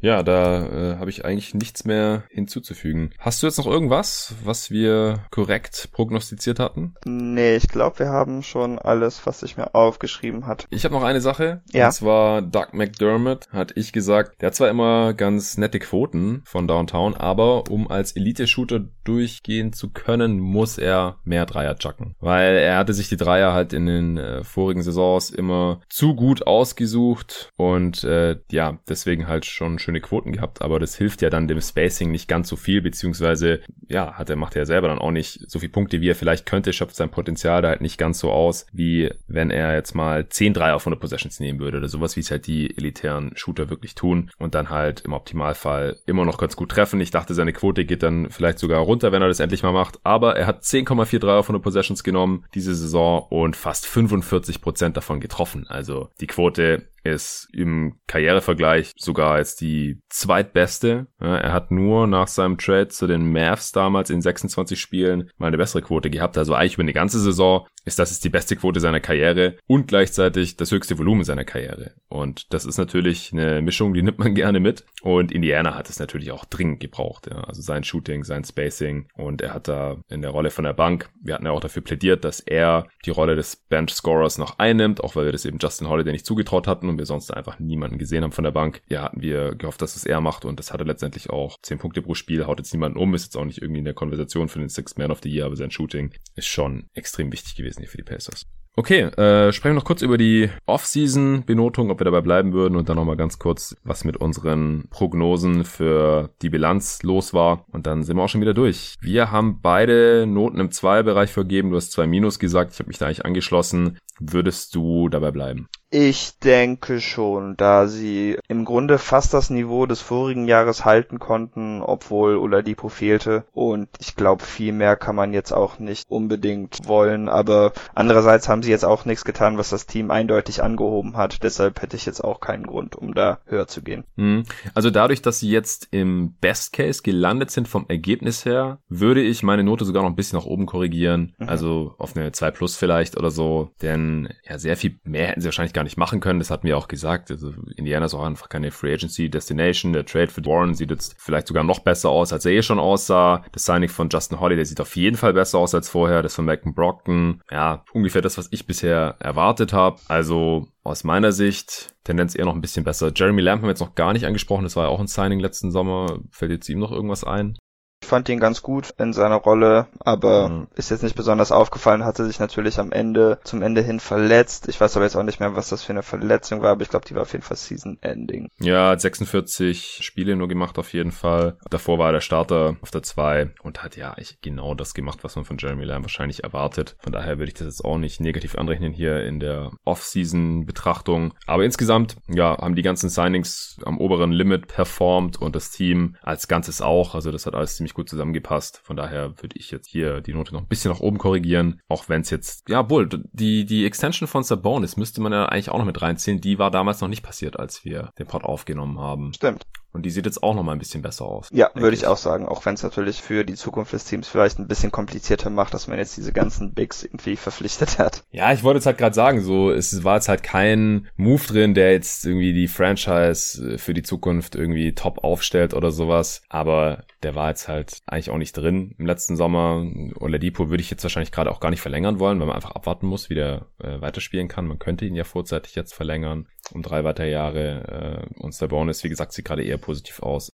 Ja, 0.00 0.22
da 0.22 0.66
äh, 0.66 0.96
habe 0.98 1.10
ich 1.10 1.24
eigentlich 1.24 1.54
nichts 1.54 1.84
mehr 1.84 2.24
hinzuzufügen. 2.30 3.10
Hast 3.18 3.42
du 3.42 3.46
jetzt 3.46 3.58
noch 3.58 3.66
irgendwas, 3.66 4.34
was 4.44 4.70
wir 4.70 5.24
korrekt 5.30 5.90
prognostiziert 5.92 6.58
hatten? 6.58 6.94
Nee, 7.04 7.56
ich 7.56 7.68
glaube, 7.68 8.00
wir 8.00 8.08
haben 8.08 8.42
schon 8.42 8.78
alles, 8.78 9.24
was 9.26 9.42
ich 9.42 9.56
mir 9.56 9.74
aufgeschrieben 9.74 10.46
hat. 10.46 10.66
Ich 10.70 10.84
habe 10.84 10.94
noch 10.94 11.04
eine 11.04 11.20
Sache. 11.20 11.62
Ja. 11.72 11.86
Und 11.86 11.92
zwar 11.92 12.42
Doug 12.42 12.68
McDermott 12.72 13.48
hat 13.52 13.76
ich 13.76 13.92
gesagt, 13.92 14.40
der 14.40 14.48
hat 14.48 14.54
zwar 14.54 14.68
immer 14.68 15.14
ganz 15.14 15.56
nette 15.58 15.78
Quoten 15.78 16.42
von 16.44 16.66
Downtown, 16.66 17.14
aber 17.14 17.70
um 17.70 17.90
als 17.90 18.12
Elite-Shooter 18.12 18.80
durchgehen 19.04 19.72
zu 19.72 19.90
können, 19.90 20.38
muss 20.38 20.78
er 20.78 21.18
mehr 21.24 21.46
Dreier 21.46 21.76
chucken. 21.76 22.14
Weil 22.20 22.56
er 22.56 22.76
hatte 22.76 22.94
sich 22.94 23.08
die 23.08 23.16
Dreier 23.16 23.52
halt 23.52 23.72
in 23.72 23.86
den 23.86 24.16
äh, 24.16 24.44
vorigen 24.44 24.82
Saisons 24.82 25.30
immer 25.30 25.80
zu 25.88 26.14
gut 26.14 26.46
ausgesucht 26.46 27.50
und 27.56 28.04
äh, 28.04 28.38
ja, 28.50 28.78
deswegen 28.88 29.28
halt 29.28 29.46
schon 29.46 29.71
schöne 29.78 30.00
Quoten 30.00 30.32
gehabt, 30.32 30.62
aber 30.62 30.78
das 30.78 30.96
hilft 30.96 31.22
ja 31.22 31.30
dann 31.30 31.48
dem 31.48 31.60
Spacing 31.60 32.10
nicht 32.10 32.28
ganz 32.28 32.48
so 32.48 32.56
viel, 32.56 32.82
beziehungsweise, 32.82 33.60
ja, 33.88 34.14
hat 34.14 34.30
er, 34.30 34.36
macht 34.36 34.56
er 34.56 34.66
selber 34.66 34.88
dann 34.88 34.98
auch 34.98 35.10
nicht 35.10 35.50
so 35.50 35.58
viele 35.58 35.72
Punkte, 35.72 36.00
wie 36.00 36.10
er 36.10 36.14
vielleicht 36.14 36.46
könnte, 36.46 36.72
schöpft 36.72 36.96
sein 36.96 37.10
Potenzial 37.10 37.62
da 37.62 37.68
halt 37.68 37.80
nicht 37.80 37.98
ganz 37.98 38.18
so 38.18 38.30
aus, 38.30 38.66
wie 38.72 39.10
wenn 39.26 39.50
er 39.50 39.74
jetzt 39.74 39.94
mal 39.94 40.28
10 40.28 40.54
3 40.54 40.74
auf 40.74 40.82
100 40.82 41.00
Possessions 41.00 41.40
nehmen 41.40 41.60
würde 41.60 41.78
oder 41.78 41.88
sowas, 41.88 42.16
wie 42.16 42.20
es 42.20 42.30
halt 42.30 42.46
die 42.46 42.76
elitären 42.76 43.32
Shooter 43.34 43.70
wirklich 43.70 43.94
tun 43.94 44.30
und 44.38 44.54
dann 44.54 44.70
halt 44.70 45.02
im 45.02 45.12
Optimalfall 45.12 45.98
immer 46.06 46.24
noch 46.24 46.38
ganz 46.38 46.56
gut 46.56 46.70
treffen. 46.70 47.00
Ich 47.00 47.10
dachte, 47.10 47.34
seine 47.34 47.52
Quote 47.52 47.84
geht 47.84 48.02
dann 48.02 48.30
vielleicht 48.30 48.58
sogar 48.58 48.80
runter, 48.80 49.12
wenn 49.12 49.22
er 49.22 49.28
das 49.28 49.40
endlich 49.40 49.62
mal 49.62 49.72
macht, 49.72 49.98
aber 50.04 50.36
er 50.36 50.46
hat 50.46 50.62
10,43 50.62 51.18
3 51.18 51.32
auf 51.34 51.46
100 51.46 51.62
Possessions 51.62 52.04
genommen 52.04 52.44
diese 52.54 52.74
Saison 52.74 53.26
und 53.28 53.56
fast 53.56 53.86
45% 53.86 54.90
davon 54.90 55.20
getroffen. 55.20 55.66
Also 55.68 56.10
die 56.20 56.26
Quote 56.26 56.86
ist 57.04 57.48
im 57.52 57.98
Karrierevergleich 58.06 58.92
sogar 58.96 59.38
jetzt 59.38 59.60
die 59.60 60.00
zweitbeste. 60.08 61.06
er 61.18 61.52
hat 61.52 61.70
nur 61.70 62.06
nach 62.06 62.28
seinem 62.28 62.58
Trade 62.58 62.88
zu 62.88 63.06
den 63.06 63.32
Mavs 63.32 63.72
damals 63.72 64.10
in 64.10 64.22
26 64.22 64.80
Spielen 64.80 65.30
mal 65.36 65.48
eine 65.48 65.58
bessere 65.58 65.82
Quote 65.82 66.10
gehabt. 66.10 66.38
Also 66.38 66.54
eigentlich 66.54 66.74
über 66.74 66.82
eine 66.82 66.92
ganze 66.92 67.20
Saison 67.20 67.66
ist 67.84 67.98
das 67.98 68.10
jetzt 68.10 68.24
die 68.24 68.28
beste 68.28 68.56
Quote 68.56 68.80
seiner 68.80 69.00
Karriere 69.00 69.56
und 69.66 69.88
gleichzeitig 69.88 70.56
das 70.56 70.70
höchste 70.70 70.98
Volumen 70.98 71.24
seiner 71.24 71.44
Karriere. 71.44 71.92
Und 72.08 72.52
das 72.52 72.64
ist 72.64 72.78
natürlich 72.78 73.32
eine 73.32 73.62
Mischung, 73.62 73.94
die 73.94 74.02
nimmt 74.02 74.18
man 74.18 74.34
gerne 74.42 74.60
mit. 74.60 74.84
Und 75.02 75.32
Indiana 75.32 75.74
hat 75.74 75.90
es 75.90 75.98
natürlich 75.98 76.30
auch 76.30 76.44
dringend 76.44 76.80
gebraucht. 76.80 77.28
Ja. 77.30 77.44
Also 77.44 77.62
sein 77.62 77.84
Shooting, 77.84 78.24
sein 78.24 78.44
Spacing 78.44 79.08
und 79.14 79.40
er 79.42 79.54
hat 79.54 79.68
da 79.68 79.96
in 80.08 80.22
der 80.22 80.30
Rolle 80.30 80.50
von 80.50 80.64
der 80.64 80.72
Bank, 80.72 81.10
wir 81.20 81.34
hatten 81.34 81.46
ja 81.46 81.52
auch 81.52 81.60
dafür 81.60 81.82
plädiert, 81.82 82.24
dass 82.24 82.40
er 82.40 82.86
die 83.04 83.10
Rolle 83.10 83.36
des 83.36 83.56
Bench-Scorers 83.56 84.38
noch 84.38 84.58
einnimmt, 84.58 85.02
auch 85.02 85.16
weil 85.16 85.24
wir 85.24 85.32
das 85.32 85.44
eben 85.44 85.58
Justin 85.60 85.88
Holiday 85.88 86.12
nicht 86.12 86.26
zugetraut 86.26 86.66
hatten 86.66 86.88
und 86.88 86.98
wir 86.98 87.06
sonst 87.06 87.32
einfach 87.32 87.58
niemanden 87.58 87.98
gesehen 87.98 88.22
haben 88.22 88.32
von 88.32 88.44
der 88.44 88.50
Bank. 88.52 88.82
Ja, 88.88 89.02
hatten 89.02 89.22
wir 89.22 89.54
gehofft, 89.54 89.82
dass 89.82 89.96
es 89.96 90.04
er 90.04 90.20
macht 90.20 90.44
und 90.44 90.58
das 90.58 90.72
hat 90.72 90.80
er 90.80 90.86
letztendlich 90.86 91.30
auch. 91.30 91.58
Zehn 91.62 91.78
Punkte 91.78 92.02
pro 92.02 92.14
Spiel, 92.14 92.46
haut 92.46 92.58
jetzt 92.58 92.72
niemanden 92.72 92.98
um, 92.98 93.14
ist 93.14 93.24
jetzt 93.24 93.36
auch 93.36 93.44
nicht 93.44 93.60
irgendwie 93.60 93.80
in 93.80 93.84
der 93.84 93.94
Konversation 93.94 94.48
für 94.48 94.58
den 94.58 94.68
Sixth 94.68 94.98
Man 94.98 95.10
of 95.10 95.20
the 95.22 95.30
Year, 95.30 95.46
aber 95.46 95.56
sein 95.56 95.70
Shooting 95.70 96.12
ist 96.36 96.46
schon 96.46 96.88
extrem 96.94 97.32
wichtig 97.32 97.56
gewesen 97.56 97.71
hier 97.78 97.88
für 97.88 97.98
die 97.98 98.04
Pacers. 98.04 98.46
Okay, 98.74 99.00
äh, 99.02 99.52
sprechen 99.52 99.74
wir 99.74 99.80
noch 99.80 99.84
kurz 99.84 100.00
über 100.00 100.16
die 100.16 100.48
Off-Season-Benotung, 100.64 101.90
ob 101.90 102.00
wir 102.00 102.06
dabei 102.06 102.22
bleiben 102.22 102.54
würden 102.54 102.76
und 102.76 102.88
dann 102.88 102.96
nochmal 102.96 103.18
ganz 103.18 103.38
kurz, 103.38 103.76
was 103.84 104.04
mit 104.04 104.16
unseren 104.16 104.88
Prognosen 104.88 105.64
für 105.64 106.30
die 106.40 106.48
Bilanz 106.48 107.02
los 107.02 107.34
war. 107.34 107.66
Und 107.70 107.86
dann 107.86 108.02
sind 108.02 108.16
wir 108.16 108.22
auch 108.22 108.30
schon 108.30 108.40
wieder 108.40 108.54
durch. 108.54 108.94
Wir 109.02 109.30
haben 109.30 109.60
beide 109.60 110.26
Noten 110.26 110.58
im 110.58 110.70
Zwei-Bereich 110.70 111.30
vergeben. 111.30 111.68
Du 111.68 111.76
hast 111.76 111.92
zwei 111.92 112.06
Minus 112.06 112.38
gesagt. 112.38 112.72
Ich 112.72 112.78
habe 112.78 112.88
mich 112.88 112.96
da 112.96 113.06
eigentlich 113.06 113.26
angeschlossen. 113.26 113.98
Würdest 114.18 114.74
du 114.74 115.10
dabei 115.10 115.32
bleiben? 115.32 115.68
Ich 115.94 116.38
denke 116.38 117.02
schon, 117.02 117.54
da 117.58 117.86
sie 117.86 118.38
im 118.48 118.64
Grunde 118.64 118.96
fast 118.96 119.34
das 119.34 119.50
Niveau 119.50 119.84
des 119.84 120.00
vorigen 120.00 120.48
Jahres 120.48 120.86
halten 120.86 121.18
konnten, 121.18 121.82
obwohl 121.82 122.38
Oladipo 122.38 122.88
fehlte. 122.88 123.44
Und 123.52 123.90
ich 123.98 124.16
glaube, 124.16 124.42
viel 124.42 124.72
mehr 124.72 124.96
kann 124.96 125.14
man 125.14 125.34
jetzt 125.34 125.52
auch 125.52 125.78
nicht 125.78 126.06
unbedingt 126.08 126.78
wollen. 126.86 127.28
Aber 127.28 127.74
andererseits 127.94 128.48
haben 128.48 128.62
sie 128.62 128.70
jetzt 128.70 128.86
auch 128.86 129.04
nichts 129.04 129.26
getan, 129.26 129.58
was 129.58 129.68
das 129.68 129.84
Team 129.84 130.10
eindeutig 130.10 130.62
angehoben 130.62 131.18
hat. 131.18 131.42
Deshalb 131.42 131.82
hätte 131.82 131.98
ich 131.98 132.06
jetzt 132.06 132.24
auch 132.24 132.40
keinen 132.40 132.66
Grund, 132.66 132.96
um 132.96 133.12
da 133.12 133.40
höher 133.44 133.66
zu 133.66 133.82
gehen. 133.82 134.04
Mhm. 134.16 134.44
Also 134.72 134.88
dadurch, 134.88 135.20
dass 135.20 135.40
sie 135.40 135.50
jetzt 135.50 135.88
im 135.90 136.36
Best 136.40 136.72
Case 136.72 137.02
gelandet 137.02 137.50
sind 137.50 137.68
vom 137.68 137.84
Ergebnis 137.88 138.46
her, 138.46 138.78
würde 138.88 139.20
ich 139.20 139.42
meine 139.42 139.62
Note 139.62 139.84
sogar 139.84 140.04
noch 140.04 140.10
ein 140.10 140.16
bisschen 140.16 140.38
nach 140.38 140.46
oben 140.46 140.64
korrigieren. 140.64 141.34
Mhm. 141.36 141.50
Also 141.50 141.94
auf 141.98 142.16
eine 142.16 142.32
2 142.32 142.50
plus 142.50 142.76
vielleicht 142.76 143.18
oder 143.18 143.30
so. 143.30 143.72
Denn 143.82 144.30
ja, 144.48 144.58
sehr 144.58 144.78
viel 144.78 144.98
mehr 145.04 145.26
hätten 145.26 145.42
sie 145.42 145.48
wahrscheinlich 145.48 145.74
gar 145.74 145.81
gar 145.82 145.84
nicht 145.84 145.98
machen 145.98 146.20
können. 146.20 146.38
Das 146.38 146.50
hatten 146.50 146.66
wir 146.66 146.78
auch 146.78 146.86
gesagt. 146.86 147.30
Also 147.30 147.52
Indiana 147.76 148.06
ist 148.06 148.14
auch 148.14 148.22
einfach 148.22 148.48
keine 148.48 148.70
Free 148.70 148.94
Agency 148.94 149.28
Destination. 149.28 149.92
Der 149.92 150.06
Trade 150.06 150.28
für 150.28 150.44
Warren 150.46 150.74
sieht 150.74 150.90
jetzt 150.90 151.16
vielleicht 151.18 151.48
sogar 151.48 151.64
noch 151.64 151.80
besser 151.80 152.08
aus, 152.08 152.32
als 152.32 152.46
er 152.46 152.52
eh 152.52 152.62
schon 152.62 152.78
aussah. 152.78 153.44
Das 153.50 153.64
Signing 153.64 153.88
von 153.88 154.08
Justin 154.08 154.38
Holiday 154.38 154.64
sieht 154.64 154.80
auf 154.80 154.94
jeden 154.94 155.16
Fall 155.16 155.32
besser 155.32 155.58
aus 155.58 155.74
als 155.74 155.88
vorher. 155.88 156.22
Das 156.22 156.36
von 156.36 156.44
Malcolm 156.44 156.74
Brockton. 156.74 157.42
Ja, 157.50 157.84
ungefähr 157.92 158.22
das, 158.22 158.38
was 158.38 158.48
ich 158.52 158.66
bisher 158.66 159.16
erwartet 159.18 159.72
habe. 159.72 160.00
Also 160.06 160.68
aus 160.84 161.02
meiner 161.02 161.32
Sicht 161.32 161.94
Tendenz 162.04 162.36
eher 162.36 162.44
noch 162.44 162.54
ein 162.54 162.60
bisschen 162.60 162.84
besser. 162.84 163.10
Jeremy 163.14 163.42
Lamb 163.42 163.62
haben 163.62 163.66
wir 163.66 163.72
jetzt 163.72 163.80
noch 163.80 163.96
gar 163.96 164.12
nicht 164.12 164.26
angesprochen. 164.26 164.64
Das 164.64 164.76
war 164.76 164.84
ja 164.84 164.90
auch 164.90 165.00
ein 165.00 165.08
Signing 165.08 165.40
letzten 165.40 165.72
Sommer. 165.72 166.20
Fällt 166.30 166.52
jetzt 166.52 166.68
ihm 166.68 166.78
noch 166.78 166.92
irgendwas 166.92 167.24
ein? 167.24 167.56
Ich 168.02 168.08
fand 168.08 168.28
ihn 168.28 168.40
ganz 168.40 168.62
gut 168.62 168.92
in 168.98 169.12
seiner 169.12 169.36
Rolle, 169.36 169.86
aber 170.00 170.48
mhm. 170.48 170.66
ist 170.74 170.90
jetzt 170.90 171.04
nicht 171.04 171.16
besonders 171.16 171.52
aufgefallen, 171.52 172.04
hatte 172.04 172.26
sich 172.26 172.40
natürlich 172.40 172.78
am 172.78 172.92
Ende, 172.92 173.38
zum 173.44 173.62
Ende 173.62 173.80
hin 173.80 174.00
verletzt. 174.00 174.68
Ich 174.68 174.80
weiß 174.80 174.96
aber 174.96 175.04
jetzt 175.04 175.16
auch 175.16 175.22
nicht 175.22 175.40
mehr, 175.40 175.54
was 175.54 175.68
das 175.68 175.84
für 175.84 175.92
eine 175.92 176.02
Verletzung 176.02 176.62
war, 176.62 176.72
aber 176.72 176.82
ich 176.82 176.90
glaube, 176.90 177.06
die 177.06 177.14
war 177.14 177.22
auf 177.22 177.32
jeden 177.32 177.44
Fall 177.44 177.56
Season-Ending. 177.56 178.48
Ja, 178.58 178.90
hat 178.90 179.00
46 179.00 180.00
Spiele 180.02 180.34
nur 180.34 180.48
gemacht 180.48 180.78
auf 180.78 180.92
jeden 180.92 181.12
Fall. 181.12 181.56
Davor 181.70 181.98
war 181.98 182.08
er 182.08 182.14
der 182.14 182.20
Starter 182.20 182.76
auf 182.82 182.90
der 182.90 183.04
2 183.04 183.54
und 183.62 183.82
hat 183.84 183.96
ja 183.96 184.10
eigentlich 184.10 184.40
genau 184.42 184.74
das 184.74 184.94
gemacht, 184.94 185.20
was 185.22 185.36
man 185.36 185.44
von 185.44 185.56
Jeremy 185.58 185.84
Lamb 185.84 186.04
wahrscheinlich 186.04 186.42
erwartet. 186.42 186.96
Von 186.98 187.12
daher 187.12 187.38
würde 187.38 187.52
ich 187.52 187.54
das 187.54 187.68
jetzt 187.68 187.84
auch 187.84 187.98
nicht 187.98 188.20
negativ 188.20 188.56
anrechnen 188.58 188.92
hier 188.92 189.24
in 189.24 189.38
der 189.38 189.70
Off-Season-Betrachtung. 189.84 191.34
Aber 191.46 191.64
insgesamt, 191.64 192.16
ja, 192.28 192.58
haben 192.58 192.74
die 192.74 192.82
ganzen 192.82 193.08
Signings 193.08 193.78
am 193.84 193.98
oberen 193.98 194.32
Limit 194.32 194.66
performt 194.66 195.40
und 195.40 195.54
das 195.54 195.70
Team 195.70 196.16
als 196.20 196.48
Ganzes 196.48 196.82
auch. 196.82 197.14
Also 197.14 197.30
das 197.30 197.46
hat 197.46 197.54
alles 197.54 197.76
ziemlich 197.76 197.91
ziemlich 197.92 197.94
gut 197.94 198.08
zusammengepasst. 198.08 198.80
Von 198.82 198.96
daher 198.96 199.30
würde 199.42 199.56
ich 199.56 199.70
jetzt 199.70 199.88
hier 199.88 200.20
die 200.20 200.32
Note 200.32 200.52
noch 200.52 200.62
ein 200.62 200.68
bisschen 200.68 200.90
nach 200.90 201.00
oben 201.00 201.18
korrigieren. 201.18 201.80
Auch 201.88 202.08
wenn 202.08 202.22
es 202.22 202.30
jetzt, 202.30 202.68
ja, 202.68 202.88
wohl, 202.88 203.08
die, 203.32 203.64
die 203.64 203.86
Extension 203.86 204.26
von 204.26 204.42
Sabonis 204.42 204.96
müsste 204.96 205.20
man 205.20 205.32
ja 205.32 205.46
eigentlich 205.46 205.70
auch 205.70 205.78
noch 205.78 205.84
mit 205.84 206.00
reinziehen. 206.00 206.40
Die 206.40 206.58
war 206.58 206.70
damals 206.70 207.00
noch 207.00 207.08
nicht 207.08 207.22
passiert, 207.22 207.58
als 207.58 207.84
wir 207.84 208.10
den 208.18 208.26
Pod 208.26 208.44
aufgenommen 208.44 208.98
haben. 208.98 209.32
Stimmt. 209.34 209.64
Und 209.92 210.06
die 210.06 210.10
sieht 210.10 210.24
jetzt 210.24 210.42
auch 210.42 210.54
noch 210.54 210.62
mal 210.62 210.72
ein 210.72 210.78
bisschen 210.78 211.02
besser 211.02 211.26
aus. 211.26 211.48
Ja, 211.52 211.70
würde 211.74 211.94
ich 211.94 212.06
auch 212.06 212.16
sagen. 212.16 212.46
Auch 212.46 212.64
wenn 212.64 212.74
es 212.74 212.82
natürlich 212.82 213.20
für 213.20 213.44
die 213.44 213.54
Zukunft 213.54 213.92
des 213.92 214.04
Teams 214.04 214.26
vielleicht 214.26 214.58
ein 214.58 214.66
bisschen 214.66 214.90
komplizierter 214.90 215.50
macht, 215.50 215.74
dass 215.74 215.86
man 215.86 215.98
jetzt 215.98 216.16
diese 216.16 216.32
ganzen 216.32 216.72
Bigs 216.72 217.02
irgendwie 217.02 217.36
verpflichtet 217.36 217.98
hat. 217.98 218.24
Ja, 218.30 218.52
ich 218.52 218.62
wollte 218.62 218.78
jetzt 218.78 218.86
halt 218.86 218.98
gerade 218.98 219.14
sagen, 219.14 219.42
so, 219.42 219.70
es 219.70 220.02
war 220.02 220.16
jetzt 220.16 220.28
halt 220.28 220.42
kein 220.42 221.08
Move 221.16 221.42
drin, 221.46 221.74
der 221.74 221.92
jetzt 221.92 222.24
irgendwie 222.24 222.54
die 222.54 222.68
Franchise 222.68 223.78
für 223.78 223.92
die 223.92 224.02
Zukunft 224.02 224.54
irgendwie 224.54 224.94
top 224.94 225.22
aufstellt 225.24 225.74
oder 225.74 225.90
sowas. 225.90 226.42
Aber 226.48 227.04
der 227.22 227.34
war 227.34 227.50
jetzt 227.50 227.68
halt 227.68 227.98
eigentlich 228.06 228.30
auch 228.30 228.38
nicht 228.38 228.56
drin 228.56 228.94
im 228.98 229.06
letzten 229.06 229.36
Sommer. 229.36 229.86
Oladipo 230.16 230.70
würde 230.70 230.82
ich 230.82 230.90
jetzt 230.90 231.02
wahrscheinlich 231.02 231.32
gerade 231.32 231.50
auch 231.50 231.60
gar 231.60 231.70
nicht 231.70 231.82
verlängern 231.82 232.18
wollen, 232.18 232.40
weil 232.40 232.46
man 232.46 232.56
einfach 232.56 232.72
abwarten 232.72 233.06
muss, 233.06 233.28
wie 233.28 233.34
der 233.34 233.66
äh, 233.78 234.00
weiterspielen 234.00 234.48
kann. 234.48 234.66
Man 234.66 234.78
könnte 234.78 235.04
ihn 235.04 235.14
ja 235.14 235.24
vorzeitig 235.24 235.74
jetzt 235.74 235.92
verlängern 235.92 236.46
um 236.72 236.82
drei 236.82 237.04
weitere 237.04 237.30
Jahre. 237.30 238.26
Äh, 238.36 238.40
und 238.40 238.54
Sabonis, 238.54 239.04
wie 239.04 239.08
gesagt, 239.08 239.32
sieht 239.32 239.44
gerade 239.44 239.64
eher 239.64 239.78
positiv 239.78 240.20
aus. 240.20 240.52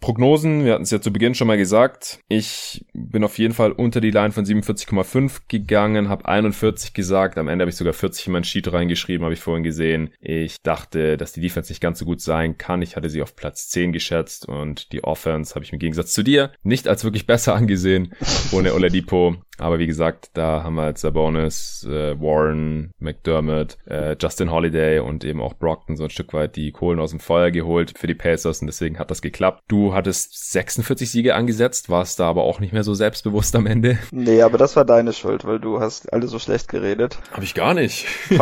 Prognosen, 0.00 0.64
wir 0.64 0.74
hatten 0.74 0.84
es 0.84 0.92
ja 0.92 1.00
zu 1.00 1.12
Beginn 1.12 1.34
schon 1.34 1.48
mal 1.48 1.56
gesagt. 1.56 2.20
Ich 2.28 2.86
bin 2.92 3.24
auf 3.24 3.36
jeden 3.36 3.52
Fall 3.52 3.72
unter 3.72 4.00
die 4.00 4.12
Line 4.12 4.30
von 4.30 4.44
47,5 4.44 5.42
gegangen, 5.48 6.08
habe 6.08 6.26
41 6.26 6.92
gesagt. 6.94 7.36
Am 7.36 7.48
Ende 7.48 7.64
habe 7.64 7.70
ich 7.70 7.76
sogar 7.76 7.92
40 7.92 8.28
in 8.28 8.32
mein 8.32 8.44
Sheet 8.44 8.72
reingeschrieben, 8.72 9.24
habe 9.24 9.34
ich 9.34 9.40
vorhin 9.40 9.64
gesehen. 9.64 10.10
Ich 10.20 10.62
dachte, 10.62 11.16
dass 11.16 11.32
die 11.32 11.40
Defense 11.40 11.72
nicht 11.72 11.80
ganz 11.80 11.98
so 11.98 12.04
gut 12.04 12.20
sein 12.20 12.58
kann. 12.58 12.80
Ich 12.80 12.94
hatte 12.94 13.10
sie 13.10 13.22
auf 13.22 13.34
Platz 13.34 13.68
10 13.70 13.92
geschätzt 13.92 14.46
und 14.46 14.92
die 14.92 15.02
Offense 15.02 15.56
habe 15.56 15.64
ich 15.64 15.72
im 15.72 15.80
Gegensatz 15.80 16.12
zu 16.12 16.22
dir 16.22 16.52
nicht 16.62 16.86
als 16.86 17.02
wirklich 17.02 17.26
besser 17.26 17.54
angesehen, 17.56 18.14
ohne 18.52 18.74
Oladipo. 18.74 19.36
Aber 19.58 19.78
wie 19.78 19.86
gesagt, 19.86 20.30
da 20.34 20.62
haben 20.62 20.76
wir 20.76 20.88
jetzt 20.88 21.00
Sabonis, 21.00 21.86
äh, 21.88 22.18
Warren, 22.20 22.92
McDermott, 22.98 23.76
äh, 23.86 24.16
Justin 24.20 24.50
Holiday 24.50 25.00
und 25.00 25.24
eben 25.24 25.40
auch 25.40 25.54
Brockton 25.54 25.96
so 25.96 26.04
ein 26.04 26.10
Stück 26.10 26.32
weit 26.32 26.56
die 26.56 26.72
Kohlen 26.72 27.00
aus 27.00 27.10
dem 27.10 27.20
Feuer 27.20 27.50
geholt 27.50 27.94
für 27.96 28.06
die 28.06 28.14
Pacers 28.14 28.60
und 28.60 28.66
deswegen 28.66 28.98
hat 28.98 29.10
das 29.10 29.22
geklappt. 29.22 29.64
Du 29.68 29.94
hattest 29.94 30.52
46 30.52 31.10
Siege 31.10 31.34
angesetzt, 31.34 31.90
warst 31.90 32.20
da 32.20 32.28
aber 32.28 32.44
auch 32.44 32.60
nicht 32.60 32.72
mehr 32.72 32.84
so 32.84 32.94
selbstbewusst 32.94 33.54
am 33.56 33.66
Ende. 33.66 33.98
Nee, 34.10 34.42
aber 34.42 34.58
das 34.58 34.76
war 34.76 34.84
deine 34.84 35.12
Schuld, 35.12 35.44
weil 35.44 35.58
du 35.58 35.80
hast 35.80 36.12
alle 36.12 36.28
so 36.28 36.38
schlecht 36.38 36.68
geredet. 36.68 37.18
Hab 37.32 37.42
ich 37.42 37.54
gar 37.54 37.74
nicht. 37.74 38.06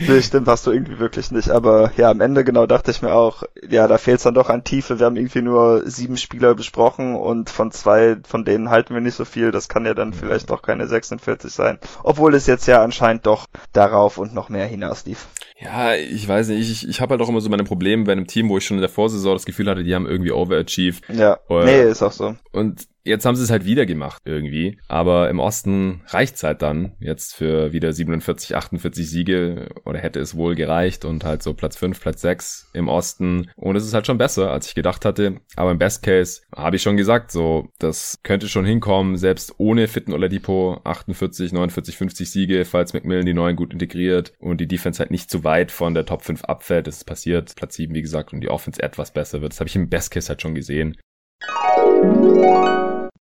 nee, 0.00 0.22
stimmt, 0.22 0.48
hast 0.48 0.66
du 0.66 0.70
irgendwie 0.70 0.98
wirklich 0.98 1.30
nicht. 1.30 1.50
Aber 1.50 1.92
ja, 1.96 2.10
am 2.10 2.20
Ende 2.20 2.44
genau 2.44 2.66
dachte 2.66 2.90
ich 2.90 3.02
mir 3.02 3.12
auch, 3.12 3.42
ja, 3.68 3.88
da 3.88 3.98
fehlt 3.98 4.18
es 4.18 4.24
dann 4.24 4.34
doch 4.34 4.48
an 4.48 4.64
Tiefe. 4.64 4.98
Wir 4.98 5.06
haben 5.06 5.16
irgendwie 5.16 5.42
nur 5.42 5.82
sieben 5.88 6.16
Spieler 6.16 6.54
besprochen 6.54 7.16
und 7.16 7.50
von 7.50 7.70
zwei 7.70 8.16
von 8.26 8.44
denen 8.44 8.70
halten 8.70 8.94
wir 8.94 9.00
nicht 9.00 9.14
so 9.14 9.24
viel. 9.24 9.50
Das 9.50 9.65
kann 9.68 9.86
ja 9.86 9.94
dann 9.94 10.12
vielleicht 10.12 10.50
doch 10.50 10.62
keine 10.62 10.86
46 10.86 11.52
sein. 11.52 11.78
Obwohl 12.02 12.34
es 12.34 12.46
jetzt 12.46 12.66
ja 12.66 12.82
anscheinend 12.82 13.26
doch 13.26 13.46
darauf 13.72 14.18
und 14.18 14.34
noch 14.34 14.48
mehr 14.48 14.66
hinaus 14.66 15.04
lief. 15.04 15.26
Ja, 15.58 15.94
ich 15.94 16.26
weiß 16.28 16.48
nicht, 16.48 16.70
ich, 16.70 16.88
ich 16.88 17.00
habe 17.00 17.12
halt 17.12 17.22
auch 17.22 17.28
immer 17.28 17.40
so 17.40 17.48
meine 17.48 17.64
Probleme 17.64 18.04
bei 18.04 18.12
einem 18.12 18.26
Team, 18.26 18.48
wo 18.48 18.58
ich 18.58 18.66
schon 18.66 18.76
in 18.76 18.82
der 18.82 18.90
Vorsaison 18.90 19.34
das 19.34 19.46
Gefühl 19.46 19.70
hatte, 19.70 19.84
die 19.84 19.94
haben 19.94 20.06
irgendwie 20.06 20.32
overachieved. 20.32 21.02
Ja, 21.08 21.38
Oder, 21.48 21.64
nee, 21.64 21.82
ist 21.82 22.02
auch 22.02 22.12
so. 22.12 22.36
Und 22.52 22.86
Jetzt 23.06 23.24
haben 23.24 23.36
sie 23.36 23.44
es 23.44 23.50
halt 23.50 23.64
wieder 23.64 23.86
gemacht 23.86 24.22
irgendwie. 24.24 24.78
Aber 24.88 25.30
im 25.30 25.38
Osten 25.38 26.02
reicht's 26.08 26.42
halt 26.42 26.60
dann 26.60 26.92
jetzt 26.98 27.36
für 27.36 27.72
wieder 27.72 27.92
47, 27.92 28.56
48 28.56 29.08
Siege 29.08 29.68
oder 29.84 30.00
hätte 30.00 30.18
es 30.18 30.36
wohl 30.36 30.56
gereicht 30.56 31.04
und 31.04 31.22
halt 31.22 31.40
so 31.40 31.54
Platz 31.54 31.76
5, 31.76 32.00
Platz 32.00 32.20
6 32.22 32.70
im 32.74 32.88
Osten. 32.88 33.48
Und 33.54 33.76
es 33.76 33.84
ist 33.84 33.94
halt 33.94 34.08
schon 34.08 34.18
besser, 34.18 34.50
als 34.50 34.66
ich 34.66 34.74
gedacht 34.74 35.04
hatte. 35.04 35.40
Aber 35.54 35.70
im 35.70 35.78
Best 35.78 36.02
Case 36.02 36.42
habe 36.54 36.76
ich 36.76 36.82
schon 36.82 36.96
gesagt, 36.96 37.30
so, 37.30 37.68
das 37.78 38.18
könnte 38.24 38.48
schon 38.48 38.64
hinkommen, 38.64 39.16
selbst 39.16 39.54
ohne 39.58 39.86
fitten 39.86 40.12
Oladipo 40.12 40.80
48, 40.82 41.52
49, 41.52 41.96
50 41.96 42.28
Siege, 42.28 42.64
falls 42.64 42.92
McMillan 42.92 43.24
die 43.24 43.34
neuen 43.34 43.54
gut 43.54 43.72
integriert 43.72 44.32
und 44.40 44.60
die 44.60 44.66
Defense 44.66 44.98
halt 44.98 45.12
nicht 45.12 45.30
zu 45.30 45.44
weit 45.44 45.70
von 45.70 45.94
der 45.94 46.06
Top 46.06 46.22
5 46.22 46.44
abfällt. 46.44 46.88
Das 46.88 46.96
ist 46.96 47.04
passiert. 47.04 47.54
Platz 47.54 47.76
7, 47.76 47.94
wie 47.94 48.02
gesagt, 48.02 48.32
und 48.32 48.40
die 48.40 48.50
Offense 48.50 48.82
etwas 48.82 49.12
besser 49.12 49.42
wird. 49.42 49.52
Das 49.52 49.60
habe 49.60 49.68
ich 49.68 49.76
im 49.76 49.88
Best 49.88 50.10
Case 50.10 50.28
halt 50.28 50.42
schon 50.42 50.56
gesehen. 50.56 50.96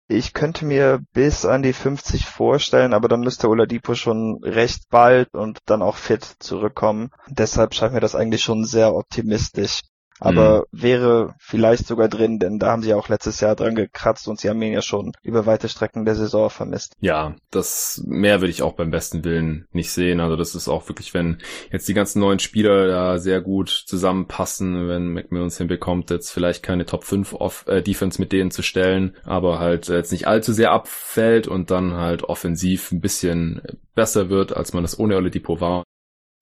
Ich 0.07 0.33
könnte 0.33 0.65
mir 0.65 0.99
bis 1.13 1.45
an 1.45 1.63
die 1.63 1.73
50 1.73 2.25
vorstellen, 2.25 2.93
aber 2.93 3.07
dann 3.07 3.21
müsste 3.21 3.49
Oladipo 3.49 3.95
schon 3.95 4.39
recht 4.43 4.89
bald 4.89 5.33
und 5.33 5.59
dann 5.65 5.81
auch 5.81 5.95
fit 5.95 6.23
zurückkommen. 6.39 7.09
Deshalb 7.27 7.73
scheint 7.73 7.93
mir 7.93 7.99
das 7.99 8.13
eigentlich 8.13 8.43
schon 8.43 8.63
sehr 8.63 8.93
optimistisch 8.93 9.81
aber 10.23 10.65
mhm. 10.71 10.81
wäre 10.81 11.35
vielleicht 11.37 11.85
sogar 11.85 12.07
drin, 12.07 12.39
denn 12.39 12.57
da 12.57 12.67
haben 12.71 12.81
sie 12.81 12.93
auch 12.93 13.09
letztes 13.09 13.41
Jahr 13.41 13.57
dran 13.57 13.75
gekratzt 13.75 14.29
und 14.29 14.39
sie 14.39 14.49
haben 14.49 14.61
ihn 14.61 14.71
ja 14.71 14.81
schon 14.81 15.11
über 15.21 15.45
weite 15.45 15.67
Strecken 15.67 16.05
der 16.05 16.15
Saison 16.15 16.49
vermisst. 16.49 16.95
Ja, 17.01 17.35
das 17.51 18.01
mehr 18.07 18.39
würde 18.39 18.51
ich 18.51 18.61
auch 18.61 18.73
beim 18.73 18.89
besten 18.89 19.25
Willen 19.25 19.67
nicht 19.73 19.91
sehen. 19.91 20.21
Also 20.21 20.37
das 20.37 20.55
ist 20.55 20.69
auch 20.69 20.87
wirklich, 20.87 21.13
wenn 21.13 21.39
jetzt 21.71 21.89
die 21.89 21.93
ganzen 21.93 22.21
neuen 22.21 22.39
Spieler 22.39 22.87
da 22.87 23.17
sehr 23.17 23.41
gut 23.41 23.69
zusammenpassen, 23.69 24.87
wenn 24.87 25.09
McMillan 25.09 25.49
hinbekommt, 25.49 26.09
jetzt 26.09 26.31
vielleicht 26.31 26.63
keine 26.63 26.85
Top 26.85 27.03
5 27.03 27.33
Off 27.33 27.65
äh, 27.67 27.81
Defense 27.81 28.21
mit 28.21 28.31
denen 28.31 28.49
zu 28.49 28.61
stellen, 28.61 29.17
aber 29.25 29.59
halt 29.59 29.89
jetzt 29.89 30.13
nicht 30.13 30.25
allzu 30.25 30.53
sehr 30.53 30.71
abfällt 30.71 31.49
und 31.49 31.69
dann 31.69 31.95
halt 31.95 32.23
offensiv 32.23 32.93
ein 32.93 33.01
bisschen 33.01 33.61
besser 33.93 34.29
wird, 34.29 34.55
als 34.55 34.71
man 34.71 34.83
das 34.83 34.97
ohne 34.97 35.17
Oladipo 35.17 35.59
war 35.59 35.83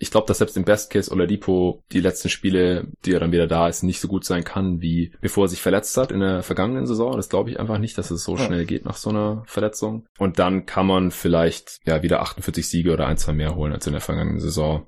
ich 0.01 0.09
glaube, 0.09 0.25
dass 0.25 0.39
selbst 0.39 0.57
im 0.57 0.65
Best 0.65 0.89
Case 0.89 1.11
Oladipo 1.11 1.83
die 1.91 1.99
letzten 1.99 2.29
Spiele, 2.29 2.87
die 3.05 3.13
er 3.13 3.19
dann 3.19 3.31
wieder 3.31 3.45
da 3.45 3.67
ist, 3.67 3.83
nicht 3.83 4.01
so 4.01 4.07
gut 4.07 4.25
sein 4.25 4.43
kann, 4.43 4.81
wie 4.81 5.11
bevor 5.21 5.45
er 5.45 5.49
sich 5.49 5.61
verletzt 5.61 5.95
hat 5.95 6.11
in 6.11 6.21
der 6.21 6.41
vergangenen 6.41 6.87
Saison. 6.87 7.15
Das 7.15 7.29
glaube 7.29 7.51
ich 7.51 7.59
einfach 7.59 7.77
nicht, 7.77 7.99
dass 7.99 8.09
es 8.09 8.23
so 8.23 8.35
ja. 8.35 8.43
schnell 8.43 8.65
geht 8.65 8.83
nach 8.83 8.97
so 8.97 9.11
einer 9.11 9.43
Verletzung. 9.45 10.07
Und 10.17 10.39
dann 10.39 10.65
kann 10.65 10.87
man 10.87 11.11
vielleicht 11.11 11.79
ja 11.85 12.01
wieder 12.01 12.21
48 12.21 12.67
Siege 12.67 12.93
oder 12.93 13.05
ein, 13.05 13.17
zwei 13.17 13.33
mehr 13.33 13.55
holen 13.55 13.73
als 13.73 13.85
in 13.85 13.93
der 13.93 14.01
vergangenen 14.01 14.39
Saison. 14.39 14.87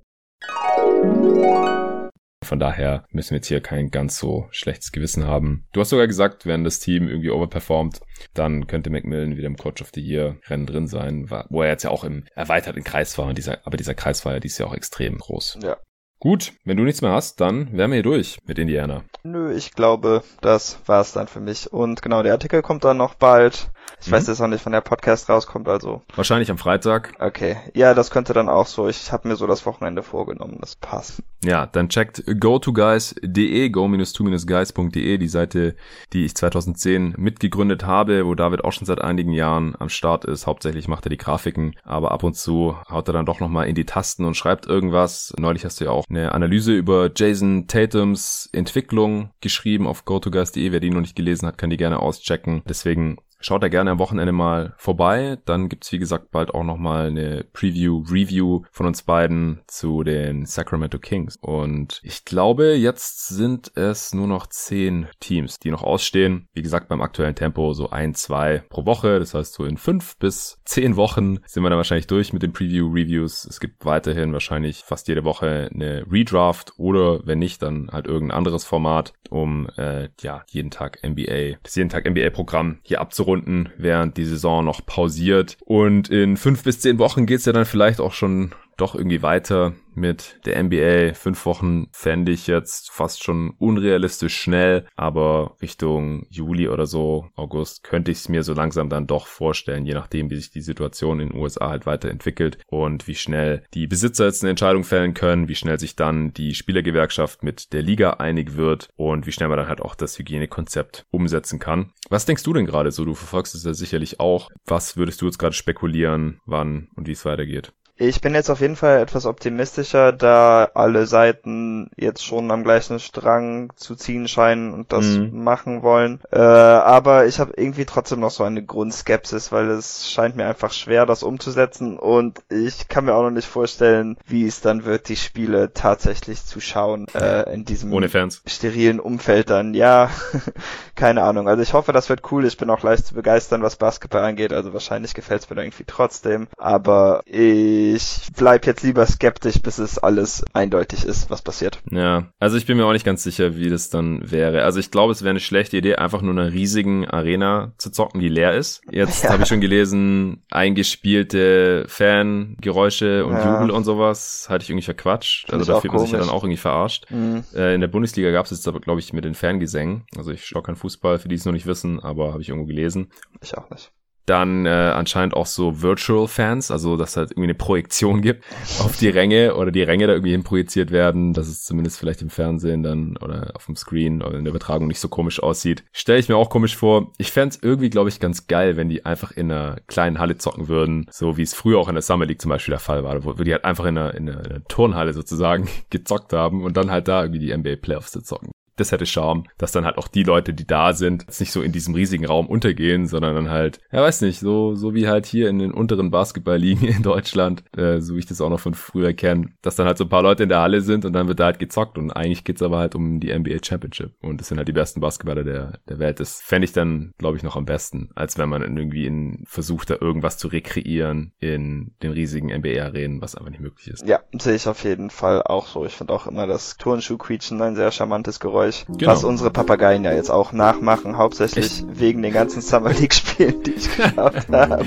Von 2.43 2.59
daher 2.59 3.05
müssen 3.11 3.31
wir 3.31 3.37
jetzt 3.37 3.47
hier 3.47 3.61
kein 3.61 3.89
ganz 3.89 4.17
so 4.17 4.47
schlechtes 4.51 4.91
Gewissen 4.91 5.25
haben. 5.25 5.65
Du 5.73 5.81
hast 5.81 5.89
sogar 5.89 6.07
gesagt, 6.07 6.45
wenn 6.45 6.63
das 6.63 6.79
Team 6.79 7.07
irgendwie 7.07 7.31
overperformt, 7.31 8.01
dann 8.33 8.67
könnte 8.67 8.89
Macmillan 8.89 9.37
wieder 9.37 9.47
im 9.47 9.57
Coach 9.57 9.81
of 9.81 9.91
the 9.93 10.01
Year 10.01 10.37
Rennen 10.47 10.65
drin 10.65 10.87
sein, 10.87 11.29
wo 11.49 11.61
er 11.61 11.69
jetzt 11.69 11.83
ja 11.83 11.89
auch 11.89 12.03
im 12.03 12.25
erweiterten 12.35 12.83
Kreis 12.83 13.17
war. 13.17 13.27
Und 13.27 13.37
dieser, 13.37 13.65
aber 13.65 13.77
dieser 13.77 13.95
Kreis 13.95 14.25
war 14.25 14.33
ja 14.33 14.39
dieses 14.39 14.57
Jahr 14.57 14.69
auch 14.69 14.75
extrem 14.75 15.17
groß. 15.17 15.59
Ja. 15.63 15.77
Gut, 16.23 16.53
wenn 16.63 16.77
du 16.77 16.83
nichts 16.83 17.01
mehr 17.01 17.11
hast, 17.11 17.41
dann 17.41 17.75
wären 17.77 17.91
wir 17.91 17.95
hier 17.95 18.03
durch 18.03 18.37
mit 18.45 18.57
Indiana. 18.57 19.03
Nö, 19.23 19.53
ich 19.53 19.73
glaube, 19.73 20.23
das 20.39 20.79
war's 20.85 21.11
dann 21.11 21.27
für 21.27 21.41
mich. 21.41 21.73
Und 21.73 22.01
genau, 22.01 22.23
der 22.23 22.31
Artikel 22.31 22.61
kommt 22.61 22.85
dann 22.85 22.95
noch 22.95 23.15
bald. 23.15 23.71
Ich 24.01 24.07
mhm. 24.07 24.13
weiß 24.13 24.27
jetzt 24.27 24.39
noch 24.39 24.47
nicht, 24.47 24.65
wann 24.65 24.73
der 24.73 24.81
Podcast 24.81 25.29
rauskommt, 25.29 25.67
also. 25.67 26.01
Wahrscheinlich 26.15 26.51
am 26.51 26.57
Freitag. 26.57 27.13
Okay. 27.19 27.57
Ja, 27.73 27.93
das 27.93 28.11
könnte 28.11 28.33
dann 28.33 28.49
auch 28.49 28.67
so. 28.67 28.87
Ich 28.87 29.11
habe 29.11 29.27
mir 29.27 29.35
so 29.35 29.47
das 29.47 29.65
Wochenende 29.65 30.03
vorgenommen. 30.03 30.57
Das 30.59 30.75
passt. 30.75 31.23
Ja, 31.43 31.65
dann 31.65 31.89
checkt 31.89 32.19
go2guys.de, 32.19 33.69
go-2-guys.de, 33.69 35.17
die 35.17 35.27
Seite, 35.27 35.75
die 36.13 36.25
ich 36.25 36.35
2010 36.35 37.15
mitgegründet 37.17 37.85
habe, 37.85 38.25
wo 38.25 38.33
David 38.33 38.63
auch 38.63 38.71
schon 38.71 38.85
seit 38.85 39.01
einigen 39.01 39.33
Jahren 39.33 39.75
am 39.77 39.89
Start 39.89 40.23
ist. 40.23 40.47
Hauptsächlich 40.47 40.87
macht 40.87 41.05
er 41.05 41.09
die 41.09 41.17
Grafiken, 41.17 41.75
aber 41.83 42.11
ab 42.11 42.23
und 42.23 42.35
zu 42.35 42.77
haut 42.89 43.09
er 43.09 43.13
dann 43.13 43.25
doch 43.25 43.41
nochmal 43.41 43.67
in 43.67 43.75
die 43.75 43.85
Tasten 43.85 44.23
und 44.25 44.37
schreibt 44.37 44.67
irgendwas. 44.67 45.33
Neulich 45.37 45.65
hast 45.65 45.81
du 45.81 45.85
ja 45.85 45.91
auch 45.91 46.05
eine 46.09 46.31
Analyse 46.33 46.73
über 46.73 47.11
Jason 47.13 47.67
Tatums 47.67 48.49
Entwicklung 48.53 49.31
geschrieben 49.41 49.87
auf 49.87 50.05
gotoguys.de. 50.05 50.71
Wer 50.71 50.79
die 50.79 50.91
noch 50.91 51.01
nicht 51.01 51.15
gelesen 51.15 51.47
hat, 51.47 51.57
kann 51.57 51.69
die 51.69 51.77
gerne 51.77 51.99
auschecken. 51.99 52.63
Deswegen 52.67 53.17
Schaut 53.45 53.61
da 53.61 53.67
gerne 53.67 53.91
am 53.91 53.99
Wochenende 53.99 54.31
mal 54.31 54.73
vorbei. 54.77 55.37
Dann 55.43 55.67
gibt's 55.67 55.91
wie 55.91 55.99
gesagt 55.99 56.31
bald 56.31 56.53
auch 56.53 56.63
nochmal 56.63 57.07
eine 57.07 57.43
Preview, 57.51 58.01
Review 58.09 58.61
von 58.71 58.85
uns 58.85 59.01
beiden 59.01 59.59
zu 59.67 60.03
den 60.03 60.45
Sacramento 60.45 60.97
Kings. 60.97 61.35
Und 61.41 61.99
ich 62.03 62.23
glaube, 62.23 62.75
jetzt 62.75 63.27
sind 63.27 63.75
es 63.75 64.13
nur 64.13 64.27
noch 64.27 64.47
zehn 64.47 65.07
Teams, 65.19 65.59
die 65.59 65.71
noch 65.71 65.83
ausstehen. 65.83 66.47
Wie 66.53 66.61
gesagt, 66.61 66.87
beim 66.87 67.01
aktuellen 67.01 67.35
Tempo 67.35 67.73
so 67.73 67.89
ein, 67.89 68.13
zwei 68.13 68.63
pro 68.69 68.85
Woche. 68.85 69.19
Das 69.19 69.33
heißt, 69.33 69.53
so 69.53 69.65
in 69.65 69.75
fünf 69.75 70.17
bis 70.19 70.61
zehn 70.63 70.95
Wochen 70.95 71.39
sind 71.45 71.63
wir 71.63 71.69
dann 71.69 71.75
wahrscheinlich 71.75 72.07
durch 72.07 72.31
mit 72.31 72.43
den 72.43 72.53
Preview-Reviews. 72.53 73.43
Es 73.43 73.59
gibt 73.59 73.83
weiterhin 73.83 74.31
wahrscheinlich 74.31 74.85
fast 74.85 75.09
jede 75.09 75.25
Woche 75.25 75.69
eine 75.73 76.05
Redraft 76.09 76.71
oder 76.77 77.19
wenn 77.27 77.39
nicht, 77.39 77.61
dann 77.61 77.89
halt 77.91 78.07
irgendein 78.07 78.37
anderes 78.37 78.63
Format, 78.63 79.11
um 79.29 79.67
äh, 79.75 80.07
ja 80.21 80.45
jeden 80.47 80.71
Tag 80.71 80.99
NBA, 81.05 81.57
das 81.61 81.75
jeden 81.75 81.89
Tag 81.89 82.09
NBA-Programm 82.09 82.79
hier 82.83 83.01
abzurunden 83.01 83.32
Runden, 83.33 83.69
während 83.77 84.17
die 84.17 84.25
Saison 84.25 84.63
noch 84.63 84.85
pausiert. 84.85 85.57
Und 85.65 86.09
in 86.09 86.37
fünf 86.37 86.63
bis 86.63 86.79
zehn 86.79 86.99
Wochen 86.99 87.25
geht's 87.25 87.45
ja 87.45 87.53
dann 87.53 87.65
vielleicht 87.65 87.99
auch 87.99 88.13
schon 88.13 88.51
doch 88.77 88.93
irgendwie 88.95 89.21
weiter 89.21 89.73
mit 89.95 90.39
der 90.45 90.61
NBA. 90.61 91.13
Fünf 91.13 91.45
Wochen 91.45 91.87
fände 91.91 92.31
ich 92.31 92.47
jetzt 92.47 92.91
fast 92.91 93.23
schon 93.23 93.53
unrealistisch 93.57 94.35
schnell, 94.35 94.85
aber 94.95 95.55
Richtung 95.61 96.25
Juli 96.29 96.67
oder 96.67 96.85
so, 96.85 97.27
August, 97.35 97.83
könnte 97.83 98.11
ich 98.11 98.19
es 98.19 98.29
mir 98.29 98.43
so 98.43 98.53
langsam 98.53 98.89
dann 98.89 99.07
doch 99.07 99.27
vorstellen, 99.27 99.85
je 99.85 99.93
nachdem, 99.93 100.29
wie 100.29 100.35
sich 100.35 100.51
die 100.51 100.61
Situation 100.61 101.19
in 101.19 101.29
den 101.29 101.39
USA 101.39 101.69
halt 101.69 101.85
weiterentwickelt 101.85 102.57
und 102.67 103.07
wie 103.07 103.15
schnell 103.15 103.63
die 103.73 103.87
Besitzer 103.87 104.25
jetzt 104.25 104.43
eine 104.43 104.51
Entscheidung 104.51 104.83
fällen 104.83 105.13
können, 105.13 105.47
wie 105.47 105.55
schnell 105.55 105.79
sich 105.79 105.95
dann 105.95 106.33
die 106.33 106.53
Spielergewerkschaft 106.53 107.43
mit 107.43 107.73
der 107.73 107.81
Liga 107.81 108.11
einig 108.11 108.55
wird 108.55 108.89
und 108.95 109.27
wie 109.27 109.31
schnell 109.31 109.49
man 109.49 109.57
dann 109.57 109.67
halt 109.67 109.81
auch 109.81 109.95
das 109.95 110.17
Hygienekonzept 110.17 111.05
umsetzen 111.11 111.59
kann. 111.59 111.91
Was 112.09 112.25
denkst 112.25 112.43
du 112.43 112.53
denn 112.53 112.65
gerade 112.65 112.91
so? 112.91 113.05
Du 113.05 113.13
verfolgst 113.15 113.55
es 113.55 113.63
ja 113.63 113.73
sicherlich 113.73 114.19
auch. 114.19 114.49
Was 114.65 114.97
würdest 114.97 115.21
du 115.21 115.25
jetzt 115.25 115.39
gerade 115.39 115.55
spekulieren, 115.55 116.39
wann 116.45 116.89
und 116.95 117.07
wie 117.07 117.11
es 117.11 117.25
weitergeht? 117.25 117.73
Ich 117.95 118.21
bin 118.21 118.33
jetzt 118.33 118.49
auf 118.49 118.59
jeden 118.59 118.75
Fall 118.75 118.99
etwas 118.99 119.27
optimistischer, 119.27 120.11
da 120.11 120.69
alle 120.73 121.05
Seiten 121.05 121.91
jetzt 121.95 122.25
schon 122.25 122.49
am 122.49 122.63
gleichen 122.63 122.99
Strang 122.99 123.71
zu 123.75 123.95
ziehen 123.95 124.27
scheinen 124.27 124.73
und 124.73 124.91
das 124.91 125.05
mhm. 125.05 125.43
machen 125.43 125.83
wollen. 125.83 126.19
Äh, 126.31 126.39
aber 126.39 127.27
ich 127.27 127.39
habe 127.39 127.53
irgendwie 127.55 127.85
trotzdem 127.85 128.19
noch 128.19 128.31
so 128.31 128.43
eine 128.43 128.63
Grundskepsis, 128.63 129.51
weil 129.51 129.69
es 129.69 130.09
scheint 130.11 130.35
mir 130.35 130.47
einfach 130.47 130.73
schwer, 130.73 131.05
das 131.05 131.21
umzusetzen 131.21 131.99
und 131.99 132.41
ich 132.49 132.87
kann 132.87 133.05
mir 133.05 133.13
auch 133.13 133.21
noch 133.21 133.29
nicht 133.29 133.47
vorstellen, 133.47 134.17
wie 134.25 134.47
es 134.47 134.61
dann 134.61 134.85
wird, 134.85 135.07
die 135.07 135.15
Spiele 135.15 135.71
tatsächlich 135.73 136.45
zu 136.45 136.59
schauen 136.59 137.07
äh, 137.13 137.53
in 137.53 137.63
diesem 137.63 137.93
Ohne 137.93 138.09
Fans. 138.09 138.41
sterilen 138.47 138.99
Umfeld 138.99 139.51
dann. 139.51 139.75
Ja, 139.75 140.09
keine 140.95 141.21
Ahnung. 141.21 141.47
Also 141.47 141.61
ich 141.61 141.73
hoffe, 141.73 141.93
das 141.93 142.09
wird 142.09 142.31
cool. 142.31 142.45
Ich 142.45 142.57
bin 142.57 142.71
auch 142.71 142.81
leicht 142.81 143.05
zu 143.05 143.13
begeistern, 143.13 143.61
was 143.61 143.75
Basketball 143.75 144.23
angeht. 144.23 144.51
Also 144.51 144.73
wahrscheinlich 144.73 145.13
gefällt 145.13 145.43
es 145.43 145.49
mir 145.49 145.61
irgendwie 145.61 145.85
trotzdem. 145.85 146.47
Aber 146.57 147.21
ich 147.25 147.82
ich 147.91 148.21
bleib 148.35 148.65
jetzt 148.65 148.83
lieber 148.83 149.05
skeptisch, 149.05 149.61
bis 149.61 149.77
es 149.77 149.97
alles 149.97 150.43
eindeutig 150.53 151.05
ist, 151.05 151.29
was 151.29 151.41
passiert. 151.41 151.81
Ja, 151.91 152.29
also 152.39 152.57
ich 152.57 152.65
bin 152.65 152.77
mir 152.77 152.85
auch 152.85 152.93
nicht 152.93 153.05
ganz 153.05 153.23
sicher, 153.23 153.55
wie 153.55 153.69
das 153.69 153.89
dann 153.89 154.31
wäre. 154.31 154.63
Also 154.63 154.79
ich 154.79 154.91
glaube, 154.91 155.11
es 155.11 155.21
wäre 155.21 155.31
eine 155.31 155.39
schlechte 155.39 155.77
Idee, 155.77 155.95
einfach 155.95 156.21
nur 156.21 156.31
eine 156.31 156.51
riesigen 156.51 157.07
Arena 157.07 157.73
zu 157.77 157.91
zocken, 157.91 158.21
die 158.21 158.29
leer 158.29 158.53
ist. 158.53 158.81
Jetzt 158.89 159.23
ja. 159.23 159.31
habe 159.31 159.43
ich 159.43 159.49
schon 159.49 159.61
gelesen, 159.61 160.43
eingespielte 160.51 161.85
Fangeräusche 161.87 163.25
und 163.25 163.33
ja. 163.33 163.53
Jubel 163.53 163.71
und 163.71 163.83
sowas, 163.83 164.47
halte 164.49 164.63
ich 164.63 164.69
irgendwie 164.69 164.85
verquatscht. 164.85 165.51
also 165.51 165.65
da 165.65 165.79
fühlt 165.79 165.93
man 165.93 166.01
sich 166.01 166.11
ja 166.11 166.19
dann 166.19 166.29
auch 166.29 166.43
irgendwie 166.43 166.57
verarscht. 166.57 167.09
Mhm. 167.09 167.43
Äh, 167.55 167.75
in 167.75 167.81
der 167.81 167.87
Bundesliga 167.87 168.31
gab 168.31 168.45
es 168.45 168.51
jetzt 168.51 168.67
aber, 168.67 168.79
glaube 168.79 168.99
ich, 168.99 169.13
mit 169.13 169.25
den 169.25 169.35
Fangesängen. 169.35 170.05
Also 170.17 170.31
ich 170.31 170.45
schaue 170.45 170.63
kein 170.63 170.75
Fußball, 170.75 171.19
für 171.19 171.27
die 171.27 171.35
es 171.35 171.45
noch 171.45 171.53
nicht 171.53 171.65
wissen, 171.65 171.99
aber 171.99 172.31
habe 172.33 172.41
ich 172.41 172.49
irgendwo 172.49 172.67
gelesen. 172.67 173.11
Ich 173.41 173.57
auch 173.57 173.69
nicht 173.69 173.91
dann 174.25 174.65
äh, 174.65 174.69
anscheinend 174.69 175.33
auch 175.33 175.45
so 175.45 175.81
Virtual 175.81 176.27
Fans, 176.27 176.71
also 176.71 176.95
dass 176.95 177.17
halt 177.17 177.31
irgendwie 177.31 177.47
eine 177.47 177.55
Projektion 177.55 178.21
gibt 178.21 178.43
auf 178.79 178.97
die 178.97 179.09
Ränge 179.09 179.55
oder 179.55 179.71
die 179.71 179.83
Ränge 179.83 180.07
da 180.07 180.13
irgendwie 180.13 180.31
hinprojiziert 180.31 180.91
werden, 180.91 181.33
dass 181.33 181.47
es 181.47 181.63
zumindest 181.63 181.99
vielleicht 181.99 182.21
im 182.21 182.29
Fernsehen 182.29 182.83
dann 182.83 183.17
oder 183.17 183.51
auf 183.55 183.65
dem 183.65 183.75
Screen 183.75 184.21
oder 184.21 184.37
in 184.37 184.45
der 184.45 184.51
Übertragung 184.51 184.87
nicht 184.87 184.99
so 184.99 185.09
komisch 185.09 185.43
aussieht. 185.43 185.83
Stelle 185.91 186.19
ich 186.19 186.29
mir 186.29 186.37
auch 186.37 186.49
komisch 186.49 186.77
vor. 186.77 187.11
Ich 187.17 187.31
fände 187.31 187.57
irgendwie, 187.61 187.89
glaube 187.89 188.09
ich, 188.09 188.19
ganz 188.19 188.47
geil, 188.47 188.77
wenn 188.77 188.89
die 188.89 189.05
einfach 189.05 189.31
in 189.31 189.51
einer 189.51 189.77
kleinen 189.87 190.19
Halle 190.19 190.37
zocken 190.37 190.67
würden, 190.67 191.05
so 191.11 191.37
wie 191.37 191.43
es 191.43 191.53
früher 191.53 191.79
auch 191.79 191.89
in 191.89 191.95
der 191.95 192.01
Summer 192.01 192.25
League 192.25 192.41
zum 192.41 192.49
Beispiel 192.49 192.71
der 192.71 192.79
Fall 192.79 193.03
war, 193.03 193.23
wo, 193.25 193.37
wo 193.37 193.43
die 193.43 193.51
halt 193.51 193.65
einfach 193.65 193.85
in 193.85 193.97
einer, 193.97 194.13
in 194.13 194.29
einer, 194.29 194.45
in 194.45 194.51
einer 194.51 194.63
Turnhalle 194.65 195.13
sozusagen 195.13 195.67
gezockt 195.89 196.31
haben 196.31 196.63
und 196.63 196.77
dann 196.77 196.91
halt 196.91 197.07
da 197.07 197.23
irgendwie 197.23 197.39
die 197.39 197.55
NBA 197.55 197.75
Playoffs 197.81 198.11
zu 198.11 198.21
zocken 198.21 198.52
das 198.75 198.91
hätte 198.91 199.05
Charme, 199.05 199.43
dass 199.57 199.71
dann 199.71 199.85
halt 199.85 199.97
auch 199.97 200.07
die 200.07 200.23
Leute, 200.23 200.53
die 200.53 200.65
da 200.65 200.93
sind, 200.93 201.27
nicht 201.39 201.51
so 201.51 201.61
in 201.61 201.71
diesem 201.71 201.93
riesigen 201.93 202.25
Raum 202.25 202.47
untergehen, 202.47 203.07
sondern 203.07 203.35
dann 203.35 203.49
halt, 203.49 203.79
ja 203.91 204.01
weiß 204.01 204.21
nicht, 204.21 204.39
so, 204.39 204.75
so 204.75 204.93
wie 204.93 205.07
halt 205.07 205.25
hier 205.25 205.49
in 205.49 205.59
den 205.59 205.71
unteren 205.71 206.11
Basketballligen 206.11 206.87
in 206.87 207.03
Deutschland, 207.03 207.63
äh, 207.77 207.99
so 207.99 208.15
wie 208.15 208.19
ich 208.19 208.25
das 208.25 208.41
auch 208.41 208.49
noch 208.49 208.59
von 208.59 208.73
früher 208.73 209.13
kenne, 209.13 209.49
dass 209.61 209.75
dann 209.75 209.87
halt 209.87 209.97
so 209.97 210.05
ein 210.05 210.09
paar 210.09 210.23
Leute 210.23 210.43
in 210.43 210.49
der 210.49 210.61
Halle 210.61 210.81
sind 210.81 211.05
und 211.05 211.13
dann 211.13 211.27
wird 211.27 211.39
da 211.39 211.45
halt 211.45 211.59
gezockt 211.59 211.97
und 211.97 212.11
eigentlich 212.11 212.43
geht's 212.43 212.61
aber 212.61 212.79
halt 212.79 212.95
um 212.95 213.19
die 213.19 213.37
NBA 213.37 213.57
Championship 213.63 214.13
und 214.21 214.39
das 214.39 214.47
sind 214.47 214.57
halt 214.57 214.67
die 214.67 214.73
besten 214.73 215.01
Basketballer 215.01 215.43
der, 215.43 215.79
der 215.87 215.99
Welt. 215.99 216.19
Das 216.19 216.41
fände 216.41 216.65
ich 216.65 216.73
dann, 216.73 217.13
glaube 217.17 217.37
ich, 217.37 217.43
noch 217.43 217.55
am 217.55 217.65
besten, 217.65 218.09
als 218.15 218.37
wenn 218.37 218.49
man 218.49 218.61
irgendwie 218.61 219.05
in, 219.05 219.43
versucht, 219.45 219.89
da 219.89 219.97
irgendwas 219.99 220.37
zu 220.37 220.47
rekreieren 220.47 221.33
in 221.39 221.93
den 222.01 222.11
riesigen 222.11 222.47
NBA-Arenen, 222.47 223.21
was 223.21 223.35
einfach 223.35 223.51
nicht 223.51 223.61
möglich 223.61 223.87
ist. 223.87 224.07
Ja, 224.07 224.21
sehe 224.37 224.55
ich 224.55 224.67
auf 224.67 224.83
jeden 224.83 225.09
Fall 225.09 225.43
auch 225.43 225.67
so. 225.67 225.85
Ich 225.85 225.93
finde 225.93 226.13
auch 226.13 226.27
immer 226.27 226.47
das 226.47 226.77
Turnschuh-Quietschen 226.77 227.61
ein 227.61 227.75
sehr 227.75 227.91
charmantes 227.91 228.39
Geräusch 228.39 228.62
Geräusch, 228.63 228.85
genau. 228.87 229.11
was 229.11 229.23
unsere 229.23 229.51
Papageien 229.51 230.03
ja 230.03 230.13
jetzt 230.13 230.29
auch 230.29 230.53
nachmachen, 230.53 231.17
hauptsächlich 231.17 231.65
Echt? 231.65 231.99
wegen 231.99 232.21
den 232.21 232.33
ganzen 232.33 232.61
Summer 232.61 232.91
League 232.93 233.13
Spielen, 233.13 233.61
die 233.63 233.71
ich 233.71 233.95
geschaut 233.95 234.47
habe. 234.51 234.85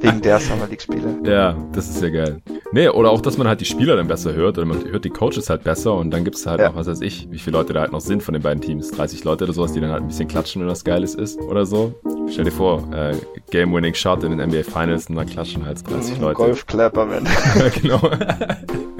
wegen 0.00 0.20
der 0.20 0.38
Summer 0.38 0.66
League 0.68 0.82
Spiele. 0.82 1.18
Ja, 1.24 1.56
das 1.72 1.88
ist 1.88 2.02
ja 2.02 2.10
geil. 2.10 2.42
Nee, 2.72 2.88
oder 2.88 3.10
auch, 3.10 3.20
dass 3.20 3.38
man 3.38 3.48
halt 3.48 3.60
die 3.60 3.64
Spieler 3.64 3.96
dann 3.96 4.08
besser 4.08 4.32
hört 4.32 4.58
oder 4.58 4.66
man 4.66 4.84
hört 4.84 5.04
die 5.04 5.10
Coaches 5.10 5.50
halt 5.50 5.64
besser 5.64 5.94
und 5.94 6.10
dann 6.10 6.24
gibt's 6.24 6.46
halt 6.46 6.60
ja. 6.60 6.68
noch, 6.68 6.76
was 6.76 6.86
weiß 6.86 7.00
ich, 7.00 7.28
wie 7.30 7.38
viele 7.38 7.58
Leute 7.58 7.72
da 7.72 7.80
halt 7.80 7.92
noch 7.92 8.00
sind 8.00 8.22
von 8.22 8.34
den 8.34 8.42
beiden 8.42 8.62
Teams. 8.62 8.90
30 8.90 9.24
Leute 9.24 9.44
oder 9.44 9.52
sowas, 9.52 9.72
die 9.72 9.80
dann 9.80 9.90
halt 9.90 10.02
ein 10.02 10.08
bisschen 10.08 10.28
klatschen, 10.28 10.62
wenn 10.62 10.68
was 10.68 10.84
Geiles 10.84 11.14
ist 11.14 11.40
oder 11.40 11.66
so. 11.66 11.94
Stell 12.30 12.44
dir 12.44 12.52
vor, 12.52 12.82
äh, 12.94 13.14
Game-Winning 13.50 13.94
Shot 13.94 14.24
in 14.24 14.36
den 14.36 14.48
NBA 14.48 14.62
Finals 14.62 15.06
und 15.08 15.16
dann 15.16 15.26
klatschen 15.26 15.66
halt 15.66 15.88
30 15.88 16.16
mhm, 16.16 16.22
Leute. 16.22 16.36
Golf-Clap 16.36 16.96
am 16.96 17.12
Ende. 17.12 17.30
genau. 17.82 18.00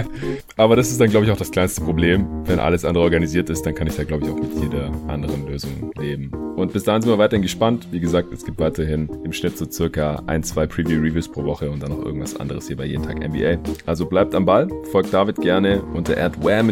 Aber 0.56 0.76
das 0.76 0.90
ist 0.90 1.00
dann, 1.00 1.10
glaube 1.10 1.26
ich, 1.26 1.32
auch 1.32 1.36
das 1.36 1.50
kleinste 1.50 1.80
Problem. 1.80 2.26
Wenn 2.46 2.58
alles 2.58 2.84
andere 2.84 3.04
organisiert 3.04 3.50
ist, 3.50 3.62
dann 3.62 3.74
kann 3.74 3.86
ich 3.86 3.96
da, 3.96 4.04
glaube 4.04 4.24
ich, 4.24 4.30
auch 4.30 4.36
mit 4.36 4.50
jeder 4.60 4.90
anderen 5.08 5.46
Lösung 5.46 5.92
leben. 5.98 6.30
Und 6.56 6.72
bis 6.72 6.84
dahin 6.84 7.02
sind 7.02 7.10
wir 7.10 7.18
weiterhin 7.18 7.42
gespannt. 7.42 7.88
Wie 7.90 8.00
gesagt, 8.00 8.32
es 8.32 8.44
gibt 8.44 8.58
weiterhin 8.58 9.08
im 9.24 9.32
Schnitt 9.32 9.56
so 9.56 9.70
circa 9.70 10.22
ein, 10.26 10.42
zwei 10.42 10.66
Preview-Reviews 10.66 11.28
pro 11.28 11.44
Woche 11.44 11.70
und 11.70 11.82
dann 11.82 11.90
noch 11.90 12.04
irgendwas 12.04 12.36
anderes 12.36 12.66
hier 12.68 12.76
bei 12.76 12.84
jeden 12.84 13.02
Tag 13.02 13.18
NBA. 13.18 13.58
Also 13.86 14.06
bleibt 14.06 14.34
am 14.34 14.44
Ball, 14.44 14.68
folgt 14.90 15.12
David 15.12 15.36
gerne 15.36 15.82
unter 15.94 16.14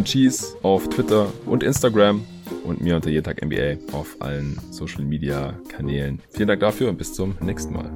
Cheese 0.04 0.56
auf 0.62 0.88
Twitter 0.88 1.26
und 1.46 1.62
Instagram 1.62 2.22
und 2.64 2.80
mir 2.80 2.96
unter 2.96 3.10
jeden 3.10 3.24
Tag 3.24 3.44
NBA 3.44 3.78
auf 3.92 4.16
allen 4.20 4.58
Social 4.70 5.04
Media 5.04 5.54
Kanälen. 5.68 6.20
Vielen 6.30 6.48
Dank 6.48 6.60
dafür 6.60 6.88
und 6.88 6.98
bis 6.98 7.14
zum 7.14 7.36
nächsten 7.40 7.74
Mal. 7.74 7.90